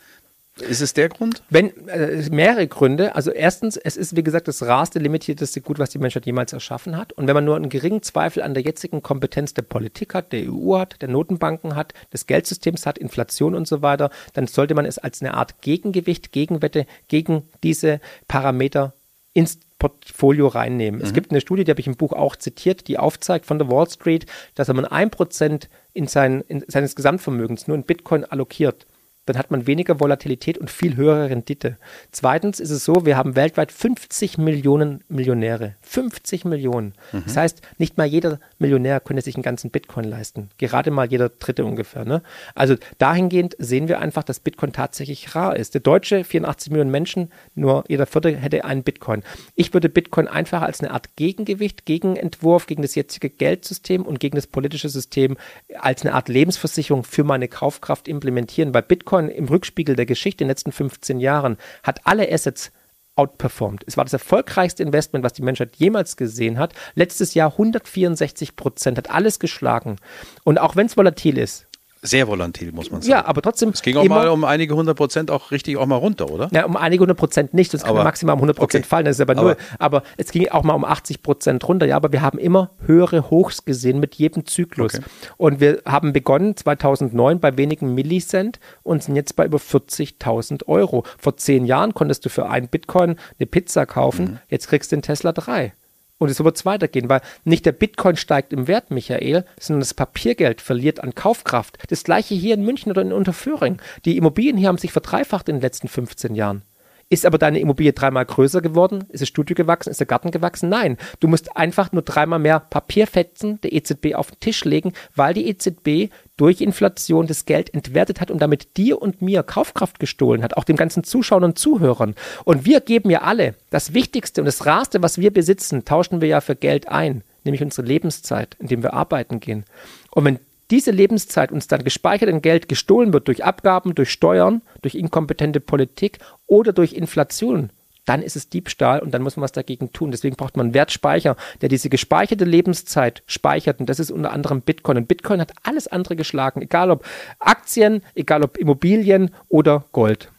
Ist 0.61 0.81
es 0.81 0.93
der 0.93 1.09
Grund? 1.09 1.43
Wenn 1.49 1.75
äh, 1.87 2.29
mehrere 2.31 2.65
Gründe. 2.67 3.13
Also 3.15 3.31
erstens, 3.31 3.75
es 3.75 3.97
ist 3.97 4.15
wie 4.15 4.23
gesagt 4.23 4.47
das 4.47 4.63
rarste, 4.63 4.99
limitierteste 4.99 5.59
Gut, 5.59 5.79
was 5.79 5.89
die 5.89 5.97
Menschheit 5.97 6.25
jemals 6.25 6.53
erschaffen 6.53 6.95
hat. 6.95 7.11
Und 7.11 7.27
wenn 7.27 7.33
man 7.33 7.43
nur 7.43 7.57
einen 7.57 7.69
geringen 7.69 8.01
Zweifel 8.01 8.41
an 8.41 8.53
der 8.53 8.63
jetzigen 8.63 9.01
Kompetenz 9.03 9.53
der 9.53 9.63
Politik 9.63 10.13
hat, 10.13 10.31
der 10.31 10.49
EU 10.49 10.77
hat, 10.77 11.01
der 11.01 11.09
Notenbanken 11.09 11.75
hat, 11.75 11.93
des 12.13 12.25
Geldsystems 12.25 12.85
hat, 12.85 12.97
Inflation 12.97 13.53
und 13.53 13.67
so 13.67 13.81
weiter, 13.81 14.11
dann 14.33 14.47
sollte 14.47 14.75
man 14.75 14.85
es 14.85 14.97
als 14.97 15.21
eine 15.21 15.33
Art 15.33 15.61
Gegengewicht, 15.61 16.31
Gegenwette 16.31 16.85
gegen 17.09 17.49
diese 17.61 17.99
Parameter 18.29 18.93
ins 19.33 19.59
Portfolio 19.77 20.47
reinnehmen. 20.47 21.01
Mhm. 21.01 21.05
Es 21.05 21.11
gibt 21.11 21.31
eine 21.31 21.41
Studie, 21.41 21.65
die 21.65 21.71
habe 21.71 21.81
ich 21.81 21.87
im 21.87 21.97
Buch 21.97 22.13
auch 22.13 22.37
zitiert, 22.37 22.87
die 22.87 22.97
aufzeigt 22.97 23.45
von 23.45 23.59
der 23.59 23.69
Wall 23.69 23.89
Street, 23.89 24.25
dass 24.55 24.69
wenn 24.69 24.77
man 24.77 24.85
ein 24.85 25.11
Prozent 25.11 25.69
in 25.91 26.07
sein, 26.07 26.45
in 26.47 26.63
seines 26.67 26.95
Gesamtvermögens 26.95 27.67
nur 27.67 27.75
in 27.75 27.83
Bitcoin 27.83 28.23
allokiert, 28.23 28.87
dann 29.25 29.37
hat 29.37 29.51
man 29.51 29.67
weniger 29.67 29.99
Volatilität 29.99 30.57
und 30.57 30.69
viel 30.69 30.95
höhere 30.95 31.29
Rendite. 31.29 31.77
Zweitens 32.11 32.59
ist 32.59 32.71
es 32.71 32.85
so, 32.85 33.05
wir 33.05 33.17
haben 33.17 33.35
weltweit 33.35 33.71
50 33.71 34.37
Millionen 34.37 35.03
Millionäre. 35.07 35.75
50 35.81 36.45
Millionen. 36.45 36.93
Mhm. 37.11 37.23
Das 37.25 37.37
heißt, 37.37 37.61
nicht 37.77 37.97
mal 37.97 38.05
jeder 38.05 38.39
Millionär 38.59 38.99
könnte 38.99 39.21
sich 39.23 39.35
einen 39.35 39.43
ganzen 39.43 39.71
Bitcoin 39.71 40.05
leisten. 40.05 40.49
Gerade 40.57 40.91
mal 40.91 41.07
jeder 41.07 41.29
dritte 41.29 41.65
ungefähr. 41.65 42.05
Ne? 42.05 42.21
Also 42.53 42.75
dahingehend 42.97 43.55
sehen 43.57 43.87
wir 43.87 43.99
einfach, 43.99 44.23
dass 44.23 44.39
Bitcoin 44.39 44.73
tatsächlich 44.73 45.35
rar 45.35 45.55
ist. 45.55 45.73
Der 45.73 45.81
Deutsche, 45.81 46.23
84 46.23 46.71
Millionen 46.71 46.91
Menschen, 46.91 47.31
nur 47.55 47.83
jeder 47.87 48.05
vierte 48.05 48.35
hätte 48.35 48.63
einen 48.63 48.83
Bitcoin. 48.83 49.23
Ich 49.55 49.73
würde 49.73 49.89
Bitcoin 49.89 50.27
einfach 50.27 50.61
als 50.61 50.81
eine 50.81 50.91
Art 50.91 51.15
Gegengewicht, 51.15 51.85
Gegenentwurf 51.85 52.67
gegen 52.67 52.81
das 52.81 52.95
jetzige 52.95 53.29
Geldsystem 53.29 54.03
und 54.03 54.19
gegen 54.19 54.35
das 54.35 54.47
politische 54.47 54.89
System 54.89 55.37
als 55.79 56.03
eine 56.03 56.13
Art 56.13 56.29
Lebensversicherung 56.29 57.03
für 57.03 57.23
meine 57.23 57.47
Kaufkraft 57.47 58.07
implementieren, 58.07 58.73
weil 58.73 58.83
Bitcoin 58.83 59.14
Bitcoin 59.15 59.29
im 59.29 59.45
Rückspiegel 59.45 59.95
der 59.95 60.05
Geschichte 60.05 60.43
in 60.43 60.47
den 60.47 60.51
letzten 60.51 60.71
15 60.71 61.19
Jahren 61.19 61.57
hat 61.83 62.01
alle 62.05 62.31
Assets 62.31 62.71
outperformed. 63.15 63.83
Es 63.87 63.95
war 63.95 64.03
das 64.03 64.13
erfolgreichste 64.13 64.83
Investment, 64.83 65.23
was 65.23 65.31
die 65.31 65.41
Menschheit 65.41 65.77
jemals 65.77 66.17
gesehen 66.17 66.59
hat. 66.59 66.73
Letztes 66.95 67.33
Jahr 67.33 67.51
164 67.51 68.57
Prozent, 68.57 68.97
hat 68.97 69.09
alles 69.09 69.39
geschlagen. 69.39 69.95
Und 70.43 70.59
auch 70.59 70.75
wenn 70.75 70.87
es 70.87 70.97
volatil 70.97 71.37
ist, 71.37 71.67
sehr 72.05 72.27
volatil, 72.27 72.71
muss 72.71 72.91
man 72.91 73.01
sagen. 73.01 73.11
Ja, 73.11 73.25
aber 73.25 73.41
trotzdem. 73.41 73.69
Es 73.69 73.81
ging 73.81 73.97
auch 73.97 74.05
mal 74.05 74.29
um 74.29 74.43
einige 74.43 74.75
hundert 74.75 74.97
Prozent 74.97 75.31
auch 75.31 75.51
richtig 75.51 75.77
auch 75.77 75.85
mal 75.85 75.97
runter, 75.97 76.29
oder? 76.29 76.49
Ja, 76.51 76.65
um 76.65 76.77
einige 76.77 77.01
hundert 77.01 77.17
Prozent 77.17 77.53
nicht. 77.53 77.73
Das 77.73 77.83
kann 77.83 77.95
maximal 77.95 78.33
um 78.33 78.39
100 78.39 78.57
Prozent 78.57 78.83
okay. 78.83 78.89
fallen. 78.89 79.05
Das 79.05 79.17
ist 79.17 79.21
aber, 79.21 79.33
aber 79.33 79.41
null. 79.41 79.57
Aber 79.79 80.03
es 80.17 80.31
ging 80.31 80.47
auch 80.49 80.63
mal 80.63 80.73
um 80.73 80.85
80 80.85 81.23
Prozent 81.23 81.67
runter. 81.67 81.85
Ja, 81.85 81.95
aber 81.95 82.11
wir 82.11 82.21
haben 82.21 82.37
immer 82.37 82.71
höhere 82.85 83.29
Hochs 83.29 83.65
gesehen 83.65 83.99
mit 83.99 84.15
jedem 84.15 84.45
Zyklus. 84.45 84.95
Okay. 84.95 85.05
Und 85.37 85.59
wir 85.59 85.81
haben 85.85 86.13
begonnen 86.13 86.55
2009 86.55 87.39
bei 87.39 87.57
wenigen 87.57 87.93
Millicent 87.93 88.59
und 88.83 89.03
sind 89.03 89.15
jetzt 89.15 89.35
bei 89.35 89.45
über 89.45 89.57
40.000 89.57 90.67
Euro. 90.67 91.03
Vor 91.17 91.37
zehn 91.37 91.65
Jahren 91.65 91.93
konntest 91.93 92.25
du 92.25 92.29
für 92.29 92.47
einen 92.47 92.67
Bitcoin 92.67 93.15
eine 93.39 93.47
Pizza 93.47 93.85
kaufen. 93.85 94.25
Mhm. 94.25 94.39
Jetzt 94.49 94.67
kriegst 94.67 94.91
du 94.91 94.95
den 94.95 95.01
Tesla 95.01 95.31
3. 95.31 95.73
Und 96.17 96.33
so 96.33 96.45
wird 96.45 96.55
es 96.55 96.65
weitergehen, 96.65 97.09
weil 97.09 97.21
nicht 97.43 97.65
der 97.65 97.73
Bitcoin 97.73 98.15
steigt 98.15 98.53
im 98.53 98.67
Wert, 98.67 98.89
Michael, 98.89 99.45
sondern 99.59 99.81
das 99.81 99.93
Papiergeld 99.93 100.61
verliert 100.61 101.01
an 101.01 101.13
Kaufkraft. 101.13 101.77
Das 101.89 102.03
gleiche 102.03 102.35
hier 102.35 102.53
in 102.53 102.63
München 102.63 102.89
oder 102.89 103.01
in 103.01 103.11
Unterföhring. 103.11 103.81
Die 104.05 104.17
Immobilien 104.17 104.57
hier 104.57 104.69
haben 104.69 104.77
sich 104.77 104.93
verdreifacht 104.93 105.49
in 105.49 105.57
den 105.57 105.61
letzten 105.61 105.89
15 105.89 106.35
Jahren. 106.35 106.63
Ist 107.07 107.25
aber 107.25 107.37
deine 107.37 107.59
Immobilie 107.59 107.93
dreimal 107.93 108.25
größer 108.25 108.61
geworden? 108.61 109.05
Ist 109.09 109.21
das 109.21 109.29
Studio 109.29 109.55
gewachsen? 109.55 109.91
Ist 109.91 109.99
der 109.99 110.07
Garten 110.07 110.31
gewachsen? 110.31 110.69
Nein. 110.69 110.97
Du 111.19 111.27
musst 111.27 111.55
einfach 111.55 111.91
nur 111.91 112.01
dreimal 112.01 112.39
mehr 112.39 112.59
Papierfetzen 112.59 113.61
der 113.61 113.73
EZB 113.73 114.15
auf 114.15 114.31
den 114.31 114.39
Tisch 114.39 114.65
legen, 114.65 114.93
weil 115.15 115.35
die 115.35 115.47
EZB 115.47 116.11
durch 116.35 116.61
Inflation 116.61 117.27
das 117.27 117.45
Geld 117.45 117.71
entwertet 117.73 118.21
hat 118.21 118.31
und 118.31 118.41
damit 118.41 118.75
dir 118.77 119.01
und 119.01 119.21
mir 119.21 119.43
Kaufkraft 119.43 119.99
gestohlen 119.99 120.41
hat, 120.41 120.57
auch 120.57 120.63
den 120.63 120.77
ganzen 120.77 121.03
Zuschauern 121.03 121.43
und 121.43 121.59
Zuhörern. 121.59 122.15
Und 122.43 122.65
wir 122.65 122.81
geben 122.81 123.11
ja 123.11 123.21
alle 123.21 123.53
das 123.69 123.93
Wichtigste 123.93 124.41
und 124.41 124.45
das 124.45 124.65
Rarste, 124.65 125.03
was 125.03 125.19
wir 125.19 125.31
besitzen, 125.31 125.85
tauschen 125.85 126.21
wir 126.21 126.27
ja 126.27 126.41
für 126.41 126.55
Geld 126.55 126.87
ein, 126.89 127.23
nämlich 127.43 127.61
unsere 127.61 127.87
Lebenszeit, 127.87 128.57
indem 128.59 128.81
wir 128.81 128.93
arbeiten 128.93 129.39
gehen. 129.39 129.63
Und 130.09 130.25
wenn 130.25 130.39
diese 130.71 130.91
Lebenszeit 130.91 131.51
uns 131.51 131.67
dann 131.67 131.83
gespeichert 131.83 132.29
in 132.29 132.41
Geld 132.41 132.67
gestohlen 132.67 133.13
wird 133.13 133.27
durch 133.27 133.43
Abgaben, 133.43 133.95
durch 133.95 134.11
Steuern, 134.11 134.61
durch 134.81 134.95
inkompetente 134.95 135.59
Politik 135.59 136.19
oder 136.47 136.73
durch 136.73 136.93
Inflation, 136.93 137.69
dann 138.05 138.21
ist 138.21 138.35
es 138.35 138.49
Diebstahl 138.49 138.99
und 138.99 139.11
dann 139.13 139.23
muss 139.23 139.35
man 139.35 139.43
was 139.43 139.51
dagegen 139.51 139.91
tun. 139.91 140.11
Deswegen 140.11 140.35
braucht 140.35 140.57
man 140.57 140.67
einen 140.67 140.73
Wertspeicher, 140.73 141.35
der 141.61 141.69
diese 141.69 141.89
gespeicherte 141.89 142.45
Lebenszeit 142.45 143.23
speichert. 143.25 143.79
Und 143.79 143.89
das 143.89 143.99
ist 143.99 144.11
unter 144.11 144.31
anderem 144.31 144.61
Bitcoin. 144.61 144.97
Und 144.97 145.07
Bitcoin 145.07 145.41
hat 145.41 145.53
alles 145.63 145.87
andere 145.87 146.15
geschlagen, 146.15 146.61
egal 146.61 146.91
ob 146.91 147.03
Aktien, 147.39 148.03
egal 148.13 148.43
ob 148.43 148.57
Immobilien 148.57 149.31
oder 149.49 149.85
Gold. 149.91 150.31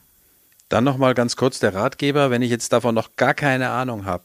Dann 0.68 0.84
nochmal 0.84 1.14
ganz 1.14 1.36
kurz 1.36 1.58
der 1.58 1.74
Ratgeber, 1.74 2.30
wenn 2.30 2.42
ich 2.42 2.50
jetzt 2.50 2.72
davon 2.72 2.94
noch 2.94 3.16
gar 3.16 3.34
keine 3.34 3.70
Ahnung 3.70 4.04
habe 4.04 4.24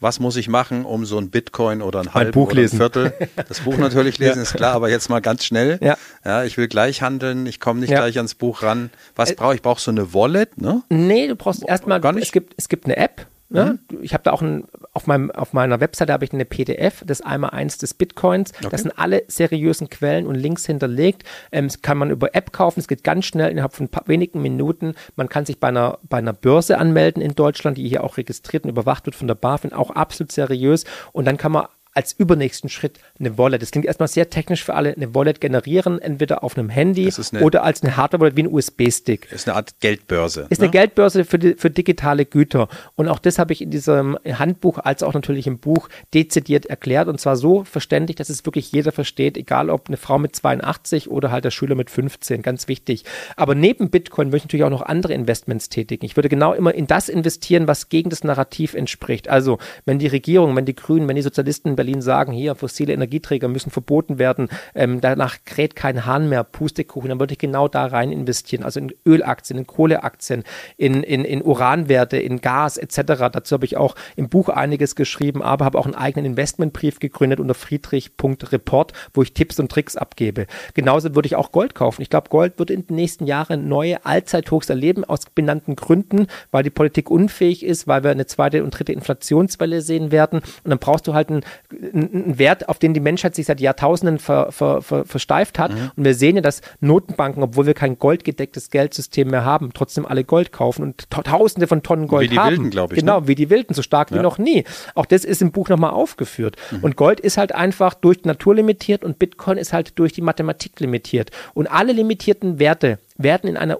was 0.00 0.18
muss 0.18 0.36
ich 0.36 0.48
machen, 0.48 0.84
um 0.84 1.04
so 1.04 1.18
ein 1.18 1.30
Bitcoin 1.30 1.82
oder 1.82 2.00
ein 2.00 2.14
halb 2.14 2.32
Buch 2.32 2.50
oder 2.50 2.62
ein 2.62 2.68
Viertel, 2.68 3.12
das 3.48 3.60
Buch 3.60 3.76
natürlich 3.76 4.18
lesen, 4.18 4.36
ja. 4.36 4.42
ist 4.42 4.54
klar, 4.54 4.74
aber 4.74 4.88
jetzt 4.88 5.10
mal 5.10 5.20
ganz 5.20 5.44
schnell. 5.44 5.78
Ja. 5.82 5.96
ja 6.24 6.44
ich 6.44 6.56
will 6.56 6.68
gleich 6.68 7.02
handeln, 7.02 7.46
ich 7.46 7.60
komme 7.60 7.80
nicht 7.80 7.90
ja. 7.90 7.98
gleich 7.98 8.16
ans 8.16 8.34
Buch 8.34 8.62
ran. 8.62 8.90
Was 9.14 9.32
äh, 9.32 9.34
brauche 9.34 9.54
ich? 9.54 9.62
Brauche 9.62 9.80
so 9.80 9.90
eine 9.90 10.14
Wallet, 10.14 10.60
ne? 10.60 10.82
Nee, 10.88 11.28
du 11.28 11.36
brauchst 11.36 11.62
erstmal, 11.66 12.00
es 12.18 12.32
gibt, 12.32 12.54
es 12.56 12.68
gibt 12.68 12.86
eine 12.86 12.96
App, 12.96 13.26
Ne? 13.50 13.80
Mhm. 13.90 13.98
Ich 14.02 14.14
habe 14.14 14.22
da 14.22 14.32
auch, 14.32 14.42
ein, 14.42 14.64
auf, 14.92 15.08
meinem, 15.08 15.30
auf 15.32 15.52
meiner 15.52 15.80
Webseite 15.80 16.12
habe 16.12 16.24
ich 16.24 16.32
eine 16.32 16.44
PDF, 16.44 17.02
das 17.04 17.20
einmal 17.20 17.50
eins 17.50 17.78
des 17.78 17.94
Bitcoins. 17.94 18.52
Okay. 18.58 18.68
Das 18.70 18.82
sind 18.82 18.96
alle 18.96 19.24
seriösen 19.26 19.90
Quellen 19.90 20.26
und 20.26 20.36
Links 20.36 20.66
hinterlegt. 20.66 21.24
Ähm, 21.50 21.66
das 21.66 21.82
kann 21.82 21.98
man 21.98 22.10
über 22.10 22.34
App 22.34 22.52
kaufen. 22.52 22.78
Es 22.78 22.86
geht 22.86 23.02
ganz 23.02 23.24
schnell 23.26 23.50
innerhalb 23.50 23.74
von 23.74 23.88
paar, 23.88 24.06
wenigen 24.06 24.40
Minuten. 24.40 24.94
Man 25.16 25.28
kann 25.28 25.46
sich 25.46 25.58
bei 25.58 25.68
einer, 25.68 25.98
bei 26.08 26.18
einer 26.18 26.32
Börse 26.32 26.78
anmelden 26.78 27.20
in 27.20 27.34
Deutschland, 27.34 27.76
die 27.76 27.88
hier 27.88 28.04
auch 28.04 28.16
registriert 28.16 28.64
und 28.64 28.70
überwacht 28.70 29.06
wird 29.06 29.16
von 29.16 29.26
der 29.26 29.34
BaFin, 29.34 29.72
auch 29.72 29.90
absolut 29.90 30.30
seriös. 30.30 30.84
Und 31.12 31.24
dann 31.26 31.36
kann 31.36 31.52
man 31.52 31.66
als 31.92 32.12
übernächsten 32.12 32.70
Schritt 32.70 33.00
eine 33.18 33.36
Wallet. 33.36 33.62
Das 33.62 33.72
klingt 33.72 33.86
erstmal 33.86 34.08
sehr 34.08 34.30
technisch 34.30 34.64
für 34.64 34.74
alle. 34.74 34.94
Eine 34.94 35.14
Wallet 35.14 35.40
generieren, 35.40 36.00
entweder 36.00 36.44
auf 36.44 36.56
einem 36.56 36.68
Handy 36.68 37.10
eine, 37.32 37.44
oder 37.44 37.64
als 37.64 37.82
eine 37.82 37.96
Hardware-Wallet 37.96 38.36
wie 38.36 38.44
ein 38.44 38.52
USB-Stick. 38.52 39.30
Ist 39.32 39.48
eine 39.48 39.56
Art 39.56 39.80
Geldbörse. 39.80 40.46
Ist 40.50 40.60
ne? 40.60 40.66
eine 40.66 40.70
Geldbörse 40.70 41.24
für, 41.24 41.38
die, 41.38 41.54
für 41.54 41.70
digitale 41.70 42.26
Güter. 42.26 42.68
Und 42.94 43.08
auch 43.08 43.18
das 43.18 43.38
habe 43.38 43.52
ich 43.52 43.60
in 43.60 43.70
diesem 43.70 44.16
Handbuch 44.24 44.78
als 44.78 45.02
auch 45.02 45.14
natürlich 45.14 45.46
im 45.48 45.58
Buch 45.58 45.88
dezidiert 46.14 46.66
erklärt. 46.66 47.08
Und 47.08 47.20
zwar 47.20 47.36
so 47.36 47.64
verständlich, 47.64 48.16
dass 48.16 48.30
es 48.30 48.46
wirklich 48.46 48.70
jeder 48.70 48.92
versteht, 48.92 49.36
egal 49.36 49.68
ob 49.68 49.88
eine 49.88 49.96
Frau 49.96 50.18
mit 50.18 50.36
82 50.36 51.10
oder 51.10 51.32
halt 51.32 51.44
der 51.44 51.50
Schüler 51.50 51.74
mit 51.74 51.90
15. 51.90 52.42
Ganz 52.42 52.68
wichtig. 52.68 53.04
Aber 53.36 53.56
neben 53.56 53.90
Bitcoin 53.90 54.30
möchte 54.30 54.44
ich 54.44 54.44
natürlich 54.44 54.64
auch 54.64 54.70
noch 54.70 54.82
andere 54.82 55.12
Investments 55.12 55.68
tätigen. 55.68 56.06
Ich 56.06 56.16
würde 56.16 56.28
genau 56.28 56.52
immer 56.52 56.72
in 56.72 56.86
das 56.86 57.08
investieren, 57.08 57.66
was 57.66 57.88
gegen 57.88 58.10
das 58.10 58.22
Narrativ 58.22 58.74
entspricht. 58.74 59.28
Also, 59.28 59.58
wenn 59.86 59.98
die 59.98 60.06
Regierung, 60.06 60.54
wenn 60.54 60.66
die 60.66 60.76
Grünen, 60.76 61.08
wenn 61.08 61.16
die 61.16 61.22
Sozialisten 61.22 61.79
Berlin 61.80 62.02
sagen, 62.02 62.30
hier 62.32 62.54
fossile 62.56 62.92
Energieträger 62.92 63.48
müssen 63.48 63.70
verboten 63.70 64.18
werden, 64.18 64.50
ähm, 64.74 65.00
danach 65.00 65.38
kräht 65.46 65.74
kein 65.74 66.04
Hahn 66.04 66.28
mehr, 66.28 66.44
Pustekuchen, 66.44 67.08
dann 67.08 67.18
würde 67.18 67.32
ich 67.32 67.38
genau 67.38 67.68
da 67.68 67.86
rein 67.86 68.12
investieren, 68.12 68.64
also 68.64 68.80
in 68.80 68.92
Ölaktien, 69.06 69.58
in 69.58 69.66
Kohleaktien, 69.66 70.44
in, 70.76 71.02
in, 71.02 71.24
in 71.24 71.42
Uranwerte, 71.42 72.18
in 72.18 72.42
Gas 72.42 72.76
etc. 72.76 73.30
Dazu 73.32 73.54
habe 73.54 73.64
ich 73.64 73.78
auch 73.78 73.94
im 74.16 74.28
Buch 74.28 74.50
einiges 74.50 74.94
geschrieben, 74.94 75.40
aber 75.40 75.64
habe 75.64 75.78
auch 75.78 75.86
einen 75.86 75.94
eigenen 75.94 76.26
Investmentbrief 76.26 76.98
gegründet 76.98 77.40
unter 77.40 77.54
friedrich.report, 77.54 78.92
wo 79.14 79.22
ich 79.22 79.32
Tipps 79.32 79.58
und 79.58 79.72
Tricks 79.72 79.96
abgebe. 79.96 80.46
Genauso 80.74 81.14
würde 81.14 81.26
ich 81.26 81.36
auch 81.36 81.50
Gold 81.50 81.74
kaufen. 81.74 82.02
Ich 82.02 82.10
glaube, 82.10 82.28
Gold 82.28 82.58
wird 82.58 82.68
in 82.68 82.86
den 82.86 82.96
nächsten 82.96 83.26
Jahren 83.26 83.68
neue 83.68 84.04
Allzeithochs 84.04 84.68
erleben, 84.68 85.04
aus 85.04 85.20
benannten 85.34 85.76
Gründen, 85.76 86.26
weil 86.50 86.62
die 86.62 86.68
Politik 86.68 87.10
unfähig 87.10 87.64
ist, 87.64 87.88
weil 87.88 88.04
wir 88.04 88.10
eine 88.10 88.26
zweite 88.26 88.62
und 88.62 88.70
dritte 88.72 88.92
Inflationswelle 88.92 89.80
sehen 89.80 90.12
werden. 90.12 90.40
Und 90.40 90.70
dann 90.70 90.78
brauchst 90.78 91.06
du 91.06 91.14
halt 91.14 91.30
einen, 91.30 91.42
ein 91.72 92.38
Wert, 92.38 92.68
auf 92.68 92.78
den 92.78 92.94
die 92.94 93.00
Menschheit 93.00 93.34
sich 93.34 93.46
seit 93.46 93.60
Jahrtausenden 93.60 94.18
ver, 94.18 94.50
ver, 94.50 94.82
ver, 94.82 95.04
versteift 95.04 95.58
hat. 95.58 95.72
Mhm. 95.72 95.90
Und 95.96 96.04
wir 96.04 96.14
sehen 96.14 96.36
ja, 96.36 96.42
dass 96.42 96.62
Notenbanken, 96.80 97.42
obwohl 97.42 97.66
wir 97.66 97.74
kein 97.74 97.98
goldgedecktes 97.98 98.70
Geldsystem 98.70 99.28
mehr 99.28 99.44
haben, 99.44 99.70
trotzdem 99.72 100.06
alle 100.06 100.24
Gold 100.24 100.52
kaufen 100.52 100.82
und 100.82 101.10
Tausende 101.10 101.66
von 101.66 101.82
Tonnen 101.82 102.08
Gold 102.08 102.28
haben. 102.28 102.30
Wie 102.30 102.34
die 102.34 102.38
haben. 102.40 102.50
Wilden, 102.50 102.70
glaube 102.70 102.94
ich. 102.94 103.00
Genau, 103.00 103.20
ne? 103.20 103.28
wie 103.28 103.34
die 103.34 103.50
Wilden, 103.50 103.74
so 103.74 103.82
stark 103.82 104.10
ja. 104.10 104.18
wie 104.18 104.22
noch 104.22 104.38
nie. 104.38 104.64
Auch 104.94 105.06
das 105.06 105.24
ist 105.24 105.42
im 105.42 105.52
Buch 105.52 105.68
nochmal 105.68 105.90
aufgeführt. 105.90 106.56
Mhm. 106.70 106.84
Und 106.84 106.96
Gold 106.96 107.20
ist 107.20 107.36
halt 107.36 107.54
einfach 107.54 107.94
durch 107.94 108.22
die 108.22 108.28
Natur 108.28 108.54
limitiert 108.54 109.04
und 109.04 109.18
Bitcoin 109.18 109.58
ist 109.58 109.72
halt 109.72 109.98
durch 109.98 110.12
die 110.12 110.22
Mathematik 110.22 110.80
limitiert. 110.80 111.30
Und 111.54 111.66
alle 111.68 111.92
limitierten 111.92 112.58
Werte 112.58 112.98
werden 113.22 113.48
in 113.48 113.56
einer 113.56 113.78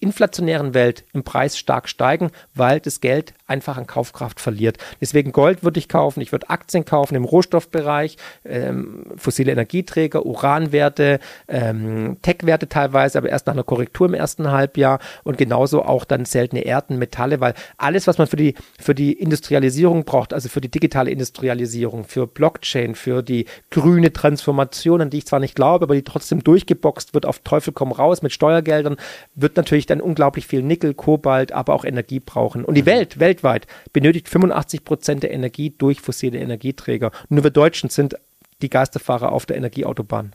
inflationären 0.00 0.74
Welt 0.74 1.04
im 1.12 1.24
Preis 1.24 1.58
stark 1.58 1.88
steigen, 1.88 2.30
weil 2.54 2.80
das 2.80 3.00
Geld 3.00 3.34
einfach 3.46 3.76
an 3.76 3.86
Kaufkraft 3.86 4.40
verliert. 4.40 4.78
Deswegen 5.00 5.32
Gold 5.32 5.62
würde 5.62 5.78
ich 5.78 5.88
kaufen, 5.88 6.20
ich 6.20 6.32
würde 6.32 6.50
Aktien 6.50 6.84
kaufen 6.84 7.14
im 7.14 7.24
Rohstoffbereich, 7.24 8.16
ähm, 8.44 9.04
fossile 9.16 9.52
Energieträger, 9.52 10.24
Uranwerte, 10.24 11.20
ähm, 11.48 12.18
Tech-Werte 12.22 12.68
teilweise, 12.68 13.18
aber 13.18 13.28
erst 13.28 13.46
nach 13.46 13.54
einer 13.54 13.64
Korrektur 13.64 14.06
im 14.06 14.14
ersten 14.14 14.50
Halbjahr 14.50 14.98
und 15.24 15.38
genauso 15.38 15.82
auch 15.82 16.04
dann 16.04 16.24
seltene 16.24 16.62
Erden, 16.62 16.98
Metalle, 16.98 17.40
weil 17.40 17.54
alles, 17.76 18.06
was 18.06 18.18
man 18.18 18.26
für 18.26 18.36
die, 18.36 18.54
für 18.80 18.94
die 18.94 19.12
Industrialisierung 19.12 20.04
braucht, 20.04 20.32
also 20.32 20.48
für 20.48 20.60
die 20.60 20.70
digitale 20.70 21.10
Industrialisierung, 21.10 22.04
für 22.04 22.26
Blockchain, 22.26 22.94
für 22.94 23.22
die 23.22 23.46
grüne 23.70 24.12
Transformation, 24.12 25.00
an 25.00 25.10
die 25.10 25.18
ich 25.18 25.26
zwar 25.26 25.40
nicht 25.40 25.54
glaube, 25.54 25.84
aber 25.84 25.94
die 25.94 26.04
trotzdem 26.04 26.42
durchgeboxt 26.42 27.14
wird 27.14 27.26
auf 27.26 27.40
Teufel 27.40 27.72
komm 27.72 27.92
raus 27.92 28.22
mit 28.22 28.32
Steuergeld 28.32 28.81
Feldern 28.82 28.96
wird 29.34 29.56
natürlich 29.56 29.86
dann 29.86 30.00
unglaublich 30.00 30.46
viel 30.46 30.62
Nickel, 30.62 30.94
Kobalt, 30.94 31.52
aber 31.52 31.74
auch 31.74 31.84
Energie 31.84 32.20
brauchen. 32.20 32.64
Und 32.64 32.74
die 32.74 32.82
mhm. 32.82 32.86
Welt, 32.86 33.20
weltweit, 33.20 33.66
benötigt 33.92 34.28
85 34.28 34.84
Prozent 34.84 35.22
der 35.22 35.32
Energie 35.32 35.70
durch 35.76 36.00
fossile 36.00 36.38
Energieträger. 36.38 37.12
Nur 37.28 37.44
wir 37.44 37.50
Deutschen 37.50 37.90
sind 37.90 38.16
die 38.60 38.70
Geisterfahrer 38.70 39.32
auf 39.32 39.46
der 39.46 39.56
Energieautobahn. 39.56 40.34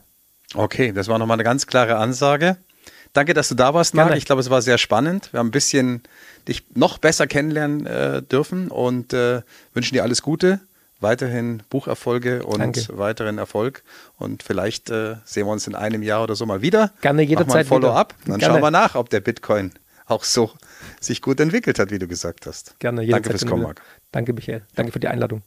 Okay, 0.54 0.92
das 0.92 1.08
war 1.08 1.18
nochmal 1.18 1.36
eine 1.36 1.44
ganz 1.44 1.66
klare 1.66 1.96
Ansage. 1.96 2.56
Danke, 3.12 3.34
dass 3.34 3.48
du 3.48 3.54
da 3.54 3.74
warst, 3.74 3.94
Marc. 3.94 4.16
Ich 4.16 4.26
glaube, 4.26 4.40
es 4.40 4.50
war 4.50 4.62
sehr 4.62 4.78
spannend. 4.78 5.32
Wir 5.32 5.40
haben 5.40 5.48
ein 5.48 5.52
bisschen 5.52 6.02
dich 6.46 6.64
noch 6.74 6.98
besser 6.98 7.26
kennenlernen 7.26 7.86
äh, 7.86 8.22
dürfen 8.22 8.68
und 8.68 9.12
äh, 9.12 9.42
wünschen 9.74 9.94
dir 9.94 10.02
alles 10.02 10.22
Gute 10.22 10.60
weiterhin 11.00 11.62
Bucherfolge 11.70 12.44
und 12.44 12.60
Danke. 12.60 12.86
weiteren 12.98 13.38
Erfolg. 13.38 13.82
Und 14.16 14.42
vielleicht 14.42 14.90
äh, 14.90 15.16
sehen 15.24 15.46
wir 15.46 15.52
uns 15.52 15.66
in 15.66 15.74
einem 15.74 16.02
Jahr 16.02 16.22
oder 16.22 16.34
so 16.34 16.46
mal 16.46 16.62
wieder. 16.62 16.92
Gerne 17.00 17.22
jederzeit. 17.22 17.66
Follow-up. 17.66 18.14
Dann 18.26 18.38
Gerne. 18.38 18.54
schauen 18.54 18.62
wir 18.62 18.70
nach, 18.70 18.94
ob 18.94 19.10
der 19.10 19.20
Bitcoin 19.20 19.72
auch 20.06 20.24
so 20.24 20.50
sich 21.00 21.22
gut 21.22 21.38
entwickelt 21.40 21.78
hat, 21.78 21.90
wie 21.90 21.98
du 21.98 22.08
gesagt 22.08 22.46
hast. 22.46 22.78
Gerne 22.78 23.02
jederzeit. 23.02 23.24
Danke 23.26 23.38
fürs 23.38 23.50
Kommen, 23.50 23.62
Marc. 23.62 23.82
Danke, 24.10 24.32
Michael. 24.32 24.62
Danke 24.74 24.92
für 24.92 25.00
die 25.00 25.08
Einladung. 25.08 25.42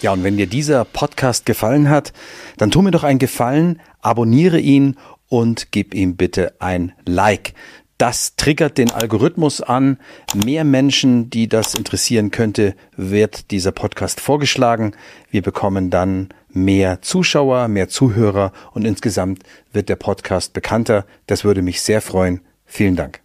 Ja, 0.00 0.12
und 0.12 0.22
wenn 0.22 0.36
dir 0.36 0.46
dieser 0.46 0.84
Podcast 0.84 1.44
gefallen 1.44 1.90
hat, 1.90 2.12
dann 2.56 2.70
tu 2.70 2.82
mir 2.82 2.92
doch 2.92 3.02
einen 3.02 3.18
Gefallen, 3.18 3.80
abonniere 4.00 4.60
ihn 4.60 4.96
und 5.28 5.72
gib 5.72 5.92
ihm 5.92 6.16
bitte 6.16 6.54
ein 6.60 6.92
Like. 7.04 7.54
Das 7.98 8.36
triggert 8.36 8.78
den 8.78 8.92
Algorithmus 8.92 9.60
an. 9.60 9.98
Mehr 10.32 10.62
Menschen, 10.62 11.30
die 11.30 11.48
das 11.48 11.74
interessieren 11.74 12.30
könnte, 12.30 12.76
wird 12.96 13.50
dieser 13.50 13.72
Podcast 13.72 14.20
vorgeschlagen. 14.20 14.92
Wir 15.32 15.42
bekommen 15.42 15.90
dann 15.90 16.28
mehr 16.48 17.02
Zuschauer, 17.02 17.66
mehr 17.66 17.88
Zuhörer 17.88 18.52
und 18.72 18.84
insgesamt 18.84 19.42
wird 19.72 19.88
der 19.88 19.96
Podcast 19.96 20.52
bekannter. 20.52 21.06
Das 21.26 21.42
würde 21.42 21.60
mich 21.60 21.82
sehr 21.82 22.00
freuen. 22.00 22.40
Vielen 22.66 22.94
Dank. 22.94 23.20